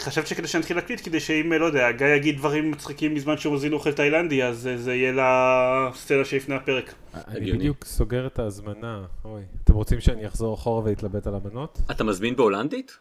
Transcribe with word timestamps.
חשבת 0.00 0.26
שכדי 0.26 0.46
שנתחיל 0.46 0.76
להקליט, 0.76 1.00
כדי 1.04 1.20
שאם, 1.20 1.52
לא 1.52 1.64
יודע, 1.64 1.92
גיא 1.92 2.06
יגיד 2.06 2.36
דברים 2.36 2.70
מצחיקים 2.70 3.14
בזמן 3.14 3.36
שהוא 3.36 3.54
מזין 3.54 3.72
אוכל 3.72 3.92
תאילנדי, 3.92 4.42
אז 4.44 4.66
אה, 4.66 4.76
זה 4.76 4.94
יהיה 4.94 5.12
לסצנה 5.12 6.24
שלפני 6.24 6.54
הפרק. 6.54 6.94
אני. 7.14 7.52
בדיוק 7.52 7.84
סוגר 7.84 8.26
את 8.26 8.38
ההזמנה. 8.38 9.04
אוי, 9.24 9.42
אתם 9.64 9.74
רוצים 9.74 10.00
שאני 10.00 10.26
אחזור 10.26 10.54
אחורה 10.54 10.82
ואתלבט 10.84 11.26
על 11.26 11.34
המנות? 11.34 11.78
אתה 11.90 12.04
מזמין 12.04 12.36
בהולנדית? 12.36 12.96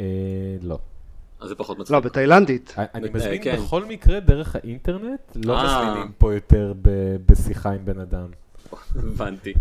אה, 0.00 0.06
לא. 0.62 0.78
אז 1.40 1.48
זה 1.48 1.54
פחות 1.54 1.78
מצחיק. 1.78 1.94
לא, 1.94 2.00
בתאילנדית. 2.00 2.74
אני 2.78 3.08
אה, 3.08 3.12
מזמין 3.14 3.42
כן. 3.42 3.56
בכל 3.56 3.84
מקרה 3.84 4.20
דרך 4.20 4.56
האינטרנט, 4.56 5.20
לא 5.44 5.58
אה. 5.58 5.64
מזמינים 5.64 6.12
פה 6.18 6.34
יותר 6.34 6.72
ב- 6.82 7.16
בשיחה 7.26 7.70
עם 7.70 7.84
בן 7.84 8.00
אדם. 8.00 8.26
הבנתי. 8.96 9.52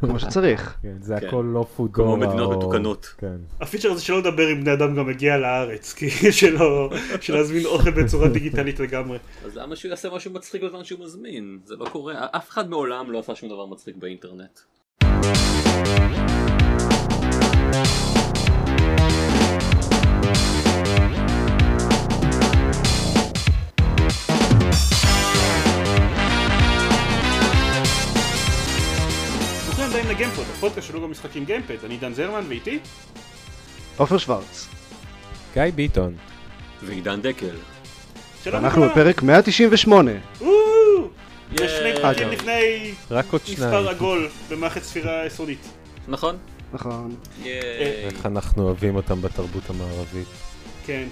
כמו 0.00 0.18
שצריך. 0.18 0.76
כן, 0.82 0.96
זה 1.00 1.16
כן. 1.20 1.26
הכל 1.26 1.44
לא 1.52 1.66
פודורה. 1.76 2.08
כמו 2.08 2.16
מדינות 2.16 2.52
או- 2.52 2.58
מתוקנות. 2.58 3.14
כן. 3.18 3.36
הפיצ'ר 3.60 3.90
הזה 3.92 4.02
שלא 4.02 4.18
לדבר 4.18 4.46
עם 4.48 4.60
בני 4.60 4.72
אדם 4.72 4.94
גם 4.96 5.06
מגיע 5.06 5.36
לארץ, 5.36 5.92
כי 5.98 6.10
שלא, 6.32 6.90
שלהזמין 7.20 7.66
אוכל 7.66 7.90
בצורה 7.90 8.28
דיגיטלית 8.28 8.80
לגמרי. 8.80 9.18
אז 9.44 9.56
למה 9.56 9.76
שהוא 9.76 9.90
יעשה 9.90 10.08
משהו 10.10 10.32
מצחיק 10.32 10.62
בזמן 10.62 10.84
שהוא 10.84 11.04
מזמין? 11.04 11.58
זה 11.64 11.74
לא 11.76 11.86
קורה. 11.92 12.14
אף 12.30 12.50
אחד 12.50 12.70
מעולם 12.70 13.10
לא 13.10 13.18
עשה 13.18 13.34
שום 13.34 13.48
דבר 13.48 13.66
מצחיק 13.66 13.96
באינטרנט. 13.96 14.58
הבאים 30.04 30.16
לגיימפוד, 30.16 30.44
הפודקאסט 30.56 30.88
שלו 30.88 31.00
במשחקים 31.00 31.44
גיימפד, 31.44 31.84
אני 31.84 31.96
דן 31.96 32.14
זרמן 32.14 32.44
ואיתי 32.48 32.78
עופר 33.96 34.18
שוורץ. 34.18 34.68
גיא 35.54 35.62
ביטון. 35.74 36.14
ועידן 36.82 37.22
דקל. 37.22 37.56
אנחנו. 38.46 38.88
בפרק 38.88 39.22
198. 39.22 40.10
וואו! 40.40 40.52
יש 41.52 41.70
שני. 41.70 42.02
פרקים. 42.02 42.28
לפני 42.28 42.92
רק 43.10 43.32
עוד 43.32 43.40
מספר. 43.52 43.88
עגול 43.88 44.28
במערכת 44.50 44.82
ספירה 44.82 45.26
יסודית. 45.26 45.68
נכון? 46.08 46.36
נכון. 46.72 47.16
ייי. 47.42 47.60
איך 48.04 48.26
אנחנו 48.26 48.62
אוהבים 48.62 48.96
אותם 48.96 49.22
בתרבות 49.22 49.70
המערבית. 49.70 50.28
כן. 50.86 51.04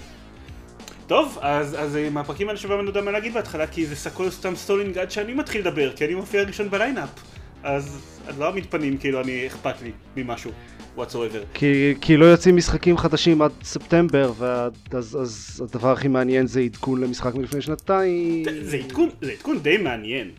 טוב, 1.07 1.37
אז, 1.41 1.75
אז 1.79 1.95
אה, 1.95 2.09
מהפרקים 2.09 2.47
האלה 2.47 2.59
שבהם 2.59 2.79
אני 2.79 2.85
לא 2.85 2.89
יודע 2.89 3.01
מה 3.01 3.11
להגיד 3.11 3.33
בהתחלה, 3.33 3.67
כי 3.67 3.85
זה 3.85 3.95
הכל 3.95 4.29
סתם 4.29 4.55
stalling 4.55 4.97
עד 4.97 5.11
שאני 5.11 5.33
מתחיל 5.33 5.61
לדבר, 5.61 5.91
כי 5.95 6.05
אני 6.05 6.13
מופיע 6.13 6.43
ראשון 6.43 6.69
ב 6.69 6.74
lineup. 6.74 7.09
אז 7.63 8.13
אז 8.27 8.39
לא 8.39 8.45
אעמיד 8.45 8.65
פנים, 8.69 8.97
כאילו 8.97 9.21
אני 9.21 9.47
אכפת 9.47 9.75
לי 9.81 9.91
ממשהו, 10.17 10.51
whatsoever. 10.97 11.39
כי, 11.53 11.93
כי 12.01 12.17
לא 12.17 12.25
יוצאים 12.25 12.55
משחקים 12.55 12.97
חדשים 12.97 13.41
עד 13.41 13.51
ספטמבר, 13.63 14.33
ועד, 14.37 14.73
אז, 14.91 15.17
אז 15.21 15.63
הדבר 15.69 15.91
הכי 15.91 16.07
מעניין 16.07 16.47
זה 16.47 16.59
עדכון 16.59 17.01
למשחק 17.01 17.35
מלפני 17.35 17.61
שנתיים. 17.61 18.43
זה 18.61 18.77
עדכון, 18.77 19.09
זה 19.21 19.31
עדכון 19.31 19.59
די 19.59 19.77
מעניין. 19.77 20.31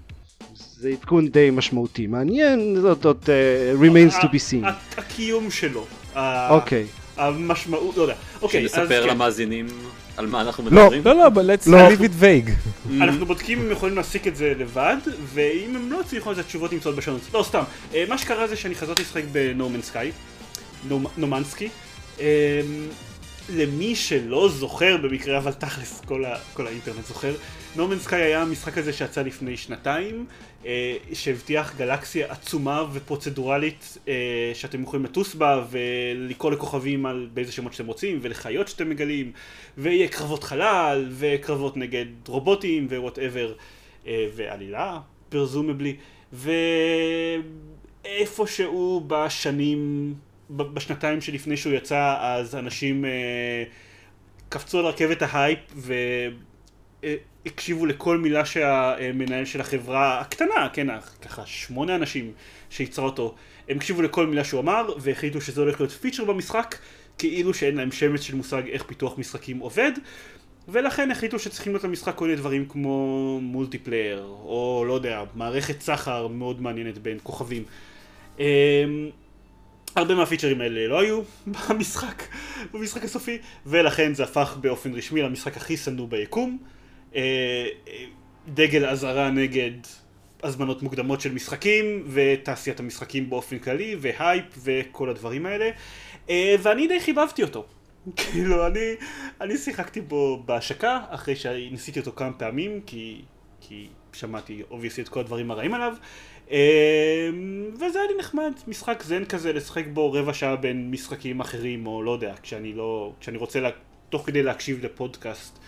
זה 0.55 0.89
עדכון 0.89 1.29
די 1.29 1.51
משמעותי. 1.53 2.07
מעניין, 2.07 2.77
זאת 2.81 3.05
עוד 3.05 3.25
uh, 3.25 3.83
remains 3.83 4.23
to 4.23 4.25
be 4.25 4.51
seen. 4.51 4.69
הקיום 4.97 5.51
שלו. 5.51 5.87
אוקיי. 6.51 6.87
המשמעות, 7.17 7.97
לא 7.97 8.03
יודע. 8.03 8.15
אוקיי, 8.43 8.65
אז 8.65 8.71
שנספר 8.71 9.03
כן. 9.03 9.09
למאזינים 9.09 9.67
על 10.17 10.27
מה 10.27 10.41
אנחנו 10.41 10.65
לא, 10.71 10.83
מדברים? 10.83 11.03
לא, 11.05 11.15
לא, 11.15 11.27
אבל 11.27 11.51
let's 11.55 11.71
לא. 11.71 11.89
leave 11.89 12.01
it 12.01 12.23
vague. 12.23 12.51
אנחנו 13.01 13.27
בודקים 13.27 13.59
אם 13.59 13.65
הם 13.65 13.73
יכולים 13.73 13.97
להסיק 13.97 14.27
את 14.27 14.37
זה 14.37 14.53
לבד, 14.59 14.97
ואם 15.35 15.77
הם 15.77 15.93
לא 15.93 16.01
הצליחו 16.01 16.31
אז 16.31 16.39
התשובות 16.39 16.73
נמצאות 16.73 16.97
בשונות. 16.97 17.21
לא, 17.35 17.43
סתם. 17.43 17.63
אה, 17.95 18.05
מה 18.09 18.19
שקרה 18.19 18.49
זה 18.49 18.57
שאני 18.57 18.75
חזרתי 18.75 19.03
לשחק 19.03 19.23
בנורמן 19.33 19.83
סקאי, 19.83 20.11
נומנסקי. 21.17 21.69
למי 23.49 23.97
שלא 23.97 24.49
זוכר 24.49 24.97
במקרה, 24.97 25.39
אבל 25.39 25.53
תכלס 25.53 26.01
כל, 26.01 26.25
ה, 26.25 26.39
כל 26.55 26.67
האינטרנט 26.67 27.07
זוכר, 27.07 27.35
נורמן 27.77 27.99
סקאי 27.99 28.23
היה 28.23 28.43
המשחק 28.43 28.79
הזה 28.79 28.93
שיצא 28.93 29.23
לפני 29.23 29.57
שנתיים, 29.57 30.27
אה, 30.67 30.97
שהבטיח 31.13 31.77
גלקסיה 31.77 32.33
עצומה 32.33 32.85
ופרוצדורלית 32.93 33.99
אה, 34.09 34.51
שאתם 34.55 34.83
יכולים 34.83 35.05
לטוס 35.05 35.35
בה 35.35 35.65
ולקרוא 35.71 36.53
לכוכבים 36.53 37.07
על 37.07 37.29
באיזה 37.35 37.53
שמות 37.53 37.73
שאתם 37.73 37.87
רוצים 37.87 38.19
ולחיות 38.23 38.69
שאתם 38.69 38.89
מגלים 38.89 39.33
ויהיה 39.79 40.09
קרבות 40.09 40.45
חלל 40.45 41.07
וקרבות 41.11 41.77
נגד 41.77 42.07
רובוטים 42.27 42.87
ו 42.91 42.98
whatever 42.98 43.53
אה, 44.07 44.27
ועלילה 44.37 45.01
presumably 45.29 45.97
ואיפשהו 48.05 49.05
בשנים 49.07 50.15
בשנתיים 50.57 51.21
שלפני 51.21 51.57
שהוא 51.57 51.73
יצא 51.73 52.17
אז 52.21 52.55
אנשים 52.55 53.05
אה, 53.05 53.65
קפצו 54.49 54.79
על 54.79 54.87
רכבת 54.87 55.23
ההייפ 55.23 55.59
והקשיבו 57.05 57.87
לכל 57.87 58.19
מילה 58.19 58.45
שהמנהל 58.45 59.45
של 59.45 59.61
החברה 59.61 60.21
הקטנה, 60.21 60.69
כן, 60.73 60.87
ככה 61.23 61.47
שמונה 61.47 61.95
אנשים 61.95 62.33
שייצרה 62.71 63.05
אותו, 63.05 63.35
הם 63.69 63.77
הקשיבו 63.77 64.03
לכל 64.03 64.27
מילה 64.27 64.45
שהוא 64.45 64.61
אמר 64.61 64.95
והחליטו 64.99 65.41
שזה 65.41 65.61
הולך 65.61 65.81
להיות 65.81 65.93
פיצ'ר 65.93 66.25
במשחק 66.25 66.77
כאילו 67.19 67.55
שאין 67.55 67.77
להם 67.77 67.93
שמץ 67.93 68.21
של 68.21 68.35
מושג 68.35 68.63
איך 68.69 68.83
פיתוח 68.83 69.19
משחקים 69.19 69.59
עובד 69.59 69.93
ולכן 70.69 71.11
החליטו 71.11 71.39
שצריכים 71.39 71.73
להיות 71.73 71.85
למשחק 71.85 72.15
כל 72.15 72.25
מיני 72.25 72.37
דברים 72.37 72.67
כמו 72.69 73.39
multiplayer 73.43 74.23
או 74.23 74.85
לא 74.89 74.93
יודע, 74.93 75.23
מערכת 75.35 75.81
סחר 75.81 76.27
מאוד 76.27 76.63
מעניינת 76.63 76.99
בין 76.99 77.19
כוכבים. 77.23 77.65
אמ, 78.39 78.45
הרבה 79.97 80.15
מהפיצ'רים 80.15 80.61
האלה 80.61 80.89
לא 80.89 81.01
היו 81.01 81.21
במשחק, 81.47 82.23
במשחק 82.73 83.05
הסופי, 83.05 83.39
ולכן 83.67 84.15
זה 84.15 84.25
הפך 84.25 84.57
באופן 84.61 84.95
רשמי 84.95 85.23
למשחק 85.23 85.57
הכי 85.57 85.77
שנוא 85.77 86.09
ביקום. 86.09 86.59
אה, 87.15 87.21
אה, 87.89 88.05
דגל 88.49 88.87
אזהרה 88.87 89.31
נגד 89.31 89.71
הזמנות 90.43 90.83
מוקדמות 90.83 91.21
של 91.21 91.33
משחקים, 91.33 92.05
ותעשיית 92.09 92.81
המשחקים 92.81 93.31
באופן 93.31 93.59
כללי, 93.59 93.97
והייפ, 94.01 94.45
וכל 94.59 95.11
הדברים 95.11 95.47
האלה. 95.47 95.71
אה, 96.31 96.55
ואני 96.63 96.87
די 96.87 97.01
חיבבתי 97.01 97.43
אותו. 97.43 97.65
כאילו, 98.17 98.67
אני, 98.67 98.95
אני 99.41 99.59
שיחקתי 99.59 100.01
בו 100.01 100.43
בהשקה, 100.47 101.01
אחרי 101.09 101.37
שניסיתי 101.37 102.01
אותו 102.01 102.13
כמה 102.17 102.33
פעמים, 102.33 102.81
כי, 102.87 103.23
כי 103.61 103.89
שמעתי 104.13 104.63
obviously 104.71 105.03
את 105.03 105.09
כל 105.09 105.21
הדברים 105.21 105.51
הרעים 105.51 105.75
עליו. 105.75 105.95
אמ, 106.51 106.57
וזה 107.75 107.99
היה 107.99 108.09
לי 108.13 108.19
נחמד, 108.19 108.53
משחק 108.69 109.03
זן 109.07 109.25
כזה, 109.25 109.53
לשחק 109.53 109.85
בו 109.93 110.13
רבע 110.13 110.35
שעה 110.35 110.57
בין 110.57 110.91
משחקים 110.91 111.41
אחרים, 111.41 111.87
או 111.87 112.03
לא 112.03 112.11
יודע, 112.11 112.35
כשאני 112.43 112.73
לא, 112.73 113.13
כשאני 113.21 113.39
רוצה 113.39 113.61
לה, 113.61 113.71
תוך 114.09 114.27
כדי 114.27 114.43
להקשיב 114.43 114.85
לפודקאסט, 114.85 115.59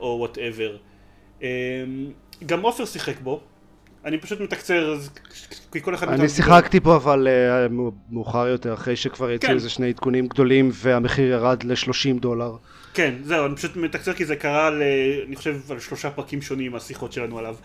או 0.00 0.16
whatever. 0.18 0.76
גם 2.46 2.60
עופר 2.62 2.84
שיחק 2.84 3.20
בו, 3.20 3.40
אני 4.04 4.18
פשוט 4.18 4.40
מקצר, 4.40 4.92
אז 4.92 5.10
כי 5.72 5.80
כל 5.80 5.94
אחד... 5.94 6.08
אני 6.08 6.28
שיחקתי 6.28 6.80
פה 6.80 6.96
אבל 6.96 7.28
מאו- 7.70 7.92
מאוחר 8.10 8.46
יותר, 8.46 8.74
אחרי 8.74 8.96
שכבר 8.96 9.30
יצאו 9.30 9.48
כן. 9.48 9.54
איזה 9.54 9.70
שני 9.70 9.88
עדכונים 9.88 10.26
גדולים 10.26 10.70
והמחיר 10.72 11.24
ירד 11.24 11.62
ל-30 11.62 12.20
דולר. 12.20 12.56
כן, 12.94 13.14
זהו, 13.22 13.46
אני 13.46 13.56
פשוט 13.56 13.76
מתקצר 13.76 14.12
כי 14.12 14.24
זה 14.24 14.36
קרה, 14.36 14.70
ל, 14.70 14.82
אני 15.26 15.36
חושב, 15.36 15.56
על 15.70 15.80
שלושה 15.80 16.10
פרקים 16.10 16.42
שונים 16.42 16.74
השיחות 16.74 17.12
שלנו 17.12 17.38
עליו. 17.38 17.56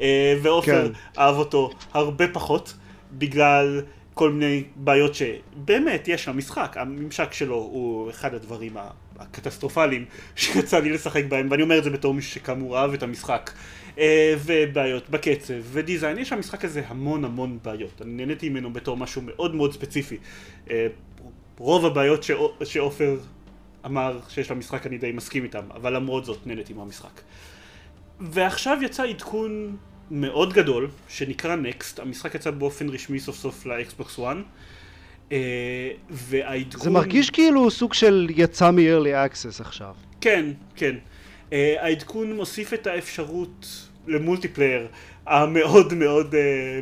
אה, 0.00 0.34
ועופר 0.42 0.88
כן. 0.88 1.20
אהב 1.20 1.36
אותו 1.36 1.70
הרבה 1.92 2.28
פחות, 2.28 2.74
בגלל 3.12 3.82
כל 4.14 4.30
מיני 4.30 4.64
בעיות 4.76 5.12
שבאמת 5.14 6.08
יש 6.08 6.28
למשחק. 6.28 6.76
הממשק 6.80 7.32
שלו 7.32 7.54
הוא 7.54 8.10
אחד 8.10 8.34
הדברים 8.34 8.76
הקטסטרופליים 9.18 10.04
שיצא 10.36 10.78
לי 10.78 10.90
לשחק 10.90 11.24
בהם, 11.24 11.48
ואני 11.50 11.62
אומר 11.62 11.78
את 11.78 11.84
זה 11.84 11.90
בתור 11.90 12.14
מישהו 12.14 12.30
שכאמור 12.32 12.78
אהב 12.78 12.92
את 12.92 13.02
המשחק. 13.02 13.50
אה, 13.98 14.34
ובעיות 14.44 15.10
בקצב 15.10 15.54
ודיזיין, 15.62 16.18
יש 16.18 16.32
למשחק 16.32 16.64
הזה 16.64 16.82
המון 16.86 17.24
המון 17.24 17.58
בעיות. 17.62 18.02
אני 18.02 18.12
נהניתי 18.12 18.48
ממנו 18.48 18.72
בתור 18.72 18.96
משהו 18.96 19.22
מאוד 19.22 19.54
מאוד 19.54 19.72
ספציפי. 19.72 20.16
אה, 20.70 20.86
רוב 21.58 21.86
הבעיות 21.86 22.22
שעו- 22.22 22.52
שעופר 22.64 23.16
אמר 23.86 24.18
שיש 24.28 24.50
למשחק 24.50 24.86
אני 24.86 24.98
די 24.98 25.12
מסכים 25.12 25.44
איתם, 25.44 25.62
אבל 25.74 25.96
למרות 25.96 26.24
זאת 26.24 26.46
נהניתי 26.46 26.72
מהמשחק. 26.72 27.20
ועכשיו 28.30 28.78
יצא 28.82 29.02
עדכון 29.02 29.76
מאוד 30.10 30.52
גדול, 30.52 30.88
שנקרא 31.08 31.56
נקסט, 31.56 32.00
המשחק 32.00 32.34
יצא 32.34 32.50
באופן 32.50 32.88
רשמי 32.88 33.20
סוף 33.20 33.36
סוף 33.36 33.66
לאקסבוקס 33.66 34.18
1, 34.18 34.36
אה, 35.32 35.90
והעדכון... 36.10 36.84
זה 36.84 36.90
מרגיש 36.90 37.30
כאילו 37.30 37.70
סוג 37.70 37.94
של 37.94 38.26
יצא 38.30 38.70
מ-early 38.70 39.30
access 39.30 39.60
עכשיו. 39.60 39.94
כן, 40.20 40.50
כן. 40.76 40.96
אה, 41.50 41.54
העדכון 41.78 42.32
מוסיף 42.32 42.74
את 42.74 42.86
האפשרות 42.86 43.66
ל 44.06 44.13
multiplayer 44.13 44.86
המאוד 45.26 45.94
מאוד 45.94 46.34
אה, 46.34 46.36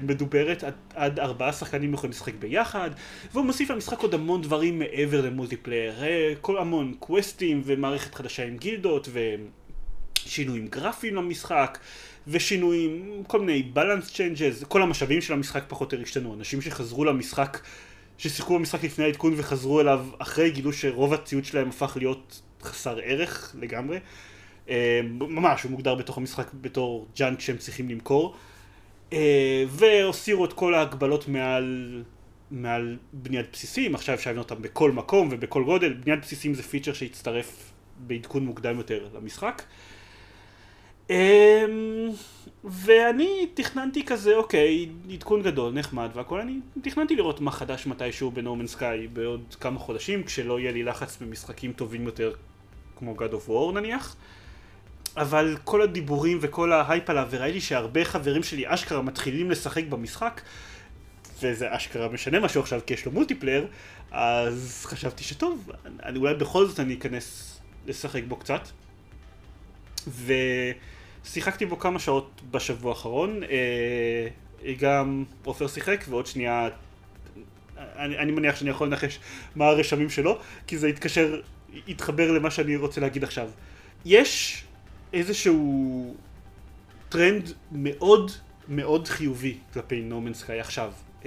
מדוברת, 0.05 0.65
עד, 0.65 0.75
עד 0.95 1.21
ארבעה 1.21 1.53
שחקנים 1.53 1.95
יכולים 1.95 2.11
לשחק 2.11 2.35
ביחד, 2.35 2.91
והוא 3.33 3.45
מוסיף 3.45 3.71
למשחק 3.71 3.99
עוד 4.01 4.15
המון 4.15 4.43
דברים 4.43 4.79
מעבר 4.79 5.21
ל 5.21 5.26
multiplayer, 5.26 5.93
אה, 6.01 6.05
כל 6.41 6.59
המון 6.59 6.95
קווסטים 6.99 7.63
ומערכת 7.65 8.15
חדשה 8.15 8.47
עם 8.47 8.57
גילדות 8.57 9.09
ושינויים 10.27 10.67
גרפיים 10.69 11.15
למשחק. 11.15 11.79
ושינויים, 12.29 13.23
כל 13.27 13.41
מיני 13.41 13.73
balance 13.75 14.11
changes, 14.11 14.65
כל 14.67 14.83
המשאבים 14.83 15.21
של 15.21 15.33
המשחק 15.33 15.65
פחות 15.69 15.93
או 15.93 15.97
יותר 15.97 16.09
השתנו. 16.09 16.35
אנשים 16.35 16.61
שחזרו 16.61 17.05
למשחק, 17.05 17.61
ששיחקו 18.19 18.59
במשחק 18.59 18.85
לפני 18.85 19.05
העדכון 19.05 19.35
וחזרו 19.37 19.81
אליו 19.81 20.07
אחרי, 20.19 20.51
גילו 20.51 20.73
שרוב 20.73 21.15
הציוד 21.15 21.45
שלהם 21.45 21.69
הפך 21.69 21.97
להיות 21.97 22.43
חסר 22.63 22.99
ערך 23.05 23.57
לגמרי. 23.61 23.99
אה, 24.69 25.01
ממש, 25.21 25.63
הוא 25.63 25.71
מוגדר 25.71 25.95
בתוך 25.95 26.19
המשחק 26.19 26.51
בתור 26.55 27.07
junk 27.17 27.41
שהם 27.41 27.57
צריכים 27.57 27.89
למכור. 27.89 28.37
אה, 29.13 29.65
והסירו 29.69 30.45
את 30.45 30.53
כל 30.53 30.75
ההגבלות 30.75 31.29
מעל, 31.29 32.03
מעל 32.51 32.97
בניית 33.13 33.47
בסיסים, 33.53 33.95
עכשיו 33.95 34.15
אפשר 34.15 34.31
לבנות 34.31 34.51
אותם 34.51 34.63
בכל 34.63 34.93
מקום 34.93 35.29
ובכל 35.31 35.65
גודל. 35.65 35.93
בניית 35.93 36.21
בסיסים 36.21 36.55
זה 36.55 36.63
פיצ'ר 36.63 36.93
שהצטרף 36.93 37.73
בעדכון 37.99 38.45
מוקדם 38.45 38.79
יותר 38.79 39.09
למשחק. 39.15 39.63
אמ, 41.13 42.11
ואני 42.65 43.47
תכננתי 43.55 44.05
כזה, 44.05 44.37
אוקיי, 44.37 44.89
עדכון 45.13 45.43
גדול, 45.43 45.73
נחמד 45.73 46.11
והכל, 46.15 46.41
אני 46.41 46.61
תכננתי 46.83 47.17
לראות 47.17 47.41
מה 47.41 47.51
חדש 47.51 47.87
מתישהו 47.87 48.31
ב 48.31 48.35
No 48.35 48.44
Man's 48.44 48.67
Sky 48.67 49.07
בעוד 49.07 49.57
כמה 49.61 49.79
חודשים, 49.79 50.23
כשלא 50.25 50.61
יהיה 50.61 50.73
לי 50.73 50.83
לחץ 50.83 51.19
במשחקים 51.21 51.73
טובים 51.73 52.07
יותר, 52.07 52.33
כמו 52.99 53.15
God 53.17 53.33
of 53.33 53.49
War 53.49 53.75
נניח. 53.75 54.17
אבל 55.17 55.57
כל 55.65 55.83
הדיבורים 55.83 56.39
וכל 56.41 56.73
ההייפ 56.73 57.11
עליו, 57.11 57.29
וראיתי 57.31 57.61
שהרבה 57.61 58.05
חברים 58.05 58.43
שלי 58.43 58.65
אשכרה 58.67 59.03
מתחילים 59.03 59.51
לשחק 59.51 59.85
במשחק, 59.85 60.41
וזה 61.43 61.77
אשכרה 61.77 62.09
משנה 62.09 62.41
משהו 62.41 62.61
עכשיו 62.61 62.81
כי 62.87 62.95
יש 62.95 63.07
לו 63.07 63.13
multiplayer, 63.13 63.67
אז 64.11 64.85
חשבתי 64.87 65.25
שטוב, 65.25 65.71
אני 66.03 66.19
אולי 66.19 66.35
בכל 66.35 66.67
זאת 66.67 66.81
אני 66.81 66.95
אכנס 66.95 67.59
לשחק 67.87 68.23
בו 68.29 68.37
קצת. 68.37 68.69
ושיחקתי 71.25 71.67
בו 71.67 71.79
כמה 71.79 71.99
שעות 71.99 72.41
בשבוע 72.51 72.91
האחרון, 72.93 73.43
אה, 73.43 74.73
גם 74.79 75.25
עופר 75.45 75.69
שיחק 75.69 76.05
ועוד 76.09 76.27
שנייה 76.27 76.69
אני, 77.97 78.19
אני 78.19 78.33
מניח 78.33 78.57
שאני 78.57 78.71
יכול 78.71 78.87
לנחש 78.87 79.19
מה 79.55 79.67
הרשמים 79.67 80.11
שלו, 80.11 80.39
כי 80.67 80.79
זה 80.79 80.89
יתקשר, 80.89 81.41
יתחבר 81.87 82.33
למה 82.33 82.51
שאני 82.51 82.77
רוצה 82.77 83.01
להגיד 83.01 83.25
עכשיו. 83.25 83.49
יש 84.05 84.65
איזשהו 85.13 86.15
טרנד 87.09 87.53
מאוד 87.73 88.31
מאוד 88.69 89.09
חיובי 89.09 89.59
כלפי 89.73 90.01
No 90.01 90.10
Man's 90.10 90.35
Sky 90.35 90.61
עכשיו. 90.61 90.93
אה, 91.23 91.25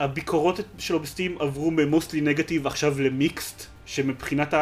הביקורות 0.00 0.60
שלו 0.78 1.00
ב 1.00 1.06
Steam 1.06 1.38
עברו 1.40 1.70
מ 1.70 1.77
mostly 1.77 2.20
negative 2.20 2.66
עכשיו 2.66 3.00
ל 3.00 3.09
mixed, 3.09 3.66
שמבחינת 3.86 4.54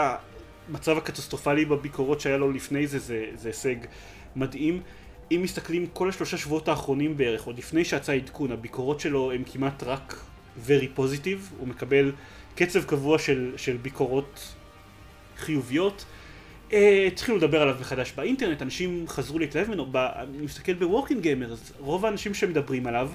המצב 0.69 0.99
הקטסטרופלי 0.99 1.64
בביקורות 1.64 2.20
שהיה 2.20 2.37
לו 2.37 2.52
לפני 2.52 2.87
זה, 2.87 2.99
זה, 2.99 3.25
זה 3.34 3.49
הישג 3.49 3.76
מדהים. 4.37 4.81
אם 5.31 5.40
מסתכלים 5.43 5.87
כל 5.93 6.08
השלושה 6.08 6.37
שבועות 6.37 6.69
האחרונים 6.69 7.16
בערך, 7.16 7.44
עוד 7.44 7.58
לפני 7.58 7.84
שיצא 7.84 8.12
עדכון, 8.12 8.52
הביקורות 8.52 9.00
שלו 9.00 9.32
הם 9.32 9.43
כמעט 9.52 9.82
רק 9.82 10.20
very 10.66 10.99
positive, 10.99 11.55
הוא 11.58 11.69
מקבל 11.69 12.12
קצב 12.55 12.84
קבוע 12.84 13.19
של, 13.19 13.52
של 13.56 13.76
ביקורות 13.76 14.55
חיוביות. 15.37 16.05
אה, 16.72 17.05
התחילו 17.06 17.38
לדבר 17.38 17.62
עליו 17.62 17.76
מחדש 17.81 18.12
באינטרנט, 18.17 18.62
אנשים 18.62 19.05
חזרו 19.08 19.38
להתלהב 19.38 19.69
ממנו, 19.69 19.87
אני 19.94 20.38
מסתכל 20.38 20.75
בוורקינג 20.75 21.22
גיימר, 21.22 21.52
אז 21.52 21.72
רוב 21.78 22.06
האנשים 22.06 22.34
שמדברים 22.34 22.87
עליו, 22.87 23.10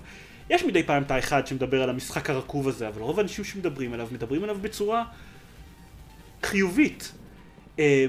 יש 0.49 0.63
מדי 0.63 0.83
פעם 0.83 1.03
את 1.03 1.11
האחד 1.11 1.47
שמדבר 1.47 1.83
על 1.83 1.89
המשחק 1.89 2.29
הרקוב 2.29 2.67
הזה, 2.67 2.87
אבל 2.87 3.01
רוב 3.01 3.19
האנשים 3.19 3.43
שמדברים 3.43 3.93
עליו, 3.93 4.07
מדברים 4.11 4.43
עליו 4.43 4.57
בצורה 4.61 5.03
חיובית. 6.43 7.11
אה, 7.79 8.05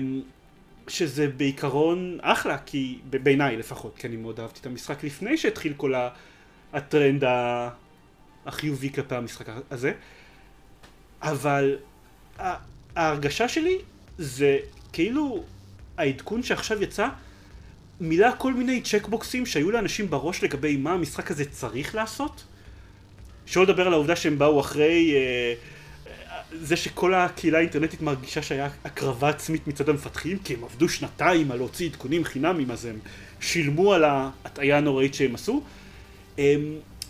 שזה 0.88 1.28
בעיקרון 1.28 2.18
אחלה, 2.22 2.58
כי 2.58 2.98
בעיניי 3.10 3.56
לפחות, 3.56 3.96
כי 3.98 4.06
אני 4.06 4.16
מאוד 4.16 4.40
אהבתי 4.40 4.60
את 4.60 4.66
המשחק 4.66 5.04
לפני 5.04 5.36
שהתחיל 5.36 5.74
כל 5.76 5.94
הטרנד 6.72 7.24
החיובי 8.46 8.92
כלפי 8.92 9.14
המשחק 9.14 9.46
הזה, 9.70 9.92
אבל 11.22 11.76
ההרגשה 12.96 13.48
שלי 13.48 13.78
זה 14.18 14.58
כאילו 14.92 15.44
העדכון 15.98 16.42
שעכשיו 16.42 16.82
יצא 16.82 17.08
מילא 18.00 18.28
כל 18.38 18.54
מיני 18.54 18.80
צ'קבוקסים 18.80 19.46
שהיו 19.46 19.70
לאנשים 19.70 20.10
בראש 20.10 20.44
לגבי 20.44 20.76
מה 20.76 20.92
המשחק 20.92 21.30
הזה 21.30 21.44
צריך 21.44 21.94
לעשות. 21.94 22.44
שלא 23.46 23.62
לדבר 23.62 23.86
על 23.86 23.92
העובדה 23.92 24.16
שהם 24.16 24.38
באו 24.38 24.60
אחרי 24.60 25.14
אה, 25.14 25.54
זה 26.52 26.76
שכל 26.76 27.14
הקהילה 27.14 27.58
האינטרנטית 27.58 28.02
מרגישה 28.02 28.42
שהיה 28.42 28.68
הקרבה 28.84 29.28
עצמית 29.28 29.66
מצד 29.66 29.88
המפתחים 29.88 30.38
כי 30.38 30.54
הם 30.54 30.64
עבדו 30.64 30.88
שנתיים 30.88 31.50
על 31.50 31.56
להוציא 31.58 31.88
עדכונים 31.88 32.24
חינמים 32.24 32.70
אז 32.70 32.84
הם 32.84 32.98
שילמו 33.40 33.92
על 33.92 34.04
ההטעיה 34.04 34.78
הנוראית 34.78 35.14
שהם 35.14 35.34
עשו. 35.34 35.62
אה, 36.38 36.54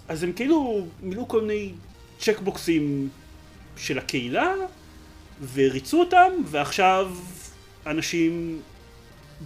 אז 0.08 0.22
הם 0.22 0.32
כאילו 0.32 0.87
מילאו 1.02 1.28
כל 1.28 1.40
מיני 1.40 1.72
צ'קבוקסים 2.19 3.08
של 3.76 3.98
הקהילה 3.98 4.54
וריצו 5.54 6.00
אותם 6.00 6.32
ועכשיו 6.46 7.10
אנשים 7.87 8.60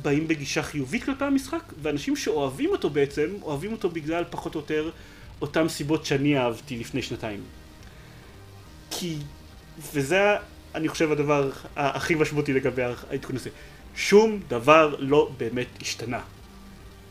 באים 0.02 0.29
בגישה 0.29 0.62
חיובית 0.62 1.05
כלפי 1.05 1.25
המשחק, 1.25 1.73
ואנשים 1.82 2.17
שאוהבים 2.17 2.70
אותו 2.70 2.91
בעצם, 2.91 3.26
אוהבים 3.43 3.73
אותו 3.73 3.91
בגלל 3.91 4.25
פחות 4.31 4.55
או 4.55 4.61
יותר 4.61 4.91
אותם 5.41 5.69
סיבות 5.69 6.06
שאני 6.06 6.38
אהבתי 6.38 6.79
לפני 6.79 7.02
שנתיים. 7.02 7.41
כי, 8.91 9.17
וזה 9.93 10.37
אני 10.75 10.88
חושב 10.88 11.12
הדבר 11.12 11.50
הכי 11.76 12.15
משמעותי 12.15 12.53
לגבי 12.53 12.82
העדכון 12.82 13.37
הזה, 13.37 13.50
שום 13.97 14.41
דבר 14.49 14.97
לא 14.99 15.31
באמת 15.37 15.67
השתנה. 15.81 16.21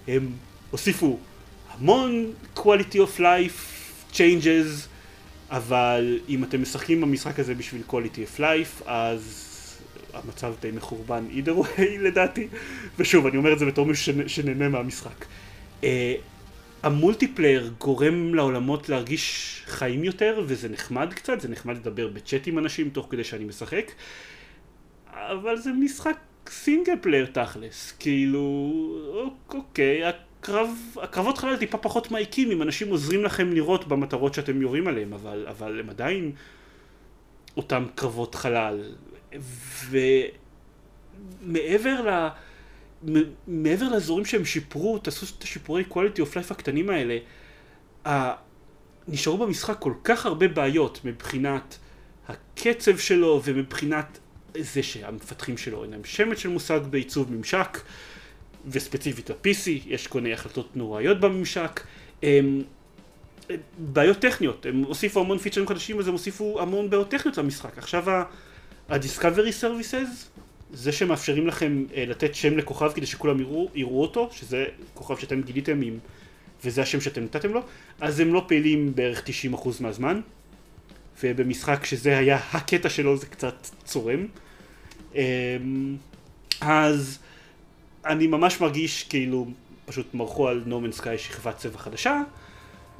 הם 0.07 0.31
הוסיפו 0.71 1.19
המון 1.71 2.33
quality 2.56 2.95
of 2.95 3.19
life 3.19 3.83
changes, 4.13 4.88
אבל 5.50 6.19
אם 6.30 6.44
אתם 6.44 6.62
משחקים 6.62 7.01
במשחק 7.01 7.39
הזה 7.39 7.56
בשביל 7.56 7.81
quality 7.89 8.38
of 8.38 8.39
life, 8.39 8.83
אז 8.86 9.50
המצב 10.13 10.54
די 10.62 10.71
מחורבן 10.71 11.25
either 11.31 11.63
way 11.63 11.81
לדעתי, 12.06 12.48
ושוב 13.00 13.27
אני 13.27 13.38
אומר 13.38 13.54
את 13.54 13.59
זה 13.59 13.66
בתור 13.66 13.86
מישהו 13.86 14.13
שנהנה 14.27 14.69
מהמשחק. 14.69 15.25
המולטיפלייר 16.83 17.74
גורם 17.80 18.35
לעולמות 18.35 18.89
להרגיש 18.89 19.62
חיים 19.65 20.03
יותר 20.03 20.41
וזה 20.45 20.69
נחמד 20.69 21.13
קצת, 21.13 21.41
זה 21.41 21.47
נחמד 21.47 21.77
לדבר 21.77 22.07
בצ'אט 22.07 22.47
עם 22.47 22.59
אנשים 22.59 22.89
תוך 22.89 23.07
כדי 23.09 23.24
שאני 23.24 23.44
משחק, 23.44 23.91
אבל 25.13 25.57
זה 25.57 25.71
משחק 25.71 26.18
single 26.48 26.94
player 27.01 27.25
תכלס, 27.25 27.91
כאילו 28.00 28.47
אוקיי, 29.50 30.03
הקרב, 30.06 30.69
הקרבות 31.01 31.38
חלל 31.38 31.57
טיפה 31.57 31.77
פחות 31.77 32.12
מעיקים 32.12 32.51
אם 32.51 32.62
אנשים 32.62 32.89
עוזרים 32.89 33.24
לכם 33.24 33.53
לראות 33.53 33.88
במטרות 33.88 34.33
שאתם 34.33 34.62
יורים 34.62 34.88
עליהם, 34.88 35.13
אבל, 35.13 35.45
אבל 35.50 35.80
הם 35.80 35.89
עדיין 35.89 36.31
אותם 37.57 37.85
קרבות 37.95 38.35
חלל, 38.35 38.81
ומעבר 41.41 42.01
ל... 42.09 42.27
מעבר 43.48 43.90
לאזורים 43.90 44.26
שהם 44.26 44.45
שיפרו, 44.45 44.98
תעשו 44.98 45.26
את 45.38 45.44
השיפורי 45.44 45.83
quality 45.90 46.18
of 46.18 46.33
life 46.36 46.52
הקטנים 46.52 46.90
האלה, 46.90 47.18
נשארו 49.07 49.38
במשחק 49.38 49.76
כל 49.80 49.94
כך 50.04 50.26
הרבה 50.26 50.48
בעיות 50.48 51.00
מבחינת 51.06 51.78
הקצב 52.28 52.98
שלו 52.98 53.42
ומבחינת 53.44 54.19
זה 54.57 54.83
שהמפתחים 54.83 55.57
שלו 55.57 55.83
אין 55.83 55.92
להם 55.92 56.04
שמץ 56.04 56.38
של 56.38 56.50
מושג 56.50 56.80
בעיצוב 56.90 57.33
ממשק 57.33 57.81
וספציפית 58.68 59.30
ה-PC, 59.30 59.69
יש 59.86 60.07
כל 60.07 60.22
מיני 60.22 60.33
החלטות 60.33 60.76
נוראיות 60.76 61.19
בממשק. 61.19 61.81
הם, 62.24 62.64
בעיות 63.78 64.18
טכניות, 64.18 64.66
הם 64.66 64.83
הוסיפו 64.83 65.19
המון 65.19 65.38
פיצ'רים 65.38 65.68
חדשים 65.68 66.00
אז 66.00 66.07
הם 66.07 66.14
הוסיפו 66.14 66.62
המון 66.62 66.90
בעיות 66.90 67.10
טכניות 67.10 67.38
למשחק. 67.38 67.78
עכשיו 67.78 68.10
ה-Discovery 68.10 69.62
Services, 69.62 70.32
זה 70.73 70.92
שמאפשרים 70.92 71.47
לכם 71.47 71.85
uh, 71.89 71.94
לתת 71.97 72.35
שם 72.35 72.57
לכוכב 72.57 72.92
כדי 72.95 73.06
שכולם 73.06 73.39
יראו, 73.39 73.69
יראו 73.75 74.01
אותו, 74.01 74.30
שזה 74.31 74.65
כוכב 74.94 75.18
שאתם 75.18 75.42
גיליתם 75.42 75.81
עם, 75.81 75.97
וזה 76.63 76.81
השם 76.81 77.01
שאתם 77.01 77.23
נתתם 77.23 77.53
לו, 77.53 77.61
אז 78.01 78.19
הם 78.19 78.33
לא 78.33 78.45
פעילים 78.47 78.95
בערך 78.95 79.23
90% 79.53 79.68
מהזמן, 79.80 80.21
ובמשחק 81.23 81.85
שזה 81.85 82.18
היה 82.18 82.39
הקטע 82.51 82.89
שלו 82.89 83.18
זה 83.18 83.25
קצת 83.25 83.68
צורם. 83.83 84.25
Um, 85.13 85.15
אז 86.61 87.19
אני 88.06 88.27
ממש 88.27 88.61
מרגיש 88.61 89.03
כאילו 89.03 89.47
פשוט 89.85 90.13
מרחו 90.13 90.47
על 90.47 90.63
נומן 90.65 90.92
סקאי 90.92 91.18
שכבת 91.18 91.57
צבע 91.57 91.77
חדשה, 91.77 92.21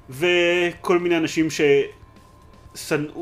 וכל 0.10 1.00
מיני 1.00 1.18
אנשים 1.18 1.50
ש... 1.50 1.62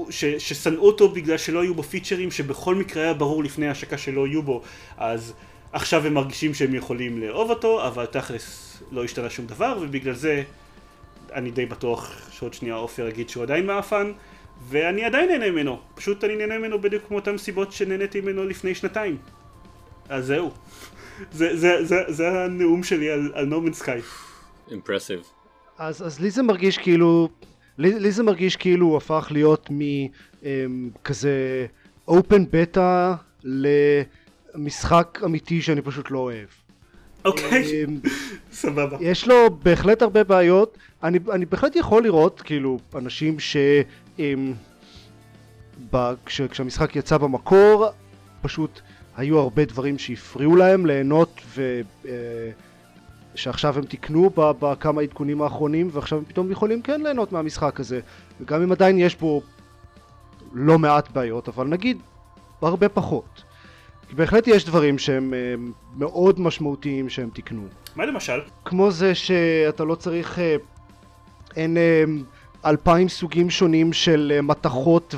ששנאו 0.09 0.81
אותו 0.81 1.09
בגלל 1.09 1.37
שלא 1.37 1.61
היו 1.61 1.75
בו 1.75 1.83
פיצ'רים 1.83 2.31
שבכל 2.31 2.75
מקרה 2.75 3.03
היה 3.03 3.13
ברור 3.13 3.43
לפני 3.43 3.67
ההשקה 3.67 3.97
שלא 3.97 4.27
יהיו 4.27 4.43
בו 4.43 4.61
אז 4.97 5.33
עכשיו 5.71 6.07
הם 6.07 6.13
מרגישים 6.13 6.53
שהם 6.53 6.75
יכולים 6.75 7.21
לאהוב 7.21 7.49
אותו 7.49 7.87
אבל 7.87 8.05
תכלס 8.05 8.77
לא 8.91 9.03
השתנה 9.03 9.29
שום 9.29 9.45
דבר 9.45 9.77
ובגלל 9.81 10.13
זה 10.13 10.43
אני 11.33 11.51
די 11.51 11.65
בטוח 11.65 12.29
שעוד 12.31 12.53
שנייה 12.53 12.75
עופר 12.75 13.07
יגיד 13.07 13.29
שהוא 13.29 13.43
עדיין 13.43 13.65
מאפן 13.65 14.11
ואני 14.69 15.03
עדיין 15.05 15.29
נהנה 15.29 15.51
ממנו. 15.51 15.79
פשוט 15.95 16.23
אני 16.23 16.35
נהנה 16.35 16.57
ממנו 16.57 16.81
בדיוק 16.81 17.03
כמו 17.07 17.17
אותם 17.17 17.37
סיבות 17.37 17.71
שנהניתי 17.71 18.21
ממנו 18.21 18.45
לפני 18.45 18.75
שנתיים. 18.75 19.17
אז 20.09 20.25
זהו. 20.25 20.51
זה, 21.31 21.57
זה, 21.57 21.85
זה, 21.85 21.95
זה 22.07 22.29
הנאום 22.29 22.83
שלי 22.83 23.09
על 23.09 23.45
נורמן 23.45 23.73
סקאי 23.73 24.01
אימפרסיב 24.71 25.19
אז, 25.77 26.01
אז 26.01 26.19
לי 26.19 26.31
זה 26.31 26.43
מרגיש 26.43 26.77
כאילו 26.77 27.29
לי, 27.77 27.99
לי 27.99 28.11
זה 28.11 28.23
מרגיש 28.23 28.55
כאילו 28.55 28.87
הוא 28.87 28.97
הפך 28.97 29.27
להיות 29.31 29.69
מכזה 30.41 31.65
אופן 32.07 32.45
בטא 32.51 33.13
ל... 33.43 33.67
משחק 34.55 35.19
אמיתי 35.25 35.61
שאני 35.61 35.81
פשוט 35.81 36.11
לא 36.11 36.19
אוהב. 36.19 36.47
אוקיי, 37.25 37.83
אמ, 37.83 37.99
סבבה. 38.51 38.97
יש 39.01 39.27
לו 39.27 39.35
בהחלט 39.63 40.01
הרבה 40.01 40.23
בעיות. 40.23 40.77
אני, 41.03 41.19
אני 41.31 41.45
בהחלט 41.45 41.75
יכול 41.75 42.03
לראות, 42.03 42.41
כאילו, 42.41 42.79
אנשים 42.95 43.39
ש... 43.39 43.57
אמ, 44.19 44.53
ב, 45.91 46.13
כש, 46.25 46.41
כשהמשחק 46.41 46.95
יצא 46.95 47.17
במקור, 47.17 47.87
פשוט 48.41 48.81
היו 49.17 49.39
הרבה 49.39 49.65
דברים 49.65 49.97
שהפריעו 49.97 50.55
להם 50.55 50.85
ליהנות 50.85 51.41
ו... 51.55 51.81
אה, 52.05 52.11
שעכשיו 53.35 53.77
הם 53.77 53.85
תיקנו 53.85 54.29
בכמה 54.35 55.01
עדכונים 55.01 55.41
האחרונים 55.41 55.89
ועכשיו 55.91 56.17
הם 56.17 56.25
פתאום 56.25 56.51
יכולים 56.51 56.81
כן 56.81 57.01
ליהנות 57.01 57.31
מהמשחק 57.31 57.79
הזה. 57.79 57.99
וגם 58.41 58.61
אם 58.61 58.71
עדיין 58.71 58.99
יש 58.99 59.15
בו 59.15 59.41
לא 60.53 60.79
מעט 60.79 61.11
בעיות 61.11 61.47
אבל 61.47 61.67
נגיד 61.67 61.97
הרבה 62.61 62.89
פחות. 62.89 63.43
כי 64.09 64.15
בהחלט 64.15 64.47
יש 64.47 64.65
דברים 64.65 64.97
שהם 64.97 65.33
אה, 65.33 65.55
מאוד 65.97 66.39
משמעותיים 66.39 67.09
שהם 67.09 67.29
תיקנו. 67.33 67.63
מה 67.95 68.05
למשל? 68.05 68.39
כמו 68.65 68.91
זה 68.91 69.15
שאתה 69.15 69.83
לא 69.83 69.95
צריך 69.95 70.39
אה, 70.39 70.55
אין 71.55 71.77
אה, 71.77 72.03
אלפיים 72.65 73.09
סוגים 73.09 73.49
שונים 73.49 73.93
של 73.93 74.39
מתכות 74.43 75.15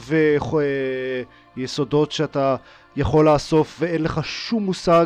ויסודות 1.58 2.12
שאתה 2.12 2.56
יכול 2.96 3.26
לאסוף 3.26 3.78
ואין 3.80 4.04
לך 4.04 4.20
שום 4.24 4.64
מושג 4.64 5.06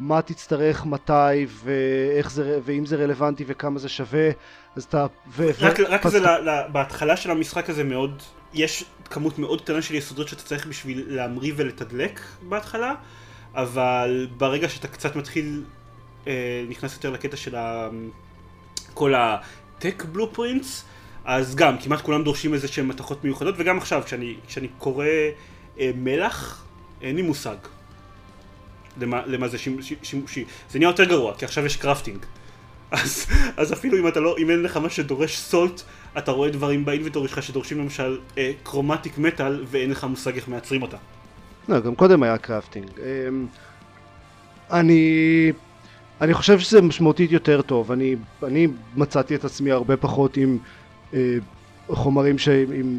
מה 0.00 0.22
תצטרך 0.22 0.86
מתי 0.86 1.46
ואיך 1.64 2.30
זה 2.30 2.58
ואם 2.64 2.86
זה 2.86 2.96
רלוונטי 2.96 3.44
וכמה 3.46 3.78
זה 3.78 3.88
שווה 3.88 4.28
אז 4.76 4.84
אתה 4.84 5.06
ו- 5.30 5.48
רק, 5.60 5.78
ו- 5.80 5.82
רק 5.88 6.02
פס- 6.02 6.10
זה 6.10 6.20
ל- 6.20 6.48
ל- 6.50 6.68
בהתחלה 6.72 7.16
של 7.16 7.30
המשחק 7.30 7.70
הזה 7.70 7.84
מאוד, 7.84 8.22
יש 8.54 8.84
כמות 9.10 9.38
מאוד 9.38 9.60
קטנה 9.60 9.82
של 9.82 9.94
יסודות 9.94 10.28
שאתה 10.28 10.42
צריך 10.42 10.66
בשביל 10.66 11.04
להמריא 11.08 11.52
ולתדלק 11.56 12.20
בהתחלה, 12.42 12.94
אבל 13.54 14.28
ברגע 14.36 14.68
שאתה 14.68 14.88
קצת 14.88 15.16
מתחיל, 15.16 15.64
אה, 16.26 16.64
נכנס 16.68 16.94
יותר 16.94 17.10
לקטע 17.10 17.36
של 17.36 17.56
ה... 17.56 17.88
כל 18.94 19.14
ה-tech 19.14 20.02
blueprints, 20.16 20.66
אז 21.24 21.54
גם 21.54 21.78
כמעט 21.78 22.00
כולם 22.00 22.22
דורשים 22.24 22.54
איזה 22.54 22.68
שהם 22.68 22.88
מתכות 22.88 23.24
מיוחדות, 23.24 23.54
וגם 23.58 23.78
עכשיו 23.78 24.02
כשאני, 24.04 24.36
כשאני 24.46 24.68
קורא 24.78 25.06
אה, 25.80 25.90
מלח, 25.96 26.64
אין 27.02 27.16
לי 27.16 27.22
מושג. 27.22 27.56
למה, 29.00 29.22
למה 29.26 29.48
זה 29.48 29.58
שימ- 29.58 29.82
שימושי. 30.02 30.44
זה 30.70 30.78
נהיה 30.78 30.88
יותר 30.88 31.04
גרוע, 31.04 31.34
כי 31.34 31.44
עכשיו 31.44 31.66
יש 31.66 31.76
קרפטינג. 31.76 32.18
אז, 32.90 33.26
אז 33.56 33.72
אפילו 33.72 33.98
אם 33.98 34.22
לא, 34.22 34.36
אם 34.38 34.50
אין 34.50 34.62
לך 34.62 34.76
מה 34.76 34.90
שדורש 34.90 35.36
salt, 35.38 35.82
אתה 36.18 36.30
רואה 36.30 36.50
דברים 36.50 36.84
ב 36.84 36.88
inventory 36.88 37.28
שלך 37.28 37.42
שדורשים 37.42 37.78
למשל 37.78 38.18
אה, 38.38 38.52
chromatic 38.62 39.18
metal 39.18 39.64
ואין 39.66 39.90
לך 39.90 40.04
מושג 40.04 40.34
איך 40.34 40.48
מייצרים 40.48 40.82
אותה. 40.82 40.96
לא, 41.68 41.80
גם 41.80 41.94
קודם 41.94 42.22
היה 42.22 42.38
crafting. 42.38 42.86
אמ, 42.98 43.46
אני... 44.70 45.52
אני 46.20 46.34
חושב 46.34 46.58
שזה 46.58 46.82
משמעותית 46.82 47.32
יותר 47.32 47.62
טוב. 47.62 47.92
אני, 47.92 48.16
אני 48.42 48.66
מצאתי 48.96 49.34
את 49.34 49.44
עצמי 49.44 49.70
הרבה 49.70 49.96
פחות 49.96 50.36
עם 50.36 50.58
אה, 51.14 51.36
חומרים 51.88 52.38
ש... 52.38 52.48
עם 52.48 52.98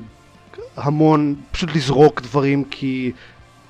המון... 0.75 1.35
פשוט 1.51 1.75
לזרוק 1.75 2.21
דברים 2.21 2.63
כי 2.63 3.11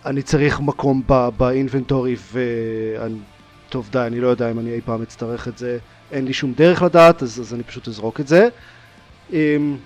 אני 0.08 0.22
צריך 0.22 0.60
מקום 0.60 1.02
ב 1.38 1.46
inventory 1.46 2.16
ואני... 2.32 3.16
טוב 3.70 3.90
די, 3.92 4.00
אני 4.00 4.20
לא 4.20 4.28
יודע 4.28 4.52
אם 4.52 4.60
אני 4.60 4.74
אי 4.74 4.82
פעם 4.82 5.02
אצטרך 5.02 5.48
את 5.48 5.58
זה. 5.58 5.78
אין 6.12 6.26
לי 6.26 6.34
שום 6.34 6.54
דרך 6.54 6.82
לדעת, 6.82 7.24
אז, 7.24 7.40
אז 7.40 7.54
אני 7.54 7.64
פשוט 7.64 7.88
אזרוק 7.88 8.20
את 8.20 8.28
זה. 8.28 8.48
אמ, 9.34 9.78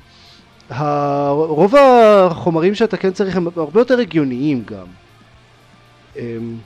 ה- 0.69 1.29
רוב 1.29 1.75
החומרים 1.75 2.75
שאתה 2.75 2.97
כן 2.97 3.11
צריך 3.11 3.35
הם 3.37 3.47
הרבה 3.55 3.81
יותר 3.81 3.99
הגיוניים 3.99 4.63
גם. 4.65 4.85
אמ, 6.15 6.57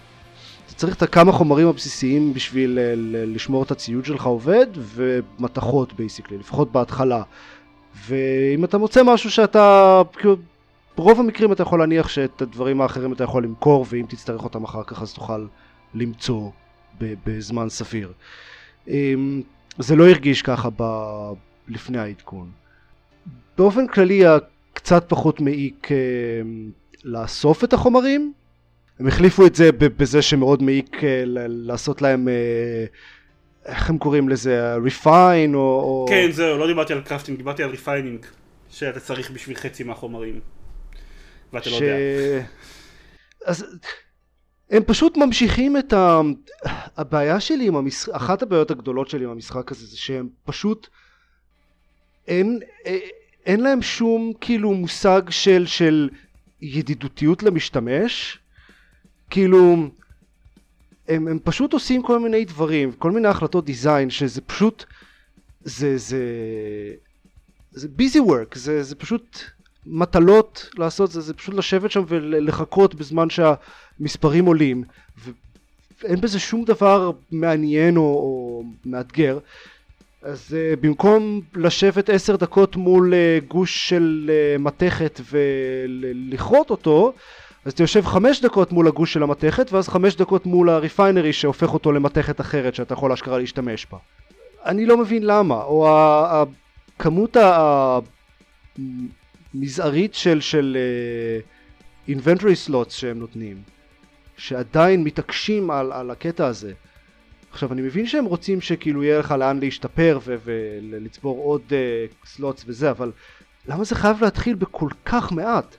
אתה 0.65 0.73
צריך 0.73 0.95
את 0.95 1.01
הכמה 1.01 1.31
חומרים 1.31 1.67
הבסיסיים 1.67 2.33
בשביל 2.33 2.79
אה, 2.79 2.93
לשמור 3.25 3.63
את 3.63 3.71
הציוד 3.71 4.05
שלך 4.05 4.25
עובד 4.25 4.67
ומתכות 4.77 5.93
basically, 5.93 6.37
לפחות 6.37 6.71
בהתחלה. 6.71 7.23
ואם 8.07 8.63
אתה 8.63 8.77
מוצא 8.77 9.03
משהו 9.03 9.31
שאתה, 9.31 10.01
כאילו, 10.17 10.35
ברוב 10.97 11.19
המקרים 11.19 11.51
אתה 11.51 11.63
יכול 11.63 11.79
להניח 11.79 12.07
שאת 12.07 12.41
הדברים 12.41 12.81
האחרים 12.81 13.13
אתה 13.13 13.23
יכול 13.23 13.43
למכור 13.43 13.85
ואם 13.89 14.05
תצטרך 14.09 14.43
אותם 14.43 14.63
אחר 14.63 14.83
כך 14.83 15.01
אז 15.01 15.13
תוכל 15.13 15.45
למצוא 15.93 16.49
בזמן 16.99 17.69
סביר. 17.69 18.11
אמ, 18.87 19.41
זה 19.77 19.95
לא 19.95 20.07
הרגיש 20.09 20.41
ככה 20.41 20.69
ב- 20.77 21.33
לפני 21.67 21.97
העדכון. 21.97 22.49
באופן 23.57 23.87
כללי 23.87 24.23
היה 24.25 24.60
קצת 24.60 25.05
פחות 25.07 25.41
מעיק 25.41 25.91
אה, 25.91 25.97
לאסוף 27.03 27.63
את 27.63 27.73
החומרים. 27.73 28.33
הם 28.99 29.07
החליפו 29.07 29.45
את 29.45 29.55
זה 29.55 29.71
בזה 29.71 30.21
שמאוד 30.21 30.63
מעיק 30.63 31.03
אה, 31.03 31.23
לעשות 31.47 32.01
להם, 32.01 32.27
אה, 32.27 32.85
איך 33.65 33.89
הם 33.89 33.97
קוראים 33.97 34.29
לזה, 34.29 34.75
או... 34.75 35.59
או... 35.59 36.05
כן, 36.09 36.31
זהו, 36.31 36.57
לא 36.57 36.67
דיברתי 36.67 36.93
על 36.93 37.01
crafting, 37.01 37.37
דיברתי 37.37 37.63
על 37.63 37.69
refining, 37.69 38.25
שאתה 38.69 38.99
צריך 38.99 39.31
בשביל 39.31 39.55
חצי 39.55 39.83
מהחומרים. 39.83 40.39
ואתה 41.55 41.69
לא 41.69 41.77
ש... 41.77 41.81
יודע. 41.81 42.45
אז 43.45 43.65
הם 44.69 44.83
פשוט 44.83 45.17
ממשיכים 45.17 45.77
את 45.77 45.93
ה... 45.93 46.21
הבעיה 46.97 47.39
שלי 47.39 47.67
עם 47.67 47.75
המשחק, 47.75 48.13
אחת 48.13 48.41
הבעיות 48.41 48.71
הגדולות 48.71 49.09
שלי 49.09 49.23
עם 49.23 49.31
המשחק 49.31 49.71
הזה 49.71 49.87
זה 49.87 49.97
שהם 49.97 50.29
פשוט 50.45 50.87
אין, 52.27 52.59
אין 53.45 53.59
להם 53.59 53.81
שום 53.81 54.33
כאילו 54.41 54.73
מושג 54.73 55.21
של, 55.29 55.65
של 55.65 56.09
ידידותיות 56.61 57.43
למשתמש 57.43 58.39
כאילו 59.29 59.89
הם, 61.07 61.27
הם 61.27 61.39
פשוט 61.43 61.73
עושים 61.73 62.01
כל 62.01 62.19
מיני 62.19 62.45
דברים 62.45 62.91
כל 62.91 63.11
מיני 63.11 63.27
החלטות 63.27 63.65
דיזיין 63.65 64.09
שזה 64.09 64.41
פשוט 64.41 64.85
זה 65.61 65.97
זה 65.97 66.23
זה 67.71 67.87
ביזי 67.87 68.19
וורק 68.19 68.55
זה, 68.55 68.83
זה 68.83 68.95
פשוט 68.95 69.39
מטלות 69.85 70.69
לעשות 70.77 71.11
זה, 71.11 71.21
זה 71.21 71.33
פשוט 71.33 71.55
לשבת 71.55 71.91
שם 71.91 72.03
ולחכות 72.07 72.95
בזמן 72.95 73.27
שהמספרים 73.29 74.45
עולים. 74.45 74.83
ואין 76.03 76.21
בזה 76.21 76.39
שום 76.39 76.63
דבר 76.63 77.11
מעניין 77.31 77.97
או, 77.97 78.01
או 78.01 78.63
מאתגר. 78.85 79.39
אז 80.25 80.55
uh, 80.55 80.79
במקום 80.81 81.41
לשבת 81.55 82.09
עשר 82.09 82.35
דקות 82.35 82.75
מול 82.75 83.13
uh, 83.13 83.45
גוש 83.47 83.89
של 83.89 84.31
uh, 84.57 84.61
מתכת 84.61 85.21
ולכרות 85.31 86.69
אותו 86.69 87.13
אז 87.65 87.73
אתה 87.73 87.83
יושב 87.83 88.05
חמש 88.05 88.41
דקות 88.41 88.71
מול 88.71 88.87
הגוש 88.87 89.13
של 89.13 89.23
המתכת 89.23 89.73
ואז 89.73 89.89
חמש 89.89 90.15
דקות 90.15 90.45
מול 90.45 90.69
הריפיינרי 90.69 91.33
שהופך 91.33 91.73
אותו 91.73 91.91
למתכת 91.91 92.41
אחרת 92.41 92.75
שאתה 92.75 92.93
יכול 92.93 93.11
אשכרה 93.11 93.37
להשתמש 93.37 93.87
בה. 93.91 93.97
אני 94.65 94.85
לא 94.85 94.97
מבין 94.97 95.23
למה 95.23 95.63
או 95.63 95.87
ה- 95.87 96.41
ה- 96.41 96.43
כמות 99.55 99.63
המזערית 99.63 100.13
של 100.13 100.41
של 100.41 100.77
uh, 102.07 102.11
inventory 102.11 102.69
slots 102.69 102.89
שהם 102.89 103.19
נותנים 103.19 103.57
שעדיין 104.37 105.03
מתעקשים 105.03 105.71
על, 105.71 105.91
על 105.91 106.11
הקטע 106.11 106.47
הזה. 106.47 106.73
עכשיו 107.51 107.73
אני 107.73 107.81
מבין 107.81 108.07
שהם 108.07 108.25
רוצים 108.25 108.61
שכאילו 108.61 109.03
יהיה 109.03 109.19
לך 109.19 109.31
לאן 109.31 109.59
להשתפר 109.59 110.19
ולצבור 110.25 111.43
עוד 111.43 111.61
uh, 111.69 112.27
סלוטס 112.27 112.63
וזה 112.67 112.91
אבל 112.91 113.11
למה 113.67 113.83
זה 113.83 113.95
חייב 113.95 114.23
להתחיל 114.23 114.55
בכל 114.55 114.89
כך 115.05 115.31
מעט? 115.31 115.75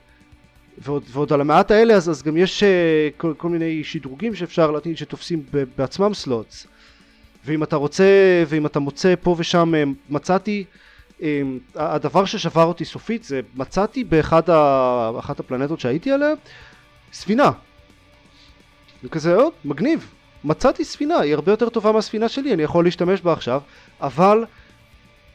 ועוד, 0.77 1.03
ועוד 1.11 1.33
על 1.33 1.41
המעט 1.41 1.71
האלה 1.71 1.93
אז, 1.93 2.09
אז 2.09 2.23
גם 2.23 2.37
יש 2.37 2.63
uh, 2.63 2.65
כל, 3.17 3.33
כל 3.37 3.49
מיני 3.49 3.83
שדרוגים 3.83 4.35
שאפשר 4.35 4.71
להתאים 4.71 4.95
שתופסים 4.95 5.43
ב- 5.51 5.63
בעצמם 5.77 6.13
slots 6.13 6.67
ואם 7.45 7.63
אתה 7.63 7.75
רוצה 7.75 8.43
ואם 8.47 8.65
אתה 8.65 8.79
מוצא 8.79 9.13
פה 9.21 9.35
ושם 9.39 9.73
מצאתי 10.09 10.65
הדבר 11.75 12.25
ששבר 12.25 12.63
אותי 12.63 12.85
סופית 12.85 13.23
זה 13.23 13.41
מצאתי 13.55 14.03
באחת 14.03 14.49
הפלנטות 15.39 15.79
שהייתי 15.79 16.11
עליה 16.11 16.33
ספינה. 17.13 17.51
וכזה, 19.03 19.35
או, 19.35 19.51
מגניב, 19.65 20.13
מצאתי 20.43 20.85
ספינה, 20.85 21.19
היא 21.19 21.33
הרבה 21.33 21.51
יותר 21.51 21.69
טובה 21.69 21.91
מהספינה 21.91 22.29
שלי, 22.29 22.53
אני 22.53 22.63
יכול 22.63 22.85
להשתמש 22.85 23.21
בה 23.21 23.33
עכשיו, 23.33 23.61
אבל 24.01 24.45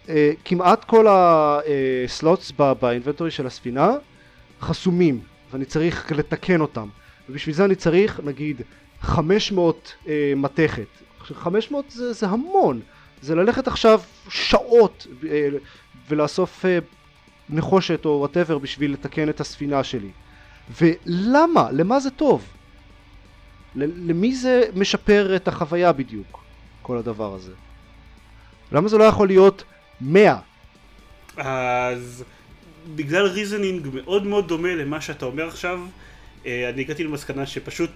אה, 0.09 0.33
כמעט 0.45 0.85
כל 0.85 1.07
הסלוטס 1.11 2.53
באינבנטורי 2.81 3.31
של 3.31 3.47
הספינה 3.47 3.91
חסומים, 4.61 5.21
ואני 5.53 5.65
צריך 5.65 6.13
לתקן 6.13 6.61
אותם, 6.61 6.89
ובשביל 7.29 7.55
זה 7.55 7.65
אני 7.65 7.75
צריך, 7.75 8.21
נגיד, 8.25 8.63
500 9.01 9.93
אה, 10.09 10.33
מתכת. 10.37 10.87
עכשיו, 11.21 11.37
500 11.37 11.91
זה, 11.91 12.13
זה 12.13 12.27
המון, 12.27 12.81
זה 13.23 13.35
ללכת 13.35 13.67
עכשיו 13.67 14.01
שעות 14.29 15.07
אה, 15.31 15.49
ולאסוף 16.09 16.65
אה, 16.65 16.79
נחושת 17.51 18.05
או 18.05 18.11
וואטאבר 18.11 18.59
בשביל 18.59 18.93
לתקן 18.93 19.29
את 19.29 19.41
הספינה 19.41 19.85
שלי. 19.85 20.11
ולמה? 20.81 21.69
למה 21.73 22.01
זה 22.01 22.11
טוב? 22.11 22.45
למי 23.75 24.35
זה 24.35 24.63
משפר 24.75 25.37
את 25.37 25.49
החוויה 25.49 25.93
בדיוק, 25.93 26.45
כל 26.83 26.99
הדבר 26.99 27.35
הזה? 27.35 27.53
למה 28.73 28.89
זה 28.89 28.99
לא 28.99 29.05
יכול 29.05 29.27
להיות 29.27 29.65
100? 30.01 30.39
אז 31.37 32.25
בגלל 32.95 33.27
reasoning 33.27 33.89
מאוד 33.93 34.27
מאוד 34.27 34.49
דומה 34.49 34.75
למה 34.75 35.01
שאתה 35.01 35.25
אומר 35.25 35.49
עכשיו, 35.49 35.81
אה, 36.47 36.69
אני 36.69 36.81
הגעתי 36.81 37.05
למסקנה 37.05 37.47
שפשוט 37.47 37.91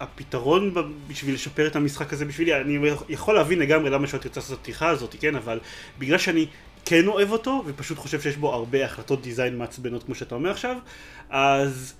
הפתרון 0.00 0.74
בשביל 1.08 1.34
לשפר 1.34 1.66
את 1.66 1.76
המשחק 1.76 2.12
הזה 2.12 2.24
בשבילי, 2.24 2.60
אני 2.60 2.78
יכול 3.08 3.34
להבין 3.34 3.58
לגמרי 3.58 3.90
למה 3.90 4.06
שאת 4.06 4.24
רוצה 4.24 4.40
לעשות 4.40 4.52
את 4.54 4.58
הפתיחה 4.60 4.88
הזאת, 4.88 5.16
כן, 5.20 5.36
אבל 5.36 5.60
בגלל 5.98 6.18
שאני 6.18 6.46
כן 6.84 7.06
אוהב 7.06 7.30
אותו, 7.30 7.62
ופשוט 7.66 7.98
חושב 7.98 8.20
שיש 8.20 8.36
בו 8.36 8.54
הרבה 8.54 8.84
החלטות 8.84 9.22
design 9.22 9.58
מעצבנות 9.58 10.02
כמו 10.02 10.14
שאתה 10.14 10.34
אומר 10.34 10.50
עכשיו, 10.50 10.76
אז 11.30 11.94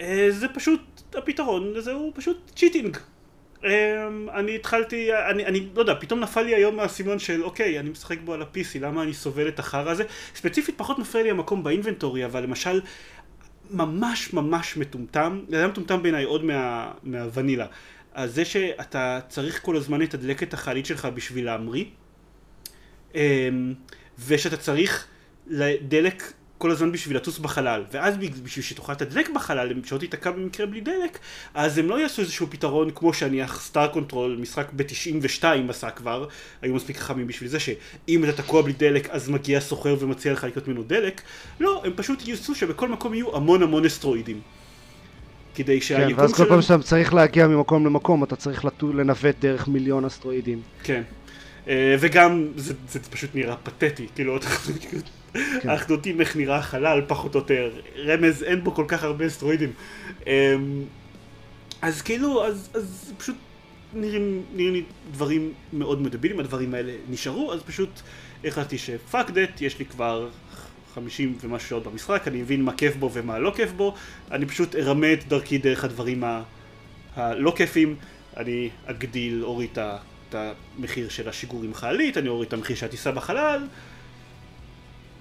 אה, 0.00 0.26
זה 0.30 0.48
פשוט, 0.48 0.80
הפתרון 1.14 1.72
לזה 1.72 1.92
הוא 1.92 2.12
פשוט 2.14 2.50
cheating. 2.56 2.96
אה, 3.64 4.08
אני 4.34 4.54
התחלתי, 4.54 5.08
אני, 5.30 5.46
אני 5.46 5.66
לא 5.74 5.80
יודע, 5.80 5.94
פתאום 6.00 6.20
נפל 6.20 6.42
לי 6.42 6.54
היום 6.54 6.80
האסימון 6.80 7.18
של 7.18 7.44
אוקיי, 7.44 7.80
אני 7.80 7.90
משחק 7.90 8.18
בו 8.24 8.34
על 8.34 8.42
ה-PC, 8.42 8.80
למה 8.80 9.02
אני 9.02 9.14
סובל 9.14 9.48
את 9.48 9.58
החרא 9.58 9.90
הזה? 9.90 10.04
ספציפית 10.34 10.74
פחות 10.78 10.98
מפריע 10.98 11.24
לי 11.24 11.30
המקום 11.30 11.62
ב 11.62 11.68
inventory, 11.68 12.24
אבל 12.24 12.42
למשל, 12.42 12.80
ממש 13.70 14.32
ממש 14.32 14.76
מטומטם, 14.76 15.40
זה 15.48 15.56
היה 15.56 15.68
מטומטם 15.68 16.02
בעיניי 16.02 16.24
עוד 16.24 16.44
מה, 16.44 16.92
מהוונילה. 17.02 17.66
אז 18.14 18.34
זה 18.34 18.44
שאתה 18.44 19.20
צריך 19.28 19.62
כל 19.62 19.76
הזמן 19.76 20.00
לתדלק 20.00 20.42
את 20.42 20.54
החללית 20.54 20.86
שלך 20.86 21.08
בשביל 21.14 21.44
להמריא, 21.44 21.84
אמ, 23.14 23.74
ושאתה 24.26 24.56
צריך 24.56 25.06
דלק 25.88 26.32
כל 26.58 26.70
הזמן 26.70 26.92
בשביל 26.92 27.16
לטוס 27.16 27.38
בחלל, 27.38 27.84
ואז 27.92 28.14
בשביל 28.42 28.64
שתוכל 28.64 28.92
לתדלק 28.92 29.30
בחלל, 29.34 29.72
שלא 29.84 29.98
תיתקע 29.98 30.30
במקרה 30.30 30.66
בלי 30.66 30.80
דלק, 30.80 31.18
אז 31.54 31.78
הם 31.78 31.88
לא 31.88 32.00
יעשו 32.00 32.22
איזשהו 32.22 32.46
פתרון 32.50 32.90
כמו 32.94 33.14
שהניח 33.14 33.60
Star 33.60 33.88
Control, 33.88 34.36
משחק 34.40 34.66
ב-92 34.76 35.44
עשה 35.68 35.90
כבר, 35.90 36.28
היו 36.62 36.74
מספיק 36.74 36.96
חכמים 36.96 37.26
בשביל 37.26 37.48
זה, 37.48 37.58
שאם 37.60 38.24
אתה 38.24 38.32
תקוע 38.42 38.62
בלי 38.62 38.72
דלק 38.72 39.10
אז 39.10 39.28
מגיע 39.28 39.60
סוחר 39.60 39.96
ומציע 40.00 40.32
לך 40.32 40.44
לקנות 40.44 40.68
ממנו 40.68 40.82
דלק, 40.82 41.22
לא, 41.60 41.82
הם 41.84 41.92
פשוט 41.96 42.28
יעשו 42.28 42.54
שבכל 42.54 42.88
מקום 42.88 43.14
יהיו 43.14 43.36
המון 43.36 43.62
המון 43.62 43.84
אסטרואידים. 43.84 44.40
כדי 45.54 45.80
שהיקום 45.80 46.14
כן, 46.14 46.20
ואז 46.20 46.34
כל 46.34 46.44
פעם 46.48 46.62
שאתה 46.62 46.82
צריך 46.82 47.14
להגיע 47.14 47.46
ממקום 47.46 47.86
למקום, 47.86 48.24
אתה 48.24 48.36
צריך 48.36 48.64
לטו- 48.64 48.92
לנווט 48.92 49.36
דרך 49.40 49.68
מיליון 49.68 50.04
אסטרואידים. 50.04 50.60
כן. 50.82 51.02
אה, 51.68 51.96
וגם 52.00 52.48
זה, 52.56 52.74
זה 52.88 53.00
פשוט 53.00 53.30
נראה 53.34 53.56
פתטי, 53.56 54.06
כאילו 54.14 54.38
כן. 54.40 54.98
אנחנו 55.64 55.94
יודעים 55.94 56.20
איך 56.20 56.36
נראה 56.36 56.56
החלל 56.56 57.00
פחות 57.06 57.34
או 57.34 57.40
יותר, 57.40 57.70
רמז 58.06 58.42
אין 58.42 58.64
בו 58.64 58.74
כל 58.74 58.84
כך 58.88 59.04
הרבה 59.04 59.26
אסטרואידים. 59.26 59.72
אה, 60.26 60.54
אז 61.82 62.02
כאילו, 62.02 62.44
אז, 62.46 62.68
אז 62.74 63.12
פשוט 63.18 63.36
נראים, 63.94 64.42
נראים 64.54 64.72
לי 64.72 64.82
דברים 65.12 65.52
מאוד 65.72 66.02
מדבילים, 66.02 66.40
הדברים 66.40 66.74
האלה 66.74 66.92
נשארו, 67.10 67.52
אז 67.52 67.62
פשוט 67.62 67.88
החלטתי 68.44 68.78
שפאק 68.78 69.30
דט, 69.30 69.60
יש 69.60 69.78
לי 69.78 69.84
כבר 69.84 70.28
50 70.94 71.38
ומשהו 71.40 71.68
שעות 71.68 71.86
במשחק, 71.86 72.28
אני 72.28 72.42
מבין 72.42 72.62
מה 72.62 72.72
כיף 72.72 72.96
בו 72.96 73.10
ומה 73.12 73.38
לא 73.38 73.52
כיף 73.56 73.72
בו, 73.72 73.94
אני 74.30 74.46
פשוט 74.46 74.74
ארמה 74.76 75.12
את 75.12 75.28
דרכי 75.28 75.58
דרך 75.58 75.84
הדברים 75.84 76.24
ה- 76.24 76.42
הלא 77.16 77.52
כיפים, 77.56 77.96
אני 78.36 78.70
אגדיל, 78.86 79.44
אוריד 79.44 79.78
את 79.78 80.34
המחיר 80.78 81.08
של 81.08 81.28
השיגור 81.28 81.62
עם 81.62 81.74
חללית, 81.74 82.16
אני 82.18 82.28
אוריד 82.28 82.46
את 82.48 82.52
המחיר 82.52 82.76
של 82.76 82.86
הטיסה 82.86 83.12
בחלל, 83.12 83.66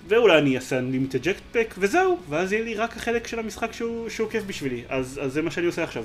ואולי 0.07 0.37
אני 0.37 0.55
אעשה 0.55 0.79
Unlimited 0.79 1.23
Jetpack, 1.25 1.73
וזהו, 1.77 2.17
ואז 2.29 2.53
יהיה 2.53 2.63
לי 2.63 2.75
רק 2.75 2.97
החלק 2.97 3.27
של 3.27 3.39
המשחק 3.39 3.73
שהוא, 3.73 4.09
שהוא 4.09 4.29
כיף 4.29 4.43
בשבילי, 4.47 4.81
אז, 4.89 5.19
אז 5.23 5.33
זה 5.33 5.41
מה 5.41 5.51
שאני 5.51 5.65
עושה 5.65 5.83
עכשיו, 5.83 6.03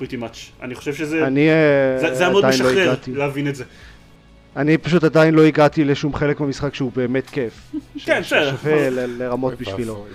pretty 0.00 0.14
much. 0.20 0.62
אני 0.62 0.74
חושב 0.74 0.94
שזה 0.94 1.26
אני 1.26 1.48
אה, 1.50 1.54
זה, 2.00 2.14
זה 2.14 2.22
היה 2.22 2.32
מאוד 2.32 2.44
לא 2.44 2.50
משחרר 2.50 2.82
הגעתי. 2.82 3.12
להבין 3.12 3.48
את 3.48 3.54
זה. 3.56 3.64
אני 4.56 4.78
פשוט 4.78 5.04
עדיין 5.04 5.34
לא 5.34 5.42
הגעתי 5.44 5.84
לשום 5.84 6.14
חלק 6.14 6.40
במשחק 6.40 6.74
שהוא 6.74 6.92
באמת 6.96 7.30
כיף. 7.30 7.52
כן, 8.04 8.20
בסדר. 8.20 8.56
ששווה 8.56 8.90
ל- 8.90 9.22
לרמות 9.22 9.54
בשבילו. 9.58 10.06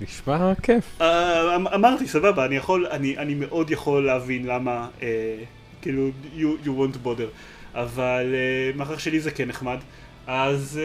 נשמע 0.00 0.52
כיף. 0.62 0.84
אה, 1.00 1.56
אמ- 1.56 1.66
אמרתי, 1.68 2.08
סבבה, 2.08 2.44
אני 2.46 2.56
יכול, 2.56 2.86
אני, 2.86 3.18
אני 3.18 3.34
מאוד 3.34 3.70
יכול 3.70 4.06
להבין 4.06 4.46
למה, 4.46 4.88
אה, 5.02 5.08
כאילו, 5.82 6.10
you, 6.36 6.66
you 6.66 6.68
won't 6.68 7.06
bother, 7.06 7.28
אבל 7.74 8.34
מאחר 8.74 8.96
שלי 8.96 9.20
זה 9.20 9.30
כן 9.30 9.48
נחמד, 9.48 9.78
אז 10.26 10.80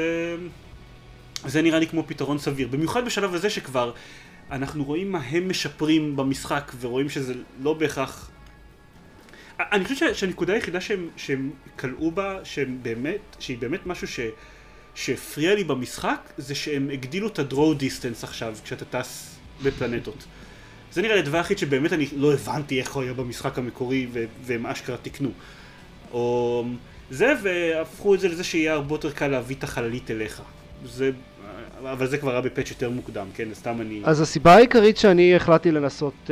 זה 1.45 1.61
נראה 1.61 1.79
לי 1.79 1.87
כמו 1.87 2.03
פתרון 2.07 2.37
סביר, 2.37 2.67
במיוחד 2.67 3.05
בשלב 3.05 3.33
הזה 3.33 3.49
שכבר 3.49 3.91
אנחנו 4.51 4.83
רואים 4.83 5.11
מה 5.11 5.19
הם 5.19 5.49
משפרים 5.49 6.15
במשחק, 6.15 6.71
ורואים 6.79 7.09
שזה 7.09 7.33
לא 7.61 7.73
בהכרח... 7.73 8.29
אני 9.59 9.83
חושב 9.83 9.95
שה- 9.95 10.13
שהנקודה 10.13 10.53
היחידה 10.53 10.81
שהם, 10.81 11.09
שהם 11.17 11.51
כלאו 11.79 12.11
בה, 12.11 12.39
שהם 12.43 12.77
באמת, 12.81 13.19
שהיא 13.39 13.57
באמת 13.57 13.85
משהו 13.85 14.07
ש... 14.07 14.19
שהפריע 14.95 15.55
לי 15.55 15.63
במשחק 15.63 16.29
זה 16.37 16.55
שהם 16.55 16.89
הגדילו 16.93 17.27
את 17.27 17.39
ה-draw 17.39 17.81
distance 17.81 18.23
עכשיו 18.23 18.55
כשאתה 18.63 18.85
טס 18.85 19.35
בפלנטות. 19.63 20.25
זה 20.91 21.01
נראה 21.01 21.15
לי 21.15 21.21
הדבר 21.21 21.37
היחיד 21.37 21.57
שבאמת 21.57 21.93
אני 21.93 22.07
לא 22.15 22.33
הבנתי 22.33 22.79
איך 22.79 22.93
הוא 22.93 23.03
היה 23.03 23.13
במשחק 23.13 23.57
המקורי 23.57 24.07
ו- 24.13 24.25
והם 24.43 24.65
אשכרה 24.65 24.97
תיקנו. 24.97 25.31
או 26.11 26.65
זה 27.09 27.33
והפכו 27.43 28.15
את 28.15 28.19
זה 28.19 28.27
לזה 28.27 28.43
שיהיה 28.43 28.73
הרבה 28.73 28.93
יותר 28.95 29.11
קל 29.11 29.27
להביא 29.27 29.55
את 29.55 29.63
החללית 29.63 30.11
אליך. 30.11 30.41
זה, 30.85 31.11
אבל 31.85 32.07
זה 32.07 32.17
כבר 32.17 32.31
היה 32.31 32.41
בפאץ' 32.41 32.69
יותר 32.69 32.89
מוקדם, 32.89 33.27
כן? 33.33 33.47
סתם 33.53 33.81
אני... 33.81 34.01
אז 34.03 34.21
הסיבה 34.21 34.55
העיקרית 34.55 34.97
שאני 34.97 35.35
החלטתי 35.35 35.71
לנסות 35.71 36.13
um, 36.27 36.29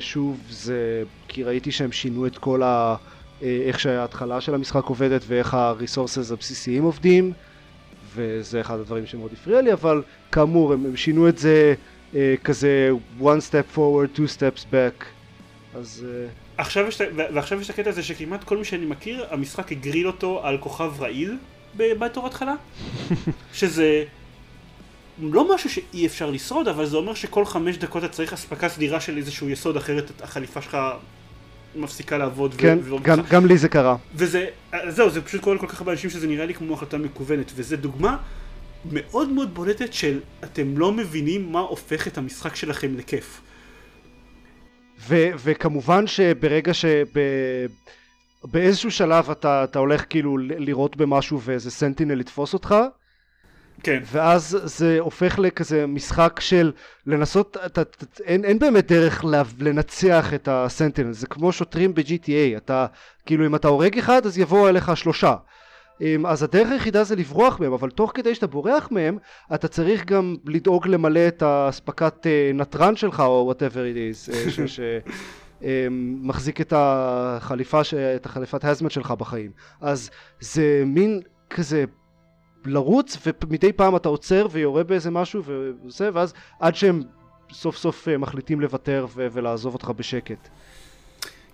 שוב 0.00 0.38
זה 0.50 1.02
כי 1.28 1.44
ראיתי 1.44 1.72
שהם 1.72 1.92
שינו 1.92 2.26
את 2.26 2.38
כל 2.38 2.62
ה... 2.62 2.96
אה, 3.42 3.62
איך 3.66 3.80
שההתחלה 3.80 4.40
של 4.40 4.54
המשחק 4.54 4.84
עובדת 4.84 5.22
ואיך 5.26 5.54
ה-resources 5.54 6.32
הבסיסיים 6.32 6.82
עובדים 6.82 7.32
וזה 8.14 8.60
אחד 8.60 8.78
הדברים 8.78 9.06
שמאוד 9.06 9.32
הפריע 9.32 9.60
לי 9.60 9.72
אבל 9.72 10.02
כאמור 10.32 10.72
הם, 10.72 10.86
הם 10.86 10.96
שינו 10.96 11.28
את 11.28 11.38
זה 11.38 11.74
uh, 12.12 12.16
כזה 12.44 12.90
one 13.20 13.40
step 13.50 13.76
forward 13.76 14.18
two 14.18 14.38
steps 14.38 14.64
back 14.72 15.04
אז 15.74 16.04
uh, 16.06 16.30
עכשיו 16.56 16.88
יש, 16.88 17.00
ועכשיו 17.16 17.60
יש 17.60 17.70
את 17.70 17.74
הקטע 17.74 17.90
הזה 17.90 18.02
שכמעט 18.02 18.44
כל 18.44 18.56
מי 18.56 18.64
שאני 18.64 18.86
מכיר, 18.86 19.26
המשחק 19.30 19.72
הגריל 19.72 20.06
אותו 20.06 20.46
על 20.46 20.58
כוכב 20.58 20.92
רעיל 21.00 21.36
בתור 21.76 22.26
התחלה. 22.26 22.54
שזה 23.54 24.04
לא 25.18 25.54
משהו 25.54 25.70
שאי 25.70 26.06
אפשר 26.06 26.30
לשרוד, 26.30 26.68
אבל 26.68 26.86
זה 26.86 26.96
אומר 26.96 27.14
שכל 27.14 27.44
חמש 27.44 27.76
דקות 27.76 28.04
אתה 28.04 28.12
צריך 28.12 28.32
אספקה 28.32 28.68
סדירה 28.68 29.00
של 29.00 29.16
איזשהו 29.16 29.48
יסוד, 29.48 29.76
אחרת 29.76 30.22
החליפה 30.22 30.62
שלך 30.62 30.78
מפסיקה 31.76 32.18
לעבוד. 32.18 32.54
ו- 32.54 32.58
כן 32.58 32.78
ולא 32.84 32.98
גם. 33.02 33.18
גם 33.30 33.46
לי 33.46 33.58
זה 33.58 33.68
קרה 33.68 33.96
וזה, 34.14 34.46
זהו, 34.88 35.10
זה 35.10 35.22
פשוט 35.22 35.40
קורה 35.40 35.56
לכל 35.56 35.66
כך 35.66 35.80
הרבה 35.80 35.92
אנשים 35.92 36.10
שזה 36.10 36.26
נראה 36.26 36.46
לי 36.46 36.54
כמו 36.54 36.74
החלטה 36.74 36.98
מקוונת, 36.98 37.52
וזה 37.54 37.76
דוגמה 37.76 38.16
מאוד 38.92 39.28
מאוד 39.28 39.54
בולטת 39.54 39.92
של 39.92 40.20
אתם 40.44 40.78
לא 40.78 40.92
מבינים 40.92 41.52
מה 41.52 41.60
הופך 41.60 42.08
את 42.08 42.18
המשחק 42.18 42.56
שלכם 42.56 42.96
לכיף. 42.96 43.40
ו- 45.08 45.30
וכמובן 45.44 46.06
שברגע 46.06 46.74
שב... 46.74 47.04
באיזשהו 48.44 48.90
שלב 48.90 49.30
אתה, 49.30 49.64
אתה 49.64 49.78
הולך 49.78 50.04
כאילו 50.10 50.38
ל- 50.38 50.52
לירות 50.52 50.96
במשהו 50.96 51.40
ואיזה 51.40 51.70
סנטינל 51.70 52.14
לתפוס 52.14 52.54
אותך 52.54 52.74
כן. 53.82 54.02
ואז 54.12 54.58
זה 54.64 54.96
הופך 55.00 55.38
לכזה 55.38 55.86
משחק 55.86 56.40
של 56.40 56.72
לנסות, 57.06 57.56
אתה, 57.66 57.82
אתה, 57.82 58.06
אין, 58.24 58.44
אין 58.44 58.58
באמת 58.58 58.92
דרך 58.92 59.24
לה, 59.24 59.42
לנצח 59.58 60.34
את 60.34 60.48
הסנטינל, 60.48 61.12
זה 61.12 61.26
כמו 61.26 61.52
שוטרים 61.52 61.94
ב-GTA, 61.94 62.56
אתה, 62.56 62.86
כאילו 63.26 63.46
אם 63.46 63.54
אתה 63.54 63.68
הורג 63.68 63.98
אחד 63.98 64.26
אז 64.26 64.38
יבואו 64.38 64.68
אליך 64.68 64.96
שלושה. 64.96 65.34
אמ, 66.00 66.26
אז 66.26 66.42
הדרך 66.42 66.70
היחידה 66.70 67.04
זה 67.04 67.16
לברוח 67.16 67.60
מהם, 67.60 67.72
אבל 67.72 67.90
תוך 67.90 68.12
כדי 68.14 68.34
שאתה 68.34 68.46
בורח 68.46 68.88
מהם, 68.90 69.18
אתה 69.54 69.68
צריך 69.68 70.04
גם 70.04 70.36
לדאוג 70.46 70.88
למלא 70.88 71.28
את 71.28 71.42
האספקת 71.42 72.26
אה, 72.26 72.50
נתרן 72.54 72.96
שלך 72.96 73.20
או 73.20 73.52
whatever 73.52 73.74
it 73.74 73.96
is, 73.96 74.32
אה, 74.34 74.50
ש... 74.50 74.60
ש 74.60 74.80
אמ, 75.62 76.30
את 76.60 76.72
החליפה. 76.76 77.80
את 78.16 78.26
החליפת 78.26 78.64
הזמט 78.64 78.90
שלך 78.90 79.10
בחיים. 79.10 79.50
אז 79.80 80.10
זה 80.40 80.82
מין 80.86 81.20
כזה 81.50 81.84
לרוץ 82.64 83.18
ומדי 83.44 83.72
פעם 83.72 83.96
אתה 83.96 84.08
עוצר 84.08 84.46
ויורה 84.50 84.84
באיזה 84.84 85.10
משהו 85.10 85.42
וזה 85.44 86.10
ואז 86.14 86.32
עד 86.60 86.74
שהם 86.74 87.02
סוף 87.52 87.76
סוף 87.76 88.08
אה, 88.08 88.18
מחליטים 88.18 88.60
לוותר 88.60 89.06
ו- 89.14 89.26
ולעזוב 89.32 89.74
אותך 89.74 89.90
בשקט. 89.96 90.48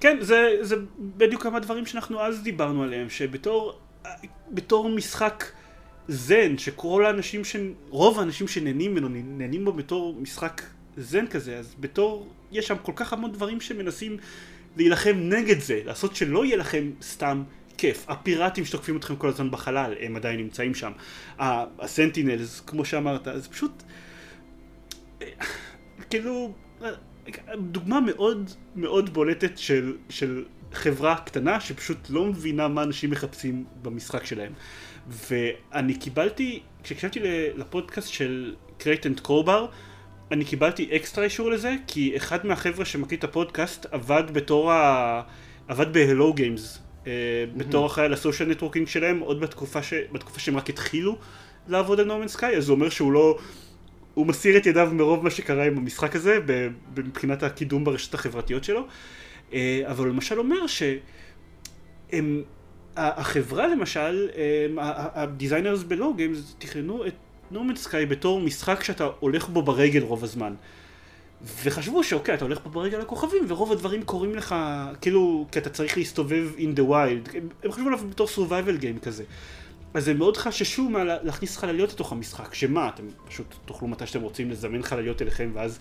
כן, 0.01 0.16
זה, 0.21 0.57
זה 0.61 0.77
בדיוק 0.99 1.42
כמה 1.42 1.61
דברים 1.61 1.87
שאנחנו 1.87 2.21
אז 2.21 2.42
דיברנו 2.42 2.83
עליהם, 2.83 3.11
שבתור 3.11 3.79
בתור 4.51 4.88
משחק 4.88 5.44
זן, 6.09 6.59
שכל 6.59 7.07
האנשים, 7.07 7.44
ש... 7.44 7.57
רוב 7.90 8.18
האנשים 8.18 8.49
שנהנים 8.49 8.90
ממנו, 8.90 9.09
נהנים 9.09 9.64
בו 9.64 9.73
בתור 9.73 10.14
משחק 10.21 10.62
זן 10.97 11.27
כזה, 11.27 11.59
אז 11.59 11.75
בתור, 11.81 12.29
יש 12.53 12.66
שם 12.66 12.77
כל 12.83 12.92
כך 12.97 13.12
המון 13.12 13.33
דברים 13.33 13.61
שמנסים 13.61 14.16
להילחם 14.77 15.16
נגד 15.16 15.61
זה, 15.61 15.81
לעשות 15.85 16.16
שלא 16.16 16.44
יהיה 16.44 16.57
לכם 16.57 16.90
סתם 17.03 17.42
כיף. 17.79 18.05
הפיראטים 18.09 18.64
שתוקפים 18.64 18.97
אתכם 18.97 19.17
כל 19.17 19.29
הזמן 19.29 19.51
בחלל, 19.51 19.95
הם 20.01 20.17
עדיין 20.17 20.41
נמצאים 20.41 20.75
שם. 20.75 20.93
הסנטינלס, 21.38 22.61
כמו 22.61 22.85
שאמרת, 22.85 23.29
זה 23.35 23.49
פשוט... 23.49 23.83
כאילו, 26.11 26.55
דוגמה 27.57 28.01
מאוד 28.01 28.51
מאוד 28.77 29.11
בולטת 29.11 29.59
של, 29.59 29.97
של 30.09 30.45
חברה 30.73 31.17
קטנה 31.17 31.61
שפשוט 31.61 32.11
לא 32.11 32.25
מבינה 32.25 32.69
מה 32.69 32.83
אנשים 32.83 33.11
מחפשים 33.11 33.64
במשחק 33.83 34.25
שלהם. 34.25 34.53
ואני 35.09 35.95
קיבלתי, 35.95 36.62
כשהקשבתי 36.83 37.21
לפודקאסט 37.57 38.09
של 38.12 38.55
Crate 38.79 39.07
and 39.07 39.20
Crowbar, 39.20 39.66
אני 40.31 40.45
קיבלתי 40.45 40.97
אקסטרה 40.97 41.25
אישור 41.25 41.51
לזה, 41.51 41.77
כי 41.87 42.17
אחד 42.17 42.47
מהחבר'ה 42.47 42.85
שמקליט 42.85 43.25
את 43.25 43.25
הפודקאסט 43.25 43.87
עבד 43.91 44.23
בתור 44.33 44.73
ה... 44.73 45.23
עבד 45.69 45.93
ב-Hello 45.93 46.41
בתור 47.57 47.87
אחראי 47.87 48.12
ה 48.12 48.18
social 48.18 48.48
networking 48.48 48.88
שלהם, 48.88 49.18
עוד 49.18 49.40
בתקופה, 49.40 49.83
ש... 49.83 49.94
בתקופה 50.12 50.40
שהם 50.40 50.57
רק 50.57 50.71
התחילו 50.71 51.16
לעבוד 51.68 52.01
על 52.01 52.07
No 52.07 52.13
Man's 52.13 52.29
Sky, 52.29 52.57
אז 52.57 52.64
זה 52.64 52.73
אומר 52.73 52.88
שהוא 52.88 53.12
לא... 53.12 53.38
הוא 54.14 54.27
מסיר 54.27 54.57
את 54.57 54.66
ידיו 54.66 54.90
מרוב 54.92 55.25
מה 55.25 55.31
שקרה 55.31 55.64
עם 55.64 55.79
המשחק 55.79 56.16
הזה, 56.16 56.38
מבחינת 56.97 57.42
הקידום 57.42 57.85
ברשתות 57.85 58.14
החברתיות 58.14 58.64
שלו, 58.64 58.87
אה, 59.53 59.83
אבל 59.87 59.99
הוא 59.99 60.14
למשל 60.14 60.38
אומר 60.38 60.66
שהם... 60.66 62.42
ה- 62.97 63.21
החברה 63.21 63.66
למשל, 63.66 64.29
ה 64.79 64.89
designers 64.89 65.83
ב 65.83 65.88
Hello 65.88 66.14
Games 66.14 66.55
תכננו 66.59 67.07
את 67.07 67.14
No 67.51 67.58
Man's 67.58 67.77
Sky 67.77 68.07
בתור 68.07 68.40
משחק 68.40 68.85
שאתה 68.85 69.09
הולך 69.21 69.49
בו 69.49 69.62
ברגל 69.62 70.03
רוב 70.03 70.25
הזמן. 70.25 70.55
וחשבו 71.42 72.05
שאוקיי, 72.05 72.35
אתה 72.35 72.44
הולך 72.44 72.59
פה 72.62 72.70
ברגל 72.70 72.98
לכוכבים, 72.98 73.44
ורוב 73.48 73.72
הדברים 73.72 74.03
קורים 74.03 74.35
לך, 74.35 74.55
כאילו, 75.01 75.46
כי 75.53 75.59
אתה 75.59 75.70
צריך 75.70 75.96
להסתובב 75.98 76.48
in 76.57 76.79
the 76.79 76.83
wild. 76.83 77.37
הם, 77.37 77.48
הם 77.64 77.72
חשבו 77.72 77.87
עליו 77.87 77.98
בתור 78.11 78.29
survival 78.37 78.83
game 78.83 79.05
כזה. 79.05 79.24
אז 79.94 80.09
הם 80.09 80.18
מאוד 80.18 80.37
חששו 80.37 80.88
מה 80.88 81.05
להכניס 81.05 81.57
חלליות 81.57 81.92
לתוך 81.92 82.12
המשחק, 82.12 82.55
שמה, 82.55 82.88
אתם 82.88 83.03
פשוט 83.29 83.55
תוכלו 83.64 83.88
מתי 83.88 84.07
שאתם 84.07 84.20
רוצים 84.20 84.51
לזמן 84.51 84.83
חלליות 84.83 85.22
אליכם, 85.22 85.51
ואז 85.55 85.79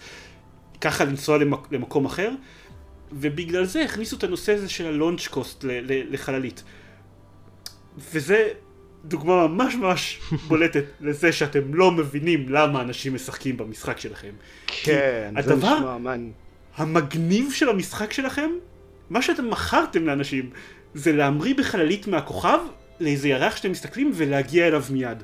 ככה 0.82 1.06
לנסוע 1.06 1.38
למק, 1.38 1.72
למקום 1.72 2.06
אחר. 2.06 2.32
ובגלל 3.12 3.66
זה 3.66 3.84
הכניסו 3.84 4.16
את 4.16 4.24
הנושא 4.24 4.54
הזה 4.54 4.70
של 4.70 4.86
הלונץ' 4.86 5.28
קוסט 5.28 5.66
לחללית. 5.88 6.64
וזה 7.98 8.50
דוגמה 9.08 9.48
ממש 9.48 9.76
ממש 9.76 10.20
בולטת 10.48 10.84
לזה 11.02 11.32
שאתם 11.32 11.74
לא 11.74 11.92
מבינים 11.92 12.50
למה 12.50 12.82
אנשים 12.82 13.16
משחקים 13.16 13.58
במשחק 13.58 14.00
שלכם. 14.00 14.32
כן, 14.68 15.34
זה 15.42 15.56
נשמע 15.56 15.98
מעניין. 15.98 16.32
המגניב 16.78 17.52
של 17.52 17.70
המשחק 17.70 18.14
שלכם, 18.14 18.50
מה 19.10 19.22
שאתם 19.22 19.50
מכרתם 19.50 20.06
לאנשים, 20.06 20.50
זה 20.94 21.12
להמריא 21.12 21.56
בחללית 21.56 22.08
מהכוכב 22.08 22.60
לאיזה 23.00 23.28
ירח 23.30 23.56
שאתם 23.56 23.72
מסתכלים 23.72 24.12
ולהגיע 24.16 24.68
אליו 24.68 24.84
מיד. 24.90 25.24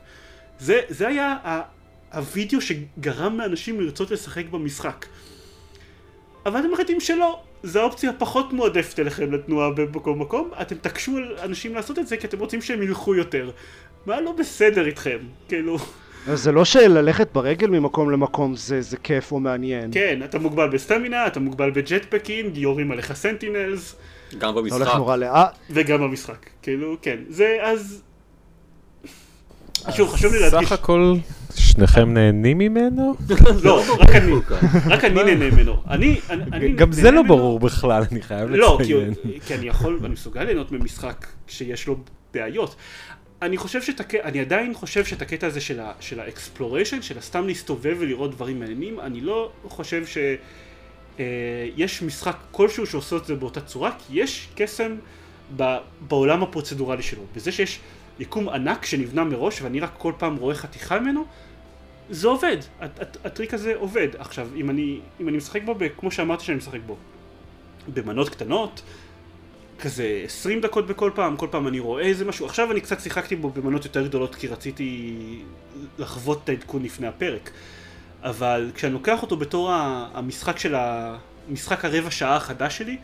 זה, 0.60 0.80
זה 0.89 1.08
היה 1.08 1.36
ה- 1.43 1.62
הווידאו 2.13 2.60
שגרם 2.62 3.38
לאנשים 3.38 3.82
לרצות 3.82 4.12
לשחק 4.12 4.46
במשחק. 4.52 5.06
אבל 6.46 6.60
אתם 6.60 6.72
מחליטים 6.72 7.00
שלא, 7.00 7.43
זו 7.63 7.80
האופציה 7.80 8.10
הפחות 8.10 8.54
מועדפת 8.54 8.99
אליכם 8.99 9.32
לתנועה 9.32 9.69
במקום 9.69 10.21
מקום, 10.21 10.49
אתם 10.62 10.76
תקשו 10.76 11.17
על 11.17 11.36
אנשים 11.43 11.76
לעשות 11.76 11.99
את 11.99 12.08
זה 12.08 12.17
כי 12.17 12.28
אתם 12.28 12.39
רוצים 12.39 12.62
שהם 12.62 12.84
ילכו 12.84 13.15
יותר. 13.15 13.52
מה 14.06 14.21
לא 14.21 14.32
בסדר 14.32 14.86
איתכם? 14.86 15.17
כאילו, 15.47 15.78
אז 16.28 16.43
זה 16.43 16.52
לא 16.52 16.65
שללכת 16.65 17.28
ברגל 17.34 17.67
ממקום 17.67 18.12
למקום 18.12 18.56
זה, 18.56 18.82
זה 18.82 18.97
כיף 18.97 19.32
או 19.32 19.39
מעניין. 19.39 19.89
כן, 19.93 20.21
אתה 20.23 20.39
מוגבל 20.39 20.69
בסטמינה, 20.69 21.28
אתה 21.28 21.39
מוגבל 21.39 21.71
בג'טפקים, 21.71 22.52
יורים 22.56 22.91
עליך 22.91 23.13
סנטינלס, 23.13 23.95
גם 24.38 24.49
אתה 24.49 24.60
הולך 24.60 24.73
במשחק. 24.73 24.95
נורא 24.95 25.15
לאט. 25.15 25.58
וגם 25.69 26.02
במשחק, 26.02 26.49
כאילו, 26.62 26.97
כן, 27.02 27.17
זה 27.30 27.58
אז... 27.62 28.04
שוב, 29.91 30.10
חשוב 30.10 30.34
לי 30.34 30.39
להדגיש, 30.39 30.65
סך 30.65 30.72
הכל 30.72 31.15
שניכם 31.56 32.13
נהנים 32.13 32.58
ממנו? 32.58 33.15
לא, 33.63 33.84
רק 34.00 34.10
אני, 34.15 34.34
רק 34.86 35.04
אני 35.04 35.24
נהנה 35.24 35.52
ממנו. 35.52 35.84
אני, 35.89 36.19
אני, 36.30 36.74
גם 36.74 36.91
זה 36.91 37.12
לא 37.12 37.24
ברור 37.24 37.60
בכלל, 37.60 38.04
אני 38.12 38.22
חייב 38.22 38.50
לא, 38.50 38.78
כי, 38.84 38.93
לציין. 38.93 39.13
כי 39.46 39.56
אני 39.56 39.67
יכול, 39.67 40.00
אני 40.04 40.13
מסוגל 40.13 40.43
ליהנות 40.43 40.72
ממשחק 40.72 41.28
שיש 41.48 41.88
לו 41.88 41.96
בעיות. 42.34 42.76
אני 43.41 43.58
חושב 43.58 43.82
שאת 43.82 44.00
הקטע, 44.00 44.24
אני 44.24 44.39
עדיין 44.39 44.74
חושב 44.74 45.06
שאת 45.06 45.22
הקטע 45.22 45.48
הזה 45.48 45.62
של, 46.00 46.19
ה 46.19 46.26
exploration, 46.26 47.02
של 47.02 47.17
הסתם 47.17 47.48
להסתובב 47.48 47.96
ולראות 48.00 48.32
דברים 48.32 48.60
מעניינים, 48.60 49.00
אני 49.00 49.22
לא 49.22 49.52
חושב 49.67 50.04
שיש 51.17 52.02
משחק 52.02 52.36
כלשהו 52.52 52.86
שעושה 52.86 53.15
את 53.15 53.26
זה 53.26 53.36
באותה 53.36 53.62
צורה, 53.62 53.91
כי 53.91 54.19
יש 54.22 54.48
קסם 54.56 54.96
ב, 55.56 55.76
בעולם 56.08 56.43
הפרוצדורלי 56.43 57.04
שלו. 57.04 57.22
בזה 57.36 57.52
שיש 57.52 57.80
יקום 58.19 58.49
ענק 58.49 58.86
שנבנה 58.86 59.23
מראש 59.23 59.62
ואני 59.62 59.80
רק 59.80 59.91
כל 59.97 60.13
פעם 60.17 60.36
רואה 60.36 60.56
חתיכה 60.56 60.99
ממנו, 60.99 61.26
זה 62.10 62.28
עובד, 62.28 62.58
הט- 62.80 62.99
הט- 62.99 63.26
הטריק 63.26 63.54
הזה 63.54 63.73
עובד. 63.76 64.08
עכשיו, 64.17 64.47
אם 64.56 64.69
אני, 64.69 64.99
אם 65.21 65.30
אני 65.30 65.38
משחק 65.38 65.62
בו, 65.65 65.76
כמו 65.97 66.12
שאמרתי 66.12 66.43
שאני 66.43 66.58
משחק 66.58 66.80
בו, 66.86 66.97
במנות 67.93 68.30
קטנות, 68.30 68.82
כזה 69.80 70.21
20 70.26 70.62
דקות 70.62 70.88
בכל 70.88 71.12
פעם, 71.15 71.38
כל 71.38 71.47
פעם 71.52 71.67
אני 71.67 71.80
רואה 71.80 72.04
איזה 72.04 72.26
משהו. 72.26 72.45
עכשיו 72.45 72.71
אני 72.71 72.82
קצת 72.82 72.99
שיחקתי 72.99 73.36
בו 73.36 73.49
במנות 73.49 73.86
יותר 73.86 74.08
גדולות 74.08 74.36
כי 74.36 74.47
רציתי 74.47 75.15
לחוות 75.97 76.41
את 76.43 76.49
העדכון 76.49 76.84
לפני 76.84 77.08
הפרק. 77.08 77.49
אבל 78.23 78.71
כשאני 78.76 78.93
לוקח 78.93 79.21
אותו 79.21 79.38
בתור 79.38 79.71
המשחק 80.13 80.60
של 80.60 80.76
ה... 80.76 81.17
משחק 81.49 81.86
הרבע 81.86 82.12
שעה 82.12 82.36
החדש 82.36 82.78
שלי, 82.78 82.97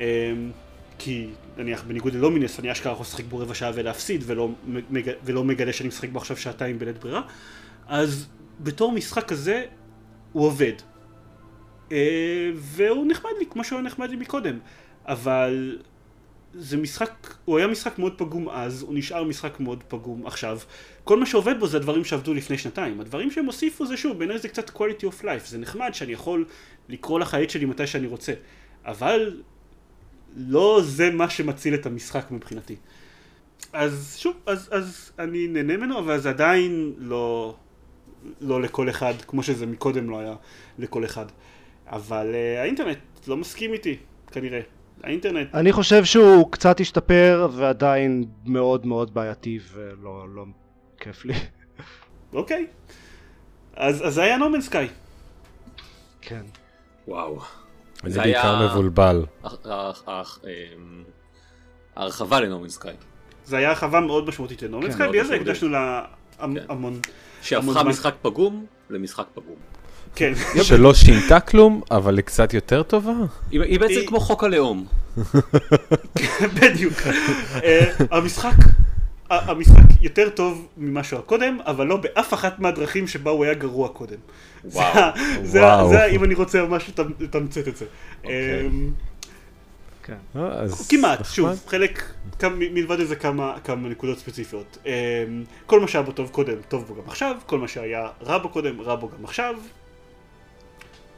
אמ, 0.00 0.04
כי 0.98 1.26
נניח 1.56 1.82
בניגוד 1.82 2.14
ללומינס 2.14 2.60
אני 2.60 2.72
אשכרה 2.72 2.92
יכול 2.92 3.04
לשחק 3.04 3.24
בו 3.24 3.38
רבע 3.38 3.54
שעה 3.54 3.70
ולהפסיד 3.74 4.22
ולא, 4.26 4.48
מג... 4.66 5.10
ולא 5.24 5.44
מגלה 5.44 5.72
שאני 5.72 5.88
משחק 5.88 6.08
בו 6.08 6.18
עכשיו 6.18 6.36
שעתיים 6.36 6.78
בלית 6.78 6.98
ברירה, 6.98 7.22
אז 7.86 8.26
בתור 8.60 8.92
משחק 8.92 9.28
כזה 9.28 9.64
הוא 10.32 10.46
עובד. 10.46 10.72
אה, 11.92 12.50
והוא 12.54 13.06
נחמד 13.06 13.30
לי 13.38 13.46
כמו 13.50 13.64
שהוא 13.64 13.78
היה 13.78 13.86
נחמד 13.86 14.10
לי 14.10 14.16
מקודם, 14.16 14.58
אבל 15.06 15.78
זה 16.54 16.76
משחק, 16.76 17.34
הוא 17.44 17.58
היה 17.58 17.66
משחק 17.66 17.98
מאוד 17.98 18.14
פגום 18.18 18.48
אז, 18.48 18.82
הוא 18.82 18.94
נשאר 18.94 19.24
משחק 19.24 19.60
מאוד 19.60 19.82
פגום 19.88 20.26
עכשיו. 20.26 20.58
כל 21.04 21.18
מה 21.18 21.26
שעובד 21.26 21.60
בו 21.60 21.66
זה 21.66 21.76
הדברים 21.76 22.04
שעבדו 22.04 22.34
לפני 22.34 22.58
שנתיים. 22.58 23.00
הדברים 23.00 23.30
שהם 23.30 23.46
הוסיפו 23.46 23.86
זה 23.86 23.96
שוב, 23.96 24.18
בעיניי 24.18 24.38
זה 24.38 24.48
קצת 24.48 24.70
quality 24.70 25.02
of 25.02 25.22
life. 25.22 25.46
זה 25.46 25.58
נחמד 25.58 25.90
שאני 25.92 26.12
יכול 26.12 26.44
לקרוא 26.88 27.20
לחיית 27.20 27.50
שלי 27.50 27.64
מתי 27.64 27.86
שאני 27.86 28.06
רוצה. 28.06 28.32
אבל 28.84 29.42
לא 30.36 30.80
זה 30.84 31.10
מה 31.10 31.30
שמציל 31.30 31.74
את 31.74 31.86
המשחק 31.86 32.30
מבחינתי. 32.30 32.76
אז 33.72 34.16
שוב, 34.18 34.36
אז, 34.46 34.68
אז 34.72 35.12
אני 35.18 35.48
נהנה 35.48 35.76
ממנו, 35.76 35.98
אבל 35.98 36.18
זה 36.18 36.28
עדיין 36.28 36.92
לא, 36.98 37.54
לא 38.40 38.62
לכל 38.62 38.90
אחד, 38.90 39.14
כמו 39.26 39.42
שזה 39.42 39.66
מקודם 39.66 40.10
לא 40.10 40.18
היה 40.18 40.34
לכל 40.78 41.04
אחד. 41.04 41.26
אבל 41.86 42.32
uh, 42.32 42.60
האינטרנט 42.60 42.98
לא 43.28 43.36
מסכים 43.36 43.72
איתי, 43.72 43.96
כנראה. 44.32 44.60
האינטרנט, 45.02 45.54
אני 45.54 45.72
חושב 45.72 46.04
שהוא 46.04 46.52
קצת 46.52 46.80
השתפר 46.80 47.48
ועדיין 47.52 48.24
מאוד 48.46 48.86
מאוד 48.86 49.14
בעייתי 49.14 49.58
ולא 49.72 50.26
לא 50.34 50.44
כיף 51.00 51.24
לי. 51.24 51.34
אוקיי. 52.32 52.66
אז, 53.76 54.06
אז 54.06 54.14
זה 54.14 54.22
היה 54.22 54.36
נורמן 54.36 54.60
סקאי. 54.60 54.88
כן. 56.20 56.42
וואו. 57.08 57.40
אני 58.04 58.12
זה 58.12 58.20
בעיקר 58.20 58.56
היה- 58.58 58.68
מבולבל. 58.70 59.24
אמ, 59.44 61.02
ההרחבה 61.96 62.40
לנורמן 62.40 62.68
סקאי. 62.68 62.92
זה 63.44 63.56
היה 63.56 63.68
הרחבה 63.68 64.00
מאוד 64.00 64.28
משמעותית 64.28 64.62
לנורמן 64.62 64.86
כן, 64.86 64.92
סקאי, 64.92 65.08
בגלל 65.08 65.24
זה. 65.24 65.34
הקדשנו 65.34 65.68
לה 65.68 66.02
המ- 66.38 66.54
כן. 66.60 66.64
המון. 66.68 67.00
שהפכה. 67.42 67.82
משחק 67.82 68.14
פגום 68.22 68.66
למשחק 68.90 69.24
פגום. 69.34 69.56
כן. 70.14 70.32
שלא 70.68 70.94
שינתה 70.94 71.40
כלום, 71.40 71.80
אבל 71.90 72.16
היא 72.16 72.24
קצת 72.24 72.54
יותר 72.54 72.82
טובה? 72.82 73.12
היא 73.50 73.60
היא 73.62 73.80
בעצם 73.80 74.00
כמו 74.06 74.20
חוק 74.20 74.44
הלאום. 74.44 74.86
בדיוק. 76.60 76.94
אה, 77.64 77.84
המשחק, 78.10 78.54
המשחק 79.30 79.82
יותר 80.00 80.28
טוב 80.28 80.68
ממה 80.76 81.04
שהוא 81.04 81.16
היה 81.18 81.26
קודם, 81.26 81.58
אבל 81.66 81.86
לא 81.86 81.96
באף 81.96 82.34
אחת 82.34 82.58
מהדרכים 82.58 83.06
שבה 83.06 83.30
הוא 83.30 83.44
היה 83.44 83.54
גרוע 83.54 83.88
קודם. 83.88 84.16
זה 84.64 84.78
וואו. 84.78 85.12
זה 85.42 85.60
וואו. 85.60 85.88
זה 85.88 86.04
אם 86.06 86.24
אני 86.24 86.34
רוצה 86.34 86.62
ממש 86.62 86.88
לתמצ- 86.88 87.20
לתמצת 87.20 87.68
את 87.68 87.76
זה. 87.76 87.84
אוקיי. 88.24 88.66
אמ, 88.66 88.90
כן. 90.02 90.16
אה, 90.36 90.48
אז 90.52 90.88
כמעט. 90.88 91.24
שוב, 91.24 91.48
חלק, 91.66 92.02
מלבד 92.50 93.00
איזה 93.00 93.16
כמה 93.16 93.54
כמה 93.64 93.88
נקודות 93.88 94.18
ספציפיות. 94.18 94.78
אמ, 94.86 94.90
כל 95.66 95.80
מה 95.80 95.88
שהיה 95.88 96.02
בו 96.02 96.12
טוב 96.12 96.28
קודם, 96.28 96.56
טוב 96.68 96.84
בו 96.86 96.94
גם 96.94 97.08
עכשיו, 97.08 97.36
כל 97.46 97.58
מה 97.58 97.68
שהיה 97.68 98.08
רע 98.22 98.38
בו 98.38 98.48
קודם, 98.48 98.80
רע 98.80 98.94
בו 98.96 99.08
גם 99.08 99.24
עכשיו. 99.24 99.54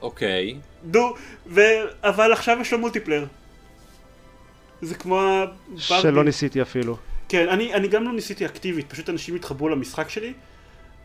אוקיי. 0.01 0.57
נו, 0.93 1.13
ו... 1.47 1.61
אבל 2.03 2.33
עכשיו 2.33 2.57
יש 2.61 2.73
לו 2.73 2.79
multiplayer. 2.79 3.27
זה 4.81 4.95
כמו 4.95 5.21
ה... 5.21 5.45
שלא 5.77 6.23
ניסיתי 6.23 6.61
אפילו. 6.61 6.97
כן, 7.29 7.49
אני, 7.49 7.73
אני 7.73 7.87
גם 7.87 8.03
לא 8.03 8.13
ניסיתי 8.13 8.45
אקטיבית, 8.45 8.89
פשוט 8.89 9.09
אנשים 9.09 9.35
התחברו 9.35 9.69
למשחק 9.69 10.09
שלי, 10.09 10.33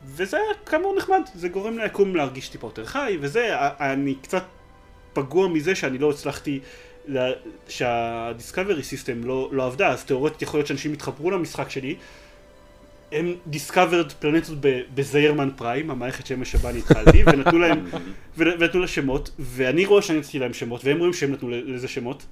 וזה 0.07 0.39
כאמור 0.67 0.97
נחמד, 0.97 1.21
זה 1.35 1.49
גורם 1.49 1.79
ליקום 1.79 2.17
להרגיש 2.17 2.49
טיפה 2.49 2.67
יותר 2.67 2.85
חי, 2.85 3.19
וזה, 3.21 3.51
אני 3.81 4.15
קצת 4.15 4.45
פגוע 5.13 5.49
מזה 5.49 5.75
שאני 5.75 5.99
לא 5.99 6.11
הצלחתי, 6.11 6.61
לה, 7.07 7.31
שה 7.69 7.97
discovery 7.97 8.83
system 8.83 9.25
לא, 9.25 9.49
לא 9.53 9.67
עבדה, 9.67 9.89
אז 9.89 10.05
תאורטית 10.05 10.43
יכול 10.43 10.59
להיות 10.59 10.67
שאנשים 10.67 10.93
התחברו 10.93 11.31
למשחק 11.31 11.71
שלי, 11.71 11.97
הם 13.13 13.35
discovered 13.47 14.13
פלנטות 14.13 14.59
בזיירמן 14.95 15.51
פריים, 15.57 15.91
המערכת 15.91 16.27
שמש 16.27 16.53
שבה 16.53 16.71
אני 16.71 16.79
התחלתי, 16.79 17.23
ונתנו 17.27 17.59
להם, 17.59 17.87
ונתנו 18.37 18.81
לה 18.81 18.89
שמות, 18.89 19.31
ואני 19.39 19.87
רואה 19.87 20.03
שאני 20.03 20.19
נתתי 20.19 20.39
להם 20.39 20.53
שמות, 20.53 20.85
והם 20.85 20.99
רואים 20.99 21.13
שהם 21.13 21.33
נתנו 21.33 21.49
לזה 21.51 21.89
שמות, 21.89 22.27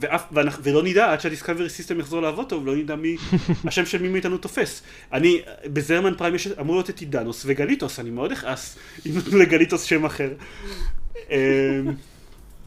ואף, 0.00 0.24
ואנחנו, 0.32 0.64
ולא 0.64 0.82
נדע 0.82 1.12
עד 1.12 1.20
שה 1.20 1.32
discovery 1.32 1.68
system 1.68 2.00
יחזור 2.00 2.22
לעבוד 2.22 2.48
טוב, 2.48 2.66
לא 2.66 2.76
נדע 2.76 2.96
מי, 2.96 3.16
השם 3.68 3.86
של 3.86 4.02
מי 4.02 4.08
מאיתנו 4.08 4.38
תופס. 4.38 4.82
אני, 5.12 5.40
בזרמן 5.66 6.14
פריים 6.14 6.34
יש, 6.34 6.48
אמור 6.60 6.76
להיות 6.76 6.90
את 6.90 6.98
עידנוס 6.98 7.42
וגליטוס, 7.46 8.00
אני 8.00 8.10
מאוד 8.10 8.32
אכעס 8.32 8.78
אם 9.06 9.12
נתנו 9.16 9.38
לגליטוס 9.38 9.82
שם 9.82 10.04
אחר. 10.04 10.28
אמ, 11.30 11.36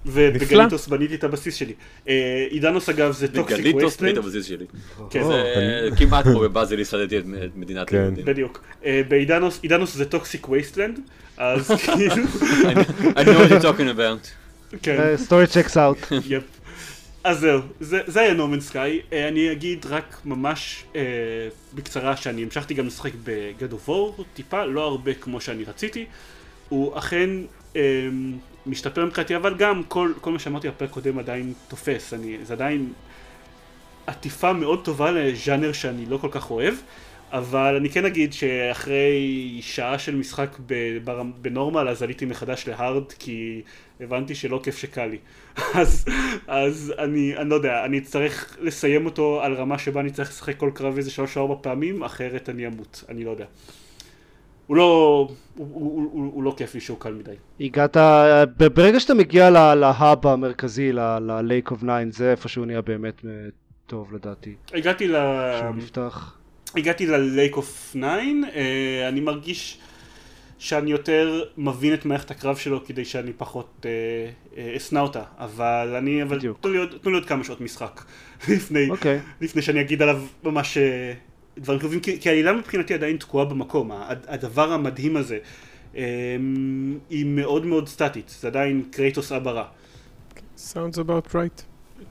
ובגליטוס 0.05 0.87
בניתי 0.87 1.15
את 1.15 1.23
הבסיס 1.23 1.55
שלי. 1.55 1.73
אה, 2.07 2.45
עידנוס 2.49 2.89
אגב 2.89 3.11
זה 3.11 3.27
toxic 3.27 3.57
גליטוס 3.57 3.81
wasteland. 3.83 4.11
את 4.11 4.17
הבסיס 4.17 4.45
שלי. 4.45 4.65
כן, 5.09 5.21
או, 5.21 5.31
זה 5.31 5.89
כמעט 5.97 6.25
כמו 6.25 6.39
בבאזל 6.39 6.79
יסדתי 6.79 7.17
את 7.17 7.23
מדינת 7.55 7.89
כן. 7.89 7.97
היהודים. 7.97 8.25
בדיוק. 8.25 8.63
אה, 8.85 9.01
בעידנוס, 9.07 9.59
עידנוס 9.61 9.95
זה 9.95 10.05
toxic 10.05 10.49
wasteland, 10.49 10.99
אז 11.37 11.71
כאילו, 11.85 12.15
I 13.15 13.19
know 13.19 13.27
what 13.27 13.51
you're 13.51 13.63
talking 13.63 13.97
about. 13.97 14.27
כן. 14.81 15.17
Story 15.17 15.47
checks 15.47 15.77
out. 15.77 15.97
אז 17.23 17.39
זהו, 17.39 17.61
זה, 17.79 18.01
זה 18.07 18.19
היה 18.19 18.33
No 18.33 18.41
Man's 18.41 18.59
Sky. 18.59 19.01
אני 19.29 19.51
אגיד 19.51 19.85
רק 19.85 20.21
ממש 20.25 20.83
אה, 20.95 21.01
בקצרה 21.73 22.17
שאני 22.17 22.43
המשכתי 22.43 22.73
גם 22.73 22.87
לשחק 22.87 23.11
ב 23.23 23.36
God 23.36 23.73
of 23.73 23.89
War, 23.89 24.25
טיפה, 24.33 24.65
לא 24.65 24.83
הרבה 24.83 25.13
כמו 25.13 25.41
שאני 25.41 25.63
רציתי. 25.63 26.05
הוא 26.69 26.97
אכן 26.97 27.29
אה, 27.75 27.81
משתפר 28.65 29.05
מבחינתי, 29.05 29.35
אבל 29.35 29.55
גם 29.57 29.83
כל, 29.83 30.13
כל 30.21 30.31
מה 30.31 30.39
שאמרתי 30.39 30.67
בפרק 30.67 30.89
קודם 30.89 31.19
עדיין 31.19 31.53
תופס. 31.67 32.13
אני, 32.13 32.37
זה 32.43 32.53
עדיין 32.53 32.93
עטיפה 34.07 34.53
מאוד 34.53 34.85
טובה 34.85 35.11
לז'אנר 35.11 35.73
שאני 35.73 36.05
לא 36.05 36.17
כל 36.17 36.29
כך 36.31 36.51
אוהב. 36.51 36.73
אבל 37.31 37.75
אני 37.75 37.89
כן 37.89 38.05
אגיד 38.05 38.33
שאחרי 38.33 39.59
שעה 39.61 39.99
של 39.99 40.15
משחק 40.15 40.57
בנורמל 41.41 41.87
אז 41.87 42.03
עליתי 42.03 42.25
מחדש 42.25 42.67
להארד 42.67 43.11
כי 43.11 43.61
הבנתי 43.99 44.35
שלא 44.35 44.59
כיף 44.63 44.77
שקל 44.77 45.05
לי. 45.05 45.17
אז, 45.81 46.05
אז 46.47 46.93
אני, 46.97 47.37
אני 47.37 47.49
לא 47.49 47.55
יודע, 47.55 47.85
אני 47.85 47.97
אצטרך 47.97 48.57
לסיים 48.61 49.05
אותו 49.05 49.41
על 49.43 49.53
רמה 49.53 49.77
שבה 49.77 50.01
אני 50.01 50.11
צריך 50.11 50.29
לשחק 50.29 50.57
כל 50.57 50.71
קרב 50.73 50.97
איזה 50.97 51.11
שלוש 51.11 51.37
או 51.37 51.41
ארבע 51.41 51.55
פעמים, 51.61 52.03
אחרת 52.03 52.49
אני 52.49 52.67
אמות, 52.67 53.03
אני 53.09 53.23
לא 53.23 53.31
יודע. 53.31 53.45
הוא 54.67 54.77
לא, 54.77 54.83
הוא, 55.55 55.67
הוא, 55.73 56.09
הוא, 56.11 56.33
הוא 56.33 56.43
לא 56.43 56.53
כיף 56.57 56.73
לי 56.73 56.81
שהוא 56.81 56.99
קל 56.99 57.13
מדי. 57.13 57.31
הגעת, 57.59 57.97
ברגע 58.73 58.99
שאתה 58.99 59.13
מגיע 59.13 59.49
להאב 59.75 60.27
המרכזי, 60.27 60.91
ל-Lake 60.91 61.71
of 61.71 61.83
Nine, 61.83 62.11
זה 62.11 62.31
איפה 62.31 62.49
שהוא 62.49 62.65
נהיה 62.65 62.81
באמת 62.81 63.25
אה, 63.25 63.31
טוב 63.85 64.13
לדעתי. 64.13 64.55
הגעתי 64.73 65.07
ל... 65.07 65.15
שהוא 65.59 65.75
נפתח. 65.75 66.37
הגעתי 66.75 67.05
ל-Lake 67.05 67.55
of 67.55 67.95
Nine, 67.95 68.47
אה, 68.55 69.07
אני 69.07 69.19
מרגיש 69.19 69.79
שאני 70.59 70.91
יותר 70.91 71.43
מבין 71.57 71.93
את 71.93 72.05
מערכת 72.05 72.31
הקרב 72.31 72.57
שלו 72.57 72.85
כדי 72.85 73.05
שאני 73.05 73.33
פחות 73.33 73.85
אה, 73.85 73.91
אה, 74.57 74.77
אשנא 74.77 74.99
אותה, 74.99 75.23
אבל 75.37 75.95
אני, 75.97 76.23
אבל. 76.23 76.39
תנו 76.61 76.71
לי, 76.71 76.77
עוד, 76.77 76.95
תנו 77.01 77.11
לי 77.11 77.17
עוד 77.17 77.25
כמה 77.25 77.43
שעות 77.43 77.61
משחק 77.61 78.03
לפני, 78.53 78.89
אוקיי. 78.89 79.19
לפני 79.41 79.61
שאני 79.61 79.81
אגיד 79.81 80.01
עליו 80.01 80.21
ממש 80.43 80.77
אה, 80.77 81.13
דברים 81.57 81.79
טובים, 81.79 81.99
כי, 81.99 82.19
כי 82.21 82.29
העלילה 82.29 82.53
מבחינתי 82.53 82.93
עדיין 82.93 83.17
תקועה 83.17 83.45
במקום, 83.45 83.91
הד- 83.91 84.25
הדבר 84.27 84.71
המדהים 84.73 85.17
הזה 85.17 85.37
אה, 85.95 86.01
היא 87.09 87.25
מאוד 87.25 87.65
מאוד 87.65 87.87
סטטית, 87.87 88.35
זה 88.39 88.47
עדיין 88.47 88.83
קרייטוס 88.91 89.31
אבא 89.31 89.51
רע. 89.51 89.65
sounds 90.57 90.97
about 90.97 91.27
right. 91.33 91.61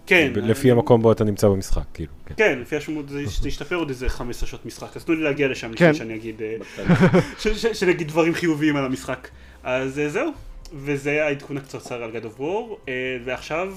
כן, 0.09 0.33
לפי 0.37 0.63
אני- 0.63 0.71
המקום 0.71 1.03
בו 1.03 1.13
אתה 1.13 1.25
נמצא 1.25 1.49
במשחק, 1.49 1.83
כאילו. 1.95 2.13
כן. 2.27 2.35
כן, 2.37 2.59
לפי 2.63 2.77
השמות 2.77 3.09
זה, 3.09 3.23
ישתפר 3.49 3.75
עוד 3.77 3.89
איזה 3.89 4.09
15 4.09 4.49
שעות 4.49 4.67
משחק, 4.67 4.97
אז 4.97 5.05
תנו 5.05 5.15
לי 5.15 5.23
להגיע 5.23 5.49
לשם 5.49 5.73
כן. 5.77 5.85
לפני 5.85 5.95
שאני 5.99 6.15
אגיד, 6.15 6.43
אה, 6.43 6.57
ש- 7.43 7.49
ש- 7.49 7.67
שנגיד 7.67 8.09
דברים 8.09 8.35
חיוביים 8.35 8.77
על 8.77 8.85
המשחק. 8.85 9.29
אז 9.63 9.99
אה, 9.99 10.09
זהו, 10.09 10.31
וזה 10.75 11.25
העדכון 11.25 11.57
הקצרצר 11.57 12.03
על 12.03 12.11
God 12.17 12.37
of 12.37 12.41
War, 12.41 12.45
אה, 12.89 12.93
ועכשיו... 13.25 13.75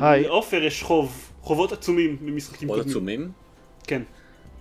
היי. 0.00 0.22
לעופר 0.22 0.62
יש 0.62 0.82
חוב, 0.82 1.12
חובות 1.42 1.72
עצומים 1.72 2.16
ממשחקים 2.20 2.68
קודמים. 2.68 2.88
עצומים? 2.90 3.30
כן. 3.86 4.02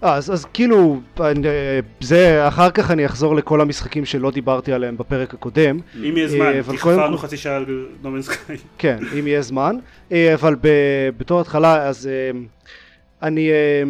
אה, 0.05 0.15
אז, 0.15 0.33
אז 0.33 0.45
כאילו, 0.53 1.01
אני, 1.19 1.47
אה, 1.47 1.79
זה, 2.01 2.47
אחר 2.47 2.71
כך 2.71 2.91
אני 2.91 3.05
אחזור 3.05 3.35
לכל 3.35 3.61
המשחקים 3.61 4.05
שלא 4.05 4.31
דיברתי 4.31 4.73
עליהם 4.73 4.97
בפרק 4.97 5.33
הקודם. 5.33 5.79
אם 5.95 6.17
יהיה 6.17 6.23
אה, 6.23 6.27
זמן, 6.27 6.53
אבל 6.59 6.73
כי 6.73 6.77
חפרנו 6.77 7.17
חצי 7.17 7.37
שעה 7.37 7.55
על 7.55 7.87
נומן 8.03 8.21
סקאי. 8.21 8.57
כן, 8.77 8.97
אם 9.19 9.27
יהיה 9.27 9.41
זמן. 9.41 9.75
אה, 10.11 10.33
אבל 10.33 10.55
ב, 10.61 10.67
בתור 11.17 11.41
התחלה, 11.41 11.87
אז 11.87 12.07
אה, 12.07 12.39
אני 13.21 13.49
אה, 13.49 13.83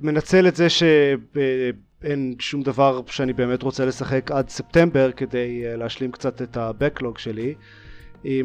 מנצל 0.00 0.48
את 0.48 0.56
זה 0.56 0.66
שאין 0.68 2.34
שום 2.38 2.62
דבר 2.62 3.00
שאני 3.06 3.32
באמת 3.32 3.62
רוצה 3.62 3.84
לשחק 3.84 4.30
עד 4.30 4.48
ספטמבר 4.48 5.12
כדי 5.12 5.62
אה, 5.66 5.76
להשלים 5.76 6.12
קצת 6.12 6.42
את 6.42 6.56
ה-Backlog 6.56 7.18
שלי. 7.18 7.54
אה, 8.26 8.40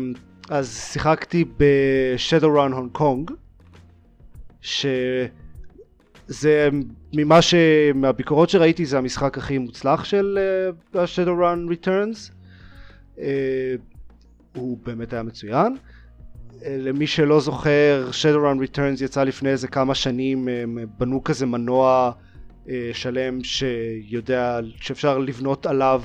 אז 0.49 0.89
שיחקתי 0.93 1.45
ב-Shadowrun 1.57 2.73
הונג 2.73 2.91
קונג, 2.91 3.31
שזה 6.31 6.69
ממה 7.13 7.41
ש... 7.41 7.55
מהביקורות 7.95 8.49
שראיתי 8.49 8.85
זה 8.85 8.97
המשחק 8.97 9.37
הכי 9.37 9.57
מוצלח 9.57 10.03
של 10.03 10.39
uh, 10.93 10.99
ה-Shadowrun 10.99 11.71
Returns. 11.71 12.31
Uh, 13.17 13.21
הוא 14.55 14.77
באמת 14.85 15.13
היה 15.13 15.23
מצוין. 15.23 15.77
אה, 16.65 16.77
למי 16.79 17.07
שלא 17.07 17.39
זוכר, 17.39 18.09
Shadowrun 18.11 18.59
Returns 18.63 19.03
יצא 19.03 19.23
לפני 19.23 19.49
איזה 19.49 19.67
כמה 19.67 19.95
שנים, 19.95 20.47
הם 20.47 20.77
בנו 20.97 21.23
כזה 21.23 21.45
מנוע 21.45 22.11
אה, 22.69 22.89
שלם 22.93 23.43
שיודע 23.43 24.59
שאפשר 24.75 25.17
לבנות 25.17 25.65
עליו 25.65 26.01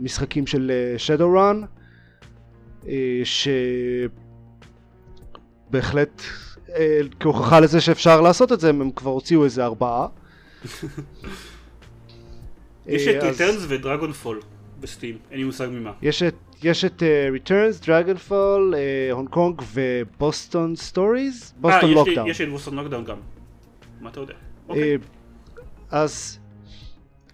משחקים 0.00 0.46
של 0.46 0.70
אה, 0.74 0.96
Shadowrun, 1.06 1.66
אה, 2.88 3.20
שבהחלט 5.70 6.20
אה, 6.20 6.47
כהוכחה 7.20 7.60
לזה 7.60 7.80
שאפשר 7.80 8.20
לעשות 8.20 8.52
את 8.52 8.60
זה, 8.60 8.68
הם 8.68 8.90
כבר 8.90 9.10
הוציאו 9.10 9.44
איזה 9.44 9.64
ארבעה. 9.64 10.06
יש 12.86 13.08
אה, 13.08 13.18
את 13.18 13.22
Returns 13.22 13.59
ו 13.59 13.64
Dragonfall 13.68 14.40
ב 14.80 14.85
Steam, 14.85 15.18
אין 15.30 15.38
לי 15.38 15.44
מושג 15.44 15.68
ממה. 15.72 15.92
יש 16.62 16.84
את, 16.84 17.02
uh, 17.02 17.36
Returns, 17.36 17.84
Dragonfall, 17.84 18.74
הונג 19.12 19.28
קונג 19.28 19.62
ו 19.72 19.87
Boston 19.87 20.76
Stories, 20.76 21.52
אה, 21.56 21.60
Boston 21.60 21.90
Lockdown. 21.90 22.28
יש 22.28 22.40
את 22.40 22.48
Boston 22.48 22.74
Lockdown 22.74 23.04
גם. 23.04 23.16
מה 24.00 24.10
אתה 24.10 24.20
יודע? 24.20 24.34
אוקיי. 24.68 24.92
אה, 24.92 24.96
אז, 25.90 26.38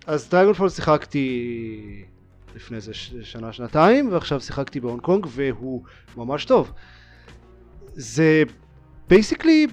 אז 0.06 0.28
Dragonfall 0.28 0.68
שיחקתי 0.68 2.04
לפני 2.56 2.76
איזה 2.76 2.94
שנה 3.22 3.52
שנתיים 3.52 4.12
ועכשיו 4.12 4.40
שיחקתי 4.40 4.80
בהונג 4.80 5.00
קונג 5.00 5.26
והוא 5.28 5.82
ממש 6.16 6.44
טוב. 6.44 6.72
זה 7.92 8.42
basically 9.08 9.66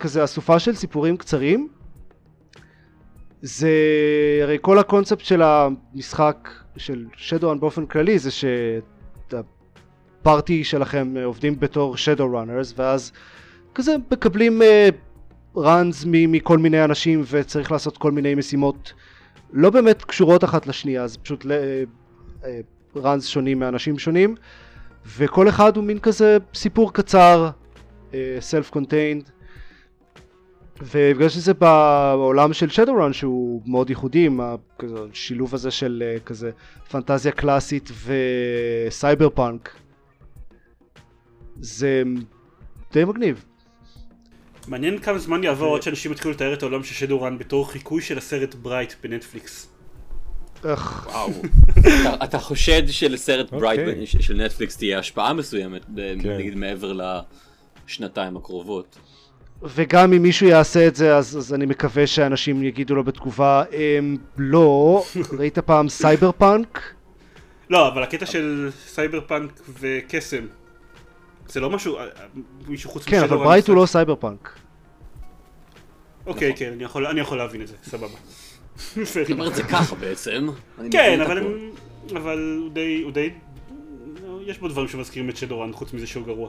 כזה 0.00 0.24
אסופה 0.24 0.58
של 0.58 0.74
סיפורים 0.74 1.16
קצרים. 1.16 1.68
זה 3.42 3.70
הרי 4.42 4.58
כל 4.60 4.78
הקונספט 4.78 5.24
של 5.24 5.42
המשחק 5.42 6.48
של 6.76 7.06
Shadowrun 7.16 7.60
באופן 7.60 7.86
כללי 7.86 8.18
זה 8.18 8.30
שה 9.30 9.80
party 9.80 10.64
שלכם 10.64 11.14
עובדים 11.24 11.60
בתור 11.60 11.96
shadowrunners 11.96 12.74
ואז 12.76 13.12
כזה 13.74 13.96
מקבלים 14.12 14.62
runs 15.56 16.04
מכל 16.08 16.58
מיני 16.58 16.84
אנשים 16.84 17.22
וצריך 17.30 17.72
לעשות 17.72 17.98
כל 17.98 18.12
מיני 18.12 18.34
משימות 18.34 18.92
לא 19.52 19.70
באמת 19.70 20.04
קשורות 20.04 20.44
אחת 20.44 20.66
לשנייה 20.66 21.06
זה 21.06 21.18
פשוט 21.18 21.46
runs 22.96 23.26
שונים 23.26 23.58
מאנשים 23.58 23.98
שונים 23.98 24.34
וכל 25.06 25.48
אחד 25.48 25.76
הוא 25.76 25.84
מין 25.84 25.98
כזה 25.98 26.38
סיפור 26.54 26.92
קצר 26.92 27.50
self 28.40 28.70
contained 28.70 29.30
ובגלל 30.82 31.28
שזה 31.28 31.54
בעולם 31.54 32.52
של 32.52 32.68
Shadowrun 32.70 33.12
שהוא 33.12 33.62
מאוד 33.66 33.90
ייחודי 33.90 34.26
עם 34.26 34.40
השילוב 35.12 35.54
הזה 35.54 35.70
של 35.70 36.02
אה, 36.06 36.20
כזה 36.20 36.50
פנטזיה 36.90 37.32
קלאסית 37.32 37.90
וסייברפאנק 38.88 39.74
זה 41.60 42.02
די 42.92 43.04
מגניב. 43.04 43.44
מעניין 44.68 44.98
כמה 44.98 45.18
זמן 45.18 45.44
יעבור 45.44 45.76
עד 45.76 45.82
שאנשים 45.82 46.12
יתחילו 46.12 46.34
לתאר 46.34 46.52
את 46.54 46.62
העולם 46.62 46.82
של 46.84 46.94
Shadowrun 46.94 47.38
בתור 47.38 47.70
חיקוי 47.72 48.02
של 48.02 48.18
הסרט 48.18 48.54
Bright 48.54 48.92
בנטפליקס. 49.02 49.68
איך, 50.64 51.06
וואו. 51.06 51.30
אתה- 51.78 52.24
אתה 52.24 52.38
חושד 52.38 52.82
שלסרט 52.88 53.52
אוקיי. 53.52 53.76
Bright 53.76 54.08
של 54.20 54.34
נטפליקס 54.44 54.76
תהיה 54.76 54.98
השפעה 54.98 55.32
מסוימת, 55.32 55.84
כן. 56.22 56.30
נגיד 56.38 56.54
מעבר 56.54 56.92
לשנתיים 57.88 58.36
הקרובות. 58.36 58.98
וגם 59.62 60.12
אם 60.12 60.22
מישהו 60.22 60.46
יעשה 60.46 60.86
את 60.86 60.96
זה 60.96 61.16
אז, 61.16 61.38
אז 61.38 61.54
אני 61.54 61.66
מקווה 61.66 62.06
שאנשים 62.06 62.62
יגידו 62.62 62.94
לו 62.94 63.04
בתגובה 63.04 63.64
אמ, 63.72 64.16
לא, 64.36 65.02
ראית 65.38 65.58
פעם 65.58 65.88
סייבר 65.88 66.32
פאנק? 66.32 66.94
לא, 67.70 67.88
אבל 67.88 68.02
הקטע 68.02 68.26
של 68.26 68.70
סייבר 68.86 69.20
פאנק 69.20 69.50
וקסם, 69.80 70.46
זה 71.48 71.60
לא 71.60 71.70
משהו, 71.70 71.96
אה, 71.96 72.02
אה, 72.02 72.08
מישהו 72.68 72.90
חוץ 72.90 73.04
כן 73.04 73.16
אבל 73.16 73.24
מ 73.26 73.28
Shadowrun 73.28 73.44
Bright 73.44 73.68
הוא. 73.68 73.76
לא 73.76 73.86
סייבר 73.86 74.14
פאנק. 74.16 74.58
אוקיי, 76.26 76.48
נכון. 76.48 76.58
כן, 76.58 76.72
אני 76.72 76.84
יכול- 76.84 77.06
אני 77.06 77.20
יכול 77.20 77.38
להבין 77.38 77.62
את 77.62 77.68
זה, 77.68 77.74
סבבה. 77.82 78.16
זאת 79.02 79.30
אומרת 79.30 79.54
זה 79.54 79.62
ככה 79.62 79.94
בעצם. 79.94 80.48
אני 80.78 80.90
כן, 80.90 81.20
את 81.22 81.26
אבל. 81.26 81.46
אבל 82.16 82.58
הוא 82.62 82.70
די... 82.70 83.00
הוא 83.04 83.12
די... 83.12 83.30
יש 84.46 84.58
בו 84.58 84.68
דברים 84.68 84.88
שמזכירים 84.88 85.30
את 85.30 85.36
שדורן, 85.36 85.72
חוץ 85.72 85.92
מזה 85.92 86.06
שהוא 86.06 86.26
גרוע. 86.26 86.48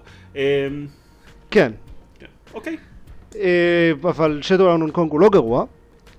כן, 1.54 1.72
כן, 2.20 2.26
אוקיי. 2.54 2.78
אה, 3.36 3.92
אבל 4.02 4.39
שדורן 4.42 4.82
הונג 4.82 4.94
קונג 4.94 5.12
הוא 5.12 5.20
לא 5.20 5.30
גרוע. 5.30 5.66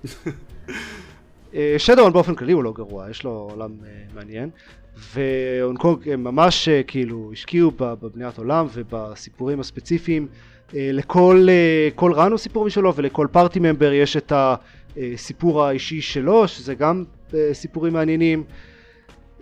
שדורן 1.77 2.13
באופן 2.13 2.35
כללי 2.35 2.51
הוא 2.51 2.63
לא 2.63 2.73
גרוע, 2.73 3.09
יש 3.09 3.23
לו 3.23 3.47
עולם 3.51 3.71
אה, 3.85 3.89
מעניין. 4.15 4.49
והונג 4.97 5.79
קונג 5.79 6.09
הם 6.09 6.23
ממש 6.23 6.67
אה, 6.67 6.83
כאילו 6.83 7.29
השקיעו 7.33 7.71
בבניית 7.71 8.37
עולם 8.37 8.67
ובסיפורים 8.73 9.59
הספציפיים. 9.59 10.27
אה, 10.75 10.89
לכל 10.93 11.47
אה, 11.49 11.89
כל 11.95 12.13
רן 12.13 12.31
הוא 12.31 12.37
סיפור 12.37 12.65
משלו 12.65 12.95
ולכל 12.95 13.27
פארטי 13.31 13.59
ממבר 13.59 13.91
יש 13.91 14.17
את 14.17 14.33
הסיפור 14.35 15.63
האישי 15.63 16.01
שלו, 16.01 16.47
שזה 16.47 16.75
גם 16.75 17.03
אה, 17.33 17.49
סיפורים 17.53 17.93
מעניינים. 17.93 18.43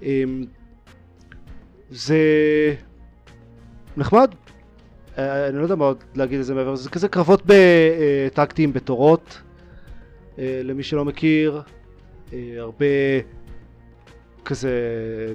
אה, 0.04 0.24
זה 1.90 2.18
נחמד. 3.98 4.36
אה, 5.18 5.48
אני 5.48 5.58
לא 5.58 5.64
יודע 5.64 5.76
מה 5.76 5.86
עוד 5.86 6.04
להגיד 6.16 6.38
על 6.38 6.44
זה 6.44 6.54
מעבר 6.54 6.76
זה 6.76 6.90
כזה 6.90 7.08
קרבות 7.08 7.44
בטקטיים 7.46 8.74
בתורות, 8.74 9.42
אה, 10.40 10.62
למי 10.64 10.84
שלא 10.84 11.06
מכיר, 11.06 11.62
אה, 12.34 12.54
הרבה 12.58 12.86
כזה 14.46 14.72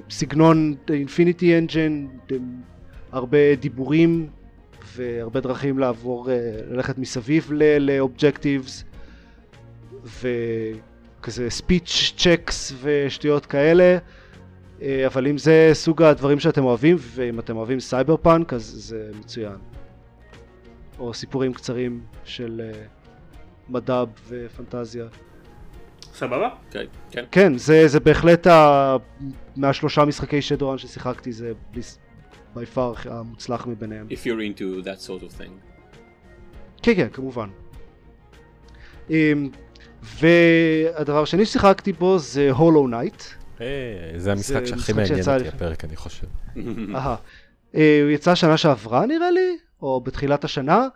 סגנון 0.09 0.75
אינפיניטי 0.89 1.57
אנג'ן, 1.57 2.05
הרבה 3.11 3.55
דיבורים 3.55 4.27
והרבה 4.95 5.39
דרכים 5.39 5.79
לעבור, 5.79 6.31
אה, 6.31 6.35
ללכת 6.69 6.97
מסביב 6.97 7.51
ל 7.79 7.88
objectives 7.88 8.83
וכזה 10.03 11.49
speech 11.49 12.13
checks 12.17 12.73
ושטויות 12.81 13.45
כאלה. 13.45 13.97
אה, 14.81 15.07
אבל 15.07 15.27
אם 15.27 15.37
זה 15.37 15.69
סוג 15.73 16.03
הדברים 16.03 16.39
שאתם 16.39 16.65
אוהבים, 16.65 16.97
ואם 16.99 17.39
אתם 17.39 17.57
אוהבים 17.57 17.79
סייבר 17.79 18.17
פאנק, 18.17 18.53
אז 18.53 18.63
זה 18.63 19.11
מצוין. 19.19 19.57
או 20.99 21.13
סיפורים 21.13 21.53
קצרים 21.53 22.01
של 22.23 22.61
אה, 22.63 22.81
מדע 23.69 24.03
ופנטזיה. 24.27 25.05
סבבה? 26.13 26.49
כן, 26.71 26.85
כן. 27.11 27.25
כן, 27.31 27.57
זה, 27.57 27.87
זה 27.87 27.99
בהחלט 27.99 28.47
ה... 28.47 28.95
מהשלושה 29.55 30.05
משחקי 30.05 30.41
Shadowrun 30.41 30.77
ששיחקתי, 30.77 31.31
זה 31.31 31.51
by 32.55 32.65
far 32.65 32.93
המוצלח 33.05 33.67
מביניהם. 33.67 34.07
If 34.09 34.25
you're 34.25 34.57
into 34.57 34.83
that 34.85 35.07
sort 35.07 35.23
of 35.23 35.41
thing. 35.41 35.51
כן, 36.81 36.95
כן, 36.95 37.07
כמובן. 37.13 37.49
אמ, 39.09 39.49
והדבר 40.03 41.21
השני 41.21 41.45
ששיחקתי 41.45 41.93
בו 41.93 42.19
זה 42.19 42.51
Hollow 42.51 42.87
Knight. 42.87 43.23
אה, 43.61 44.11
זה 44.17 44.31
המשחק 44.31 44.65
שהכי 44.65 44.93
מעניין 44.93 45.19
אותי 45.19 45.47
הפרק, 45.47 45.85
אני 45.85 45.95
חושב. 45.95 46.27
אה, 47.75 48.01
הוא 48.03 48.09
יצא 48.09 48.35
שנה 48.35 48.57
שעברה 48.57 49.05
נראה 49.05 49.31
לי, 49.31 49.57
או 49.81 50.01
בתחילת 50.01 50.43
השנה, 50.43 50.87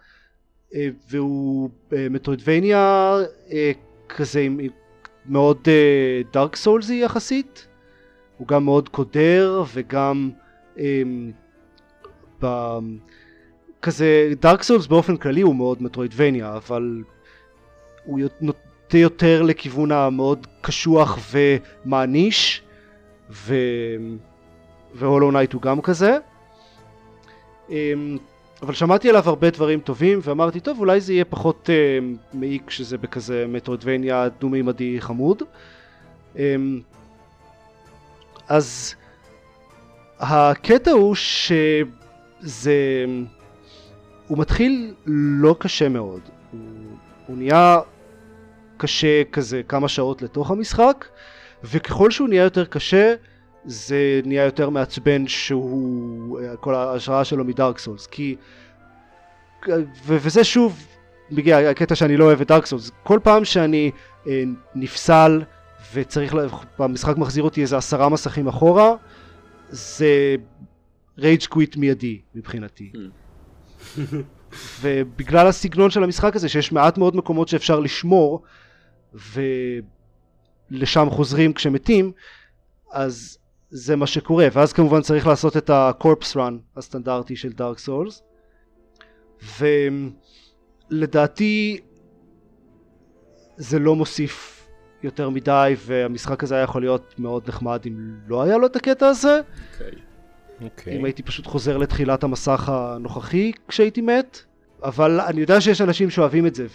אה, 0.76 0.88
והוא 1.10 1.70
Metroidvania 1.92 3.16
כזה 4.10 4.48
מאוד 5.26 5.68
Dark 6.34 6.56
Souls 6.56 6.94
י 6.94 7.02
יחסית. 7.04 7.68
הוא 8.38 8.48
גם 8.48 8.66
מאוד 8.66 8.90
קודר 8.90 9.64
וגם 9.74 10.32
ב... 12.44 12.48
כזה 13.82 14.34
Dark 14.42 14.64
Souls 14.64 14.88
באופן 14.88 15.18
כללי 15.18 15.42
הוא 15.42 15.56
מאוד 15.56 15.84
Metroidvania 15.84 16.56
אבל 16.56 17.04
הוא 18.06 18.20
נוטה 18.94 19.02
יותר 19.02 19.42
לכיוון 19.42 19.92
המאוד 19.92 20.48
קשוח 20.62 21.20
ומעניש 21.32 22.62
ו... 23.30 23.56
ו 24.94 24.99
Hollow 24.99 25.32
Knight 25.32 25.54
הוא 25.54 25.62
גם 25.62 25.82
כזה. 25.82 26.18
אמ, 27.70 28.18
אבל 28.62 28.74
שמעתי 28.74 29.10
עליו 29.10 29.24
הרבה 29.30 29.50
דברים 29.50 29.80
טובים 29.80 30.20
ואמרתי 30.24 30.60
טוב 30.60 30.80
אולי 30.80 31.02
זה 31.02 31.14
יהיה 31.14 31.26
פחות 31.26 31.70
אמ, 31.70 32.16
מעיק 32.34 32.70
שזה 32.70 32.98
בכזה 32.98 33.46
Metroidvania 33.48 34.30
דו-מימדי 34.40 35.02
חמוד. 35.02 35.44
אמ, 36.36 36.82
אז 38.48 38.96
הקטע 40.20 40.92
הוא 40.92 41.16
שזה 41.16 43.06
הוא 44.28 44.38
מתחיל 44.38 44.94
לא 45.06 45.56
קשה 45.60 45.90
מאוד. 45.90 46.22
הוא, 46.52 46.60
הוא 47.28 47.38
נהיה 47.38 47.80
קשה 48.84 49.24
כזה 49.32 49.62
כמה 49.68 49.88
שעות 49.88 50.22
לתוך 50.22 50.52
המשחק 50.52 51.06
וככל 51.64 52.12
שהוא 52.12 52.30
נהיה 52.30 52.44
יותר 52.44 52.66
קשה 52.66 53.14
זה 53.66 54.22
נהיה 54.26 54.44
יותר 54.44 54.70
מעצבן 54.70 55.28
שהוא 55.28 56.40
כל 56.60 56.76
ההשראה 56.76 57.26
שלו 57.26 57.44
מדארק 57.44 57.80
סולס 57.80 58.08
כי 58.08 58.36
ו- 59.68 60.18
וזה 60.22 60.44
שוב 60.44 60.88
מגיע 61.32 61.70
הקטע 61.70 61.96
שאני 61.96 62.18
לא 62.18 62.26
אוהב 62.26 62.42
את 62.42 62.48
דארק 62.48 62.66
סולס 62.66 62.92
כל 63.04 63.20
פעם 63.24 63.46
שאני 63.46 63.92
אה, 64.28 64.44
נפסל 64.76 65.42
וצריך, 65.94 66.34
לה- 66.36 66.44
המשחק 66.80 67.18
מחזיר 67.18 67.44
אותי 67.44 67.62
איזה 67.62 67.78
עשרה 67.78 68.10
מסכים 68.10 68.48
אחורה 68.48 68.94
זה 69.70 70.36
רייג' 71.18 71.46
קוויט 71.46 71.78
מיידי 71.78 72.22
מבחינתי. 72.36 72.92
ובגלל 74.82 75.48
הסגנון 75.48 75.90
של 75.90 76.04
המשחק 76.04 76.36
הזה 76.36 76.50
שיש 76.50 76.72
מעט 76.72 76.98
מאוד 76.98 77.16
מקומות 77.16 77.48
שאפשר 77.48 77.80
לשמור 77.80 78.44
ולשם 79.14 81.08
חוזרים 81.10 81.54
כשמתים 81.54 82.12
אז 82.92 83.38
זה 83.70 83.96
מה 83.96 84.08
שקורה 84.08 84.48
ואז 84.52 84.74
כמובן 84.74 85.02
צריך 85.02 85.28
לעשות 85.28 85.58
את 85.58 85.70
הקורפס 85.70 86.38
רן 86.38 86.58
הסטנדרטי 86.78 87.36
של 87.36 87.52
דארק 87.52 87.80
סולס 87.80 88.24
ולדעתי 90.92 91.80
זה 93.58 93.80
לא 93.80 93.96
מוסיף 93.96 94.68
יותר 95.04 95.30
מדי 95.30 95.76
והמשחק 95.86 96.44
הזה 96.44 96.56
היה 96.56 96.64
יכול 96.64 96.82
להיות 96.82 97.16
מאוד 97.18 97.48
נחמד 97.48 97.82
אם 97.88 98.14
לא 98.28 98.44
היה 98.44 98.58
לו 98.58 98.66
את 98.66 98.76
הקטע 98.76 99.08
הזה 99.08 99.42
אוקיי. 99.74 99.92
אוקיי. 100.62 100.98
אם 100.98 101.06
הייתי 101.06 101.24
פשוט 101.24 101.48
חוזר 101.48 101.78
לתחילת 101.78 102.24
המסך 102.24 102.70
הנוכחי 102.70 103.52
כשהייתי 103.68 104.02
מת 104.02 104.40
אבל 104.84 105.20
אני 105.20 105.42
יודע 105.42 105.62
שיש 105.62 105.82
אנשים 105.82 106.10
שאוהבים 106.10 106.48
את 106.48 106.56
זה 106.56 106.68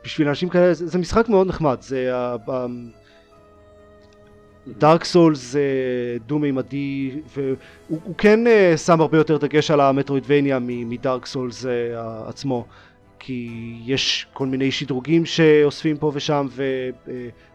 ובשביל 0.00 0.28
אנשים 0.28 0.48
כאלה 0.48 0.74
זה, 0.74 0.86
זה 0.86 0.98
משחק 0.98 1.28
מאוד 1.28 1.46
נחמד 1.46 1.76
זה 1.80 2.12
דארק 4.78 5.04
סולס 5.04 5.52
זה 5.52 5.62
דו-מימדי 6.26 7.10
והוא 7.36 7.56
הוא 7.88 8.14
כן 8.18 8.46
אה, 8.46 8.76
שם 8.76 9.00
הרבה 9.00 9.18
יותר 9.18 9.36
דגש 9.36 9.70
על 9.70 9.80
המטרואידבניה 9.80 10.58
מדארק 10.62 11.26
סולס 11.26 11.66
אה, 11.66 12.28
עצמו 12.28 12.66
כי 13.18 13.50
יש 13.84 14.26
כל 14.32 14.46
מיני 14.46 14.70
שדרוגים 14.70 15.26
שאוספים 15.26 15.96
פה 15.96 16.12
ושם 16.14 16.46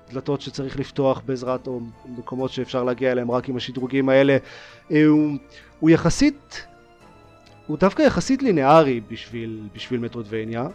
ודלתות 0.09 0.41
שצריך 0.41 0.79
לפתוח 0.79 1.21
בעזרת 1.25 1.67
או 1.67 1.79
מקומות 2.05 2.51
שאפשר 2.51 2.83
להגיע 2.83 3.11
אליהם 3.11 3.31
רק 3.31 3.49
עם 3.49 3.55
השדרוגים 3.55 4.09
האלה. 4.09 4.37
אה, 4.91 5.05
הוא, 5.05 5.31
הוא 5.79 5.89
יחסית 5.89 6.65
הוא 7.67 7.77
דווקא 7.77 8.01
יחסית 8.01 8.43
לינארי 8.43 9.01
בשביל, 9.11 9.61
בשביל 9.75 9.99
מטרודבניה 9.99 10.67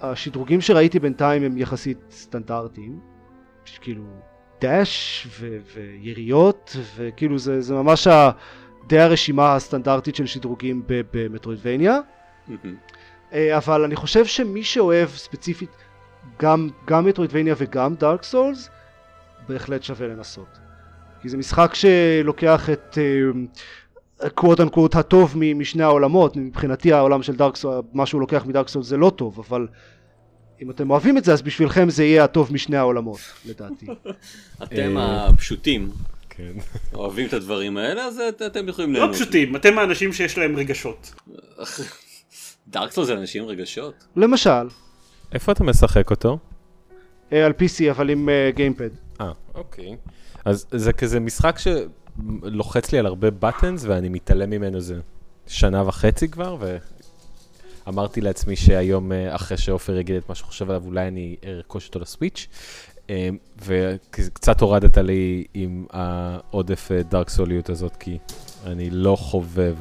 השדרוגים 0.00 0.60
שראיתי 0.60 0.98
בינתיים 0.98 1.42
הם 1.42 1.58
יחסית 1.58 1.98
סטנדרטיים. 2.10 3.00
כאילו 3.80 4.04
דאש 4.60 5.26
ו- 5.40 5.58
ויריות 5.74 6.76
וכאילו 6.96 7.38
זה, 7.38 7.60
זה 7.60 7.74
ממש 7.74 8.06
ה- 8.06 8.30
די 8.86 8.98
הרשימה 8.98 9.54
הסטנדרטית 9.54 10.14
של 10.16 10.26
שדרוגים 10.26 10.82
ב- 10.86 11.00
במטרואידבניה. 11.12 11.98
מהמם. 12.48 12.76
אה, 13.32 13.56
אבל 13.56 13.84
אני 13.84 13.96
חושב 13.96 14.26
שמי 14.26 14.62
שאוהב 14.62 15.08
ספציפית 15.08 15.70
גם, 16.38 16.68
גם 16.86 17.04
מטרואידבניה 17.04 17.54
וגם 17.58 17.94
דארק 17.94 18.22
סולס 18.22 18.70
בהחלט 19.48 19.82
שווה 19.82 20.06
לנסות. 20.06 20.58
כי 21.22 21.28
זה 21.28 21.36
משחק 21.36 21.74
שלוקח 21.74 22.70
את 22.70 22.98
קוואט 24.34 24.60
אנקוואט 24.60 24.94
הטוב 24.96 25.32
מ- 25.36 25.58
משני 25.58 25.82
העולמות 25.82 26.36
מבחינתי 26.36 26.92
העולם 26.92 27.22
של 27.22 27.36
דארק 27.36 27.56
סולס 27.56 27.84
מה 27.92 28.06
שהוא 28.06 28.20
לוקח 28.20 28.44
מדארק 28.46 28.68
סולס 28.68 28.86
זה 28.86 28.96
לא 28.96 29.10
טוב 29.16 29.44
אבל 29.48 29.66
אם 30.62 30.70
אתם 30.70 30.90
אוהבים 30.90 31.18
את 31.18 31.24
זה 31.24 31.32
אז 31.32 31.42
בשבילכם 31.42 31.90
זה 31.90 32.04
יהיה 32.04 32.24
הטוב 32.24 32.52
משני 32.52 32.76
העולמות 32.76 33.18
לדעתי 33.46 33.86
אתם 34.62 34.98
אה, 34.98 35.26
הפשוטים 35.26 35.90
כן. 36.30 36.52
אוהבים 36.94 37.26
את 37.26 37.32
הדברים 37.32 37.76
האלה, 37.76 38.04
אז 38.04 38.18
את- 38.18 38.42
אתם 38.42 38.68
יכולים 38.68 38.92
לא. 38.92 39.08
פשוטים, 39.12 39.56
אתם 39.56 39.78
האנשים 39.78 40.12
שיש 40.12 40.38
להם 40.38 40.56
רגשות. 40.56 41.14
דארקסטור 42.68 43.04
זה 43.04 43.12
אנשים 43.14 43.42
עם 43.42 43.48
רגשות. 43.48 43.94
למשל 44.16 44.68
איפה 45.32 45.52
אתה 45.52 45.64
משחק 45.64 46.10
אותו? 46.10 46.38
אה, 47.32 47.46
על 47.46 47.52
PC 47.52 47.90
אבל 47.90 48.10
עם 48.10 48.28
אה, 48.28 48.50
גיימפד 48.54 48.88
אה, 49.20 49.30
אוקיי. 49.54 49.96
אז 50.44 50.66
זה 50.70 50.92
כזה 50.92 51.20
משחק 51.20 51.58
שלוחץ 52.44 52.92
לי 52.92 52.98
על 52.98 53.06
הרבה 53.06 53.30
בטנס 53.30 53.84
ואני 53.84 54.08
מתעלם 54.08 54.50
ממנו 54.50 54.80
זה 54.80 55.00
שנה 55.46 55.88
וחצי 55.88 56.28
כבר, 56.28 56.56
ואמרתי 57.86 58.20
לעצמי 58.20 58.56
שהיום 58.56 59.12
אה, 59.12 59.34
אחרי 59.34 59.56
שעופר 59.56 59.96
יגיד 59.96 60.16
את 60.16 60.28
מה 60.28 60.34
שהוא 60.34 60.46
חושב 60.46 60.70
עליו 60.70 60.82
אולי 60.86 61.08
אני 61.08 61.36
ארכוש 61.46 61.86
אותו 61.86 61.98
לסוויץ'. 61.98 62.46
אה, 63.10 63.28
וקצת 63.64 64.60
הורדת 64.60 64.98
לי 64.98 65.44
עם 65.54 65.86
העודף 65.90 66.88
אה, 66.92 67.02
דארק 67.02 67.28
סוליות 67.28 67.70
הזאת, 67.70 67.96
כי 67.96 68.18
אני 68.66 68.90
לא 68.90 69.16
חובב 69.16 69.74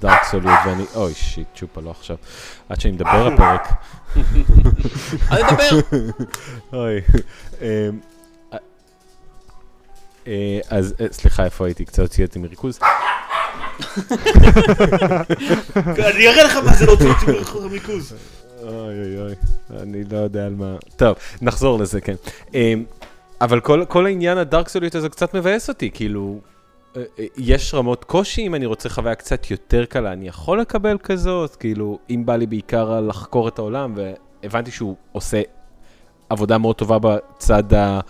דארק 0.00 0.24
סוליות, 0.24 0.58
ואני, 0.66 0.84
אוי 0.94 1.14
שיט, 1.14 1.46
צ'ופה, 1.54 1.80
לא 1.80 1.90
עכשיו. 1.90 2.16
עד 2.68 2.80
שאני 2.80 2.94
מדבר 2.94 3.26
הפרק. 3.34 3.68
אל 5.32 5.42
תדבר! 5.48 5.80
אוי. 6.72 7.00
אה, 10.28 10.60
אז 10.68 10.94
אה, 11.00 11.06
סליחה, 11.10 11.44
איפה 11.44 11.66
הייתי? 11.66 11.84
קצת 11.84 12.02
הוציא 12.02 12.26
אותי 12.26 12.38
מריכוז. 12.38 12.78
אני 15.98 16.28
אראה 16.28 16.44
לך 16.44 16.56
מה 16.56 16.72
זה 16.72 16.86
להוציא 16.86 17.08
אותי 17.08 17.26
מריכוז. 17.68 18.14
אוי 18.62 18.70
אוי 18.70 19.20
אוי, 19.20 19.34
אני 19.82 20.04
לא 20.10 20.16
יודע 20.16 20.46
על 20.46 20.54
מה... 20.54 20.76
טוב, 20.96 21.16
נחזור 21.42 21.78
לזה, 21.78 22.00
כן. 22.00 22.14
אמ, 22.54 22.84
אבל 23.40 23.60
כל, 23.60 23.84
כל 23.88 24.06
העניין 24.06 24.38
הדארק 24.38 24.68
סוליות 24.68 24.94
הזה 24.94 25.08
קצת 25.08 25.34
מבאס 25.34 25.68
אותי, 25.68 25.90
כאילו, 25.90 26.40
אה, 26.96 27.02
יש 27.36 27.74
רמות 27.74 28.04
קושי, 28.04 28.46
אם 28.46 28.54
אני 28.54 28.66
רוצה 28.66 28.88
חוויה 28.88 29.14
קצת 29.14 29.50
יותר 29.50 29.84
קלה, 29.84 30.12
אני 30.12 30.28
יכול 30.28 30.60
לקבל 30.60 30.98
כזאת, 30.98 31.56
כאילו, 31.56 31.98
אם 32.10 32.22
בא 32.26 32.36
לי 32.36 32.46
בעיקר 32.46 33.00
לחקור 33.00 33.48
את 33.48 33.58
העולם, 33.58 33.94
והבנתי 33.96 34.70
שהוא 34.70 34.96
עושה 35.12 35.42
עבודה 36.28 36.58
מאוד 36.58 36.76
טובה 36.76 36.98
בצד 36.98 37.74
ה... 37.74 38.00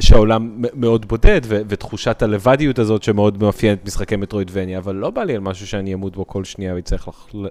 שהעולם 0.00 0.62
מאוד 0.74 1.08
בודד, 1.08 1.40
ו- 1.44 1.60
ותחושת 1.68 2.22
הלבדיות 2.22 2.78
הזאת 2.78 3.02
שמאוד 3.02 3.42
מאפיינת 3.42 3.84
משחקי 3.84 4.16
מטרואידבניה, 4.16 4.78
אבל 4.78 4.94
לא 4.94 5.10
בא 5.10 5.22
לי 5.24 5.34
על 5.34 5.40
משהו 5.40 5.66
שאני 5.66 5.94
אמות 5.94 6.16
בו 6.16 6.26
כל 6.26 6.44
שנייה 6.44 6.74
ויצטרך 6.74 7.08
לח- 7.08 7.28
ל- 7.34 7.46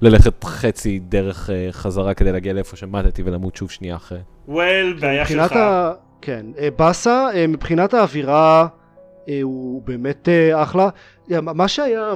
ללכת 0.00 0.44
חצי 0.44 0.98
דרך 0.98 1.50
uh, 1.50 1.72
חזרה 1.72 2.14
כדי 2.14 2.32
להגיע 2.32 2.52
לאיפה 2.52 2.76
שמטתי 2.76 3.22
ולמות 3.22 3.56
שוב 3.56 3.70
שנייה 3.70 3.96
אחרי. 3.96 4.18
well, 4.48 5.00
בעיה 5.00 5.26
שלך. 5.26 5.52
ה... 5.52 5.92
כן, 6.22 6.46
אה, 6.58 6.68
באסה, 6.78 7.28
אה, 7.34 7.46
מבחינת 7.46 7.94
האווירה 7.94 8.66
הוא 9.42 9.82
באמת 9.82 10.28
אחלה. 10.54 10.88
מה 11.40 11.68
שהיה, 11.68 12.12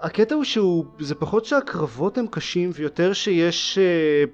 הקטע 0.00 0.34
הוא 0.34 0.44
שהוא, 0.44 0.84
זה 1.00 1.14
פחות 1.14 1.44
שהקרבות 1.44 2.18
הם 2.18 2.26
קשים 2.30 2.70
ויותר 2.74 3.12
שיש, 3.12 3.78
אה, 3.78 4.24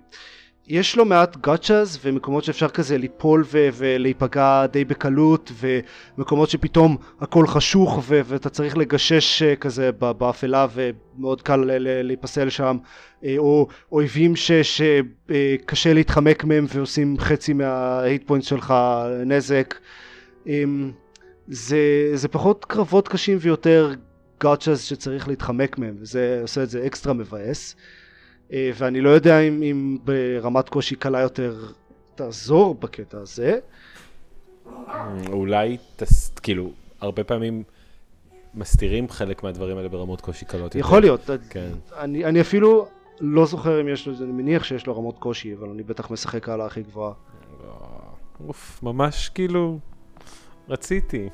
יש 0.68 0.96
לא 0.96 1.04
מעט 1.04 1.36
גאצ'אז 1.36 1.98
ומקומות 2.02 2.44
שאפשר 2.44 2.68
כזה 2.68 2.98
ליפול 2.98 3.44
ו- 3.46 3.68
ולהיפגע 3.74 4.66
די 4.66 4.84
בקלות 4.84 5.52
ומקומות 5.60 6.50
שפתאום 6.50 6.96
הכל 7.20 7.46
חשוך 7.46 8.02
ו- 8.02 8.20
ואתה 8.24 8.50
צריך 8.50 8.76
לגשש 8.76 9.42
אה, 9.42 9.56
כזה 9.56 9.92
באפלה 9.92 10.66
ומאוד 10.74 11.42
קל 11.42 11.64
להיפסל 11.78 12.48
שם 12.50 12.76
אה, 13.24 13.34
או 13.38 13.66
אויבים 13.92 14.36
שקשה 14.36 15.92
להתחמק 15.92 16.44
מהם 16.44 16.66
ועושים 16.74 17.18
חצי 17.18 17.52
מההיט 17.52 18.26
פוינט 18.26 18.44
שלך 18.44 18.74
נזק. 19.26 19.74
אמ, 20.46 20.92
זה, 21.48 22.10
זה 22.14 22.28
פחות 22.28 22.64
קרבות 22.64 23.08
קשים 23.08 23.38
ויותר 23.40 23.94
גאצ'אז 24.42 24.82
שצריך 24.82 25.28
להתחמק 25.28 25.78
מהם 25.78 25.94
וזה 26.00 26.38
עושה 26.42 26.62
את 26.62 26.70
זה 26.70 26.86
אקסטרה 26.86 27.12
מבאס. 27.12 27.76
אה, 27.78 28.03
ואני 28.53 29.01
לא 29.01 29.11
יודע 29.11 29.40
אם, 29.40 29.62
אם 29.62 29.99
ברמת 30.05 30.68
קושי 30.68 30.97
קלה 30.97 31.20
יותר 31.20 31.57
תעזור 32.14 32.74
בקטע 32.74 33.18
הזה 33.18 33.59
אולי, 35.32 35.76
תס... 35.97 36.30
כאילו, 36.42 36.70
הרבה 37.01 37.24
פעמים 37.24 37.62
מסתירים 38.55 39.09
חלק 39.09 39.42
מהדברים 39.42 39.76
האלה 39.76 39.88
ברמות 39.88 40.20
קושי 40.20 40.45
קלות. 40.45 40.64
יותר. 40.64 40.78
יכול 40.78 41.01
להיות 41.01 41.30
כן. 41.51 41.70
אני, 41.99 42.24
אני 42.24 42.40
אפילו 42.40 42.88
לא 43.20 43.47
זוכר 43.47 43.80
אם 43.80 43.88
יש 43.88 44.07
לו, 44.07 44.14
אני 44.20 44.32
מניח 44.32 44.64
שיש 44.64 44.86
לו 44.86 44.97
רמות 44.97 45.18
קושי 45.18 45.55
אבל 45.55 45.68
אני 45.68 45.82
בטח 45.82 46.11
משחק 46.11 46.49
על 46.49 46.61
הכי 46.61 46.82
גבוהה 46.82 47.12
אוף, 48.47 48.82
ממש 48.82 49.28
כאילו, 49.28 49.78
רציתי. 50.68 51.28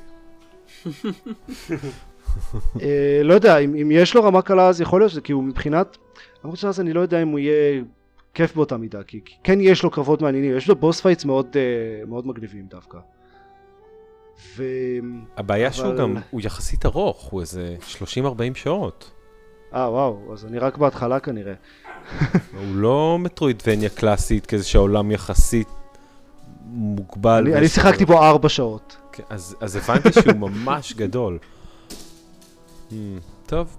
אה, 2.81 3.21
לא 3.23 3.33
יודע, 3.33 3.57
אם, 3.57 3.75
אם 3.75 3.91
יש 3.91 4.15
לו 4.15 4.23
רמה 4.23 4.41
קלה 4.41 4.67
אז 4.67 4.81
יכול 4.81 5.01
להיות 5.01 5.11
שזה 5.11 5.21
כי 5.21 5.33
הוא 5.33 5.43
מבחינת, 5.43 5.97
למרות 6.43 6.59
שאז 6.59 6.79
אני 6.79 6.93
לא 6.93 6.99
יודע 6.99 7.21
אם 7.21 7.27
הוא 7.27 7.39
יהיה 7.39 7.81
כיף 8.33 8.55
באותה 8.55 8.77
מידה, 8.77 9.03
כי 9.03 9.21
כן 9.43 9.57
יש 9.61 9.83
לו 9.83 9.91
קרבות 9.91 10.21
מעניינים, 10.21 10.57
יש 10.57 10.67
לו 10.67 10.75
boss 10.75 11.01
fights 11.01 11.25
מאוד, 11.25 11.47
אה, 11.55 11.61
מאוד 12.07 12.27
מגניבים 12.27 12.65
דווקא. 12.69 12.97
ו... 14.57 14.63
הבעיה 15.37 15.73
שהוא 15.73 15.87
אבל- 15.87 15.97
גם, 15.97 16.15
הוא 16.31 16.41
יחסית 16.43 16.85
ארוך, 16.85 17.21
הוא 17.23 17.41
איזה 17.41 17.75
30-40 17.81 18.23
שעות. 18.55 19.11
אה 19.73 19.89
וואו, 19.91 20.33
אז 20.33 20.45
אני 20.45 20.59
רק 20.59 20.77
בהתחלה 20.77 21.19
כנראה. 21.19 21.53
הוא 22.57 22.75
לא 22.75 23.17
מטרואידבניה 23.19 23.89
קלאסית, 23.89 24.45
כזה 24.45 24.63
שהעולם 24.63 25.11
יחסית 25.11 25.67
מוגבל. 26.65 27.43
אני, 27.47 27.55
אני 27.57 27.67
שיחקתי 27.67 28.05
בו 28.05 28.23
ארבע 28.23 28.49
שעות. 28.49 28.97
כן, 29.11 29.23
אז, 29.29 29.55
אז 29.61 29.75
הבנתי 29.75 30.09
שהוא 30.13 30.35
ממש 30.37 30.93
גדול. 30.93 31.37
Hmm, 32.89 32.93
טוב, 33.45 33.77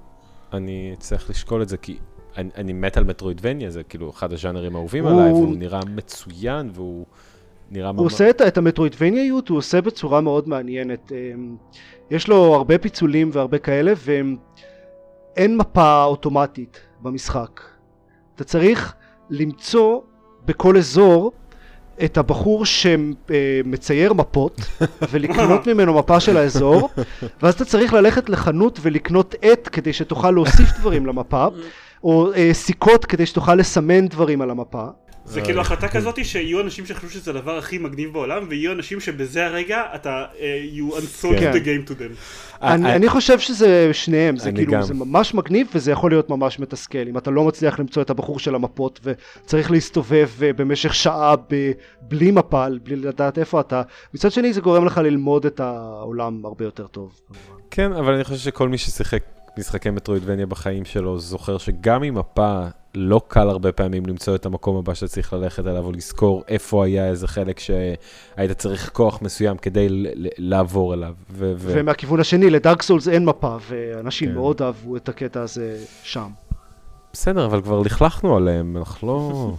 אני 0.52 0.94
צריך 0.98 1.30
לשקול 1.30 1.62
את 1.62 1.68
זה, 1.68 1.76
כי 1.76 1.98
אני, 2.36 2.48
אני 2.56 2.72
מת 2.72 2.96
על 2.96 3.04
מטרואידבניה, 3.04 3.70
זה 3.70 3.82
כאילו 3.82 4.10
אחד 4.10 4.32
הז'אנרים 4.32 4.76
האהובים 4.76 5.06
הוא- 5.06 5.20
עליי, 5.20 5.32
והוא 5.32 5.56
נראה 5.56 5.80
מצוין, 5.94 6.70
והוא 6.74 7.06
נראה 7.70 7.88
הוא 7.88 7.96
ממש... 7.96 8.12
עושה 8.12 8.30
את, 8.30 8.42
את 8.42 8.58
המטרואידבניות, 8.58 9.48
הוא 9.48 9.58
עושה 9.58 9.80
בצורה 9.80 10.20
מאוד 10.20 10.48
מעניינת. 10.48 11.12
אמ, 11.12 11.56
יש 12.10 12.28
לו 12.28 12.54
הרבה 12.54 12.78
פיצולים 12.78 13.30
והרבה 13.32 13.58
כאלה, 13.58 13.92
ואין 15.36 15.56
מפה 15.56 16.04
אוטומטית 16.04 16.80
במשחק. 17.02 17.60
אתה 18.34 18.44
צריך 18.44 18.94
למצוא 19.30 20.00
בכל 20.44 20.76
אזור 20.76 21.32
את 22.04 22.18
הבחור 22.18 22.64
שמצייר 22.66 24.12
מפות 24.12 24.60
ולקנות 25.10 25.66
ממנו 25.66 25.94
מפה 25.98 26.20
של 26.20 26.36
האזור 26.36 26.88
ואז 27.42 27.54
אתה 27.54 27.64
צריך 27.64 27.92
ללכת 27.92 28.28
לחנות 28.28 28.78
ולקנות 28.82 29.34
עט 29.42 29.68
כדי 29.72 29.92
שתוכל 29.92 30.30
להוסיף 30.30 30.78
דברים 30.78 31.06
למפה 31.06 31.46
או 32.04 32.32
אה, 32.34 32.50
סיכות 32.52 33.04
כדי 33.04 33.26
שתוכל 33.26 33.54
לסמן 33.54 34.08
דברים 34.08 34.42
על 34.42 34.50
המפה 34.50 34.86
זה 35.24 35.40
כאילו 35.40 35.60
החלטה 35.60 35.88
כזאת 35.88 36.24
שיהיו 36.24 36.60
אנשים 36.60 36.86
שחשבו 36.86 37.10
שזה 37.10 37.30
הדבר 37.30 37.58
הכי 37.58 37.78
מגניב 37.78 38.12
בעולם, 38.12 38.46
ויהיו 38.48 38.72
אנשים 38.72 39.00
שבזה 39.00 39.46
הרגע 39.46 39.82
אתה, 39.94 40.24
אה, 40.40 40.64
you 40.74 40.94
unsold 40.94 41.38
כן. 41.38 41.52
the 41.52 41.64
game 41.64 41.88
to 41.88 41.92
them. 41.92 42.16
אני, 42.62 42.90
אה, 42.90 42.96
אני 42.96 43.08
חושב 43.08 43.38
שזה 43.38 43.90
שניהם, 43.92 44.36
זה 44.36 44.52
כאילו. 44.52 44.82
זה 44.82 44.94
ממש 44.94 45.34
מגניב 45.34 45.66
וזה 45.74 45.92
יכול 45.92 46.10
להיות 46.10 46.30
ממש 46.30 46.58
מתסכל 46.58 47.08
אם 47.08 47.18
אתה 47.18 47.30
לא 47.30 47.44
מצליח 47.44 47.80
למצוא 47.80 48.02
את 48.02 48.10
הבחור 48.10 48.38
של 48.38 48.54
המפות 48.54 49.00
וצריך 49.02 49.70
להסתובב 49.70 50.28
אה, 50.42 50.52
במשך 50.52 50.94
שעה 50.94 51.34
בלי 52.02 52.30
מפה, 52.30 52.66
בלי 52.82 52.96
לדעת 52.96 53.38
איפה 53.38 53.60
אתה, 53.60 53.82
מצד 54.14 54.32
שני 54.32 54.52
זה 54.52 54.60
גורם 54.60 54.84
לך 54.84 54.98
ללמוד 54.98 55.46
את 55.46 55.60
העולם 55.60 56.44
הרבה 56.44 56.64
יותר 56.64 56.86
טוב. 56.86 57.20
כן, 57.70 57.92
אבל 57.92 58.14
אני 58.14 58.24
חושב 58.24 58.38
שכל 58.38 58.68
מי 58.68 58.78
ששיחק 58.78 59.22
משחקי 59.58 59.90
מטרואידבניה 59.90 60.46
בחיים 60.46 60.84
שלו 60.84 61.18
זוכר 61.18 61.58
שגם 61.58 62.02
עם 62.02 62.14
מפה 62.14 62.62
לא 62.94 63.20
קל 63.28 63.48
הרבה 63.48 63.72
פעמים 63.72 64.06
למצוא 64.06 64.34
את 64.34 64.46
המקום 64.46 64.76
הבא 64.76 64.94
שאתה 64.94 65.08
צריך 65.08 65.32
ללכת 65.32 65.66
אליו 65.66 65.84
או 65.84 65.92
לזכור 65.92 66.42
איפה 66.48 66.84
היה 66.84 67.08
איזה 67.08 67.28
חלק 67.28 67.58
שהיית 67.58 68.52
צריך 68.58 68.90
כוח 68.92 69.22
מסוים 69.22 69.56
כדי 69.56 69.86
לעבור 70.38 70.94
אליו. 70.94 71.14
ו- 71.30 71.52
ו- 71.56 71.72
ומהכיוון 71.76 72.20
השני 72.20 72.50
לדארק 72.50 72.82
סולס 72.82 73.08
אין 73.08 73.24
מפה 73.24 73.56
ואנשים 73.68 74.28
כן. 74.28 74.34
מאוד 74.34 74.62
אהבו 74.62 74.96
את 74.96 75.08
הקטע 75.08 75.40
הזה 75.40 75.78
שם. 76.02 76.28
בסדר, 77.12 77.46
אבל 77.46 77.62
כבר 77.62 77.80
לכלכנו 77.80 78.36
עליהם, 78.36 78.76
אנחנו. 78.76 79.08
לא, 79.08 79.54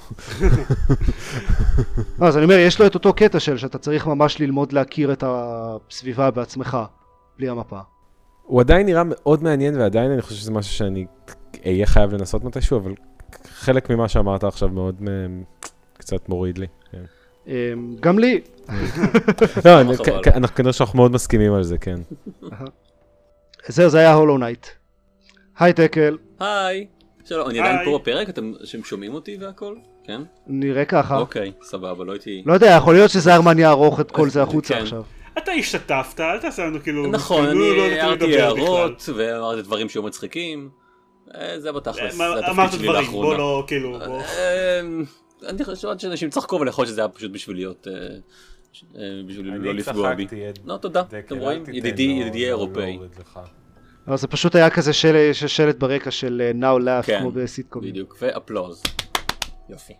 אז 2.27 2.37
אני 2.37 2.43
אומר, 2.43 2.55
יש 2.55 2.79
לו 2.79 2.85
את 2.85 2.95
אותו 2.95 3.13
קטע 3.13 3.39
של 3.39 3.57
שאתה 3.57 3.77
צריך 3.77 4.07
ממש 4.07 4.39
ללמוד 4.39 4.73
להכיר 4.73 5.13
את 5.13 5.23
הסביבה 5.27 6.31
בעצמך, 6.31 6.77
בלי 7.37 7.49
המפה. 7.49 7.79
הוא 8.43 8.59
עדיין 8.61 8.85
נראה 8.85 9.03
מאוד 9.05 9.43
מעניין, 9.43 9.79
ועדיין 9.79 10.11
אני 10.11 10.21
חושב 10.21 10.35
שזה 10.35 10.51
משהו 10.51 10.73
שאני 10.73 11.05
אהיה 11.65 11.85
חייב 11.85 12.13
לנסות 12.13 12.43
מתישהו, 12.43 12.77
אבל 12.79 12.93
חלק 13.45 13.89
ממה 13.89 14.07
שאמרת 14.07 14.43
עכשיו 14.43 14.69
מאוד 14.69 14.95
מ- 15.03 15.43
קצת 15.97 16.29
מוריד 16.29 16.57
לי. 16.57 16.67
כן. 16.91 17.03
אמ, 17.47 17.95
גם 17.99 18.19
לי, 18.19 18.41
לא, 19.65 19.93
כ- 20.23 20.27
אנחנו 20.27 20.55
כנראה 20.55 20.73
שאנחנו 20.73 20.97
מאוד 20.97 21.11
מסכימים 21.11 21.53
על 21.53 21.63
זה, 21.63 21.77
כן. 21.77 21.99
זהו, 23.67 23.89
זה 23.89 23.97
היה 23.99 24.13
Hollow 24.13 24.38
Knight. 24.38 24.67
היי 25.59 25.73
טקל, 25.73 26.17
היי. 26.39 26.87
שלום, 27.25 27.49
אני 27.49 27.59
עדיין. 27.59 27.77
פה 27.85 27.99
בפרק? 28.01 28.29
אתם 28.29 28.51
שומעים 28.83 29.13
אותי 29.13 29.37
והכל? 29.41 29.75
כן? 30.03 30.21
נראה 30.47 30.85
ככה. 30.85 31.17
אוקיי, 31.17 31.51
סבבה, 31.61 32.03
לא 32.05 32.11
הייתי... 32.11 32.43
לא 32.45 32.53
יודע, 32.53 32.75
יכול 32.77 32.93
להיות 32.93 33.11
שזרמן 33.11 33.59
יערוך 33.59 33.99
את 33.99 34.11
כל 34.11 34.29
זה 34.29 34.41
החוצה 34.43 34.73
כן. 34.73 34.81
עכשיו. 34.81 35.03
אתה 35.38 35.51
השתתפת, 35.51 36.19
אל 36.19 36.39
תעשה 36.39 36.65
לנו 36.65 36.79
כאילו... 36.84 37.07
נכון, 37.07 37.45
כאילו, 37.45 37.51
אני 37.51 37.77
לא 37.77 37.84
נותנים 37.84 37.99
הערתי 37.99 38.27
לדבר 38.27 38.43
הערות 38.43 39.09
ואמרתי 39.15 39.61
דברים 39.61 39.89
שהיו 39.89 40.03
מצחיקים. 40.03 40.69
אה, 41.36 41.59
זה 41.59 41.71
בתכלס, 41.71 42.15
בכלל. 42.15 42.34
זה 42.34 42.39
התפקיד 42.39 42.49
אמרת 42.49 42.71
שלי 42.71 42.84
דברים, 42.84 43.01
לאחרונה. 43.01 43.27
בוא 43.27 43.38
לא, 43.38 43.63
כאילו, 43.67 43.99
בוא. 44.05 44.21
אה, 44.21 44.79
אני 45.49 45.63
חושב 45.65 45.88
שאנשים 45.97 46.29
צחקו, 46.29 46.57
אבל 46.57 46.67
יכול 46.67 46.84
להיות 46.84 46.91
שזה 46.93 47.01
היה 47.01 47.07
פשוט 47.07 47.31
בשביל 47.31 47.55
להיות... 47.57 47.88
אה, 47.88 47.93
אה, 47.93 49.01
בשביל 49.27 49.53
לא 49.57 49.73
לפגוע 49.73 50.13
בי. 50.15 50.27
לא, 50.65 50.77
תודה. 50.77 51.03
אתם 51.19 51.38
רואים? 51.38 51.63
ידידי, 51.73 52.03
ידידי 52.03 52.43
האירופאי. 52.45 52.99
אבל 54.07 54.17
זה 54.17 54.27
פשוט 54.27 54.55
היה 54.55 54.69
כזה 54.69 54.93
של- 54.93 55.29
של- 55.34 55.47
שלט 55.47 55.75
ברקע 55.75 56.11
של 56.11 56.51
אה, 56.61 56.77
Now 56.77 56.81
Laugh, 56.84 57.05
כן, 57.05 57.19
כמו 57.19 57.31
בסיטקומים. 57.31 57.89
בדיוק, 57.89 58.17
ואפלוז. 58.21 58.84
יופי. 59.69 59.93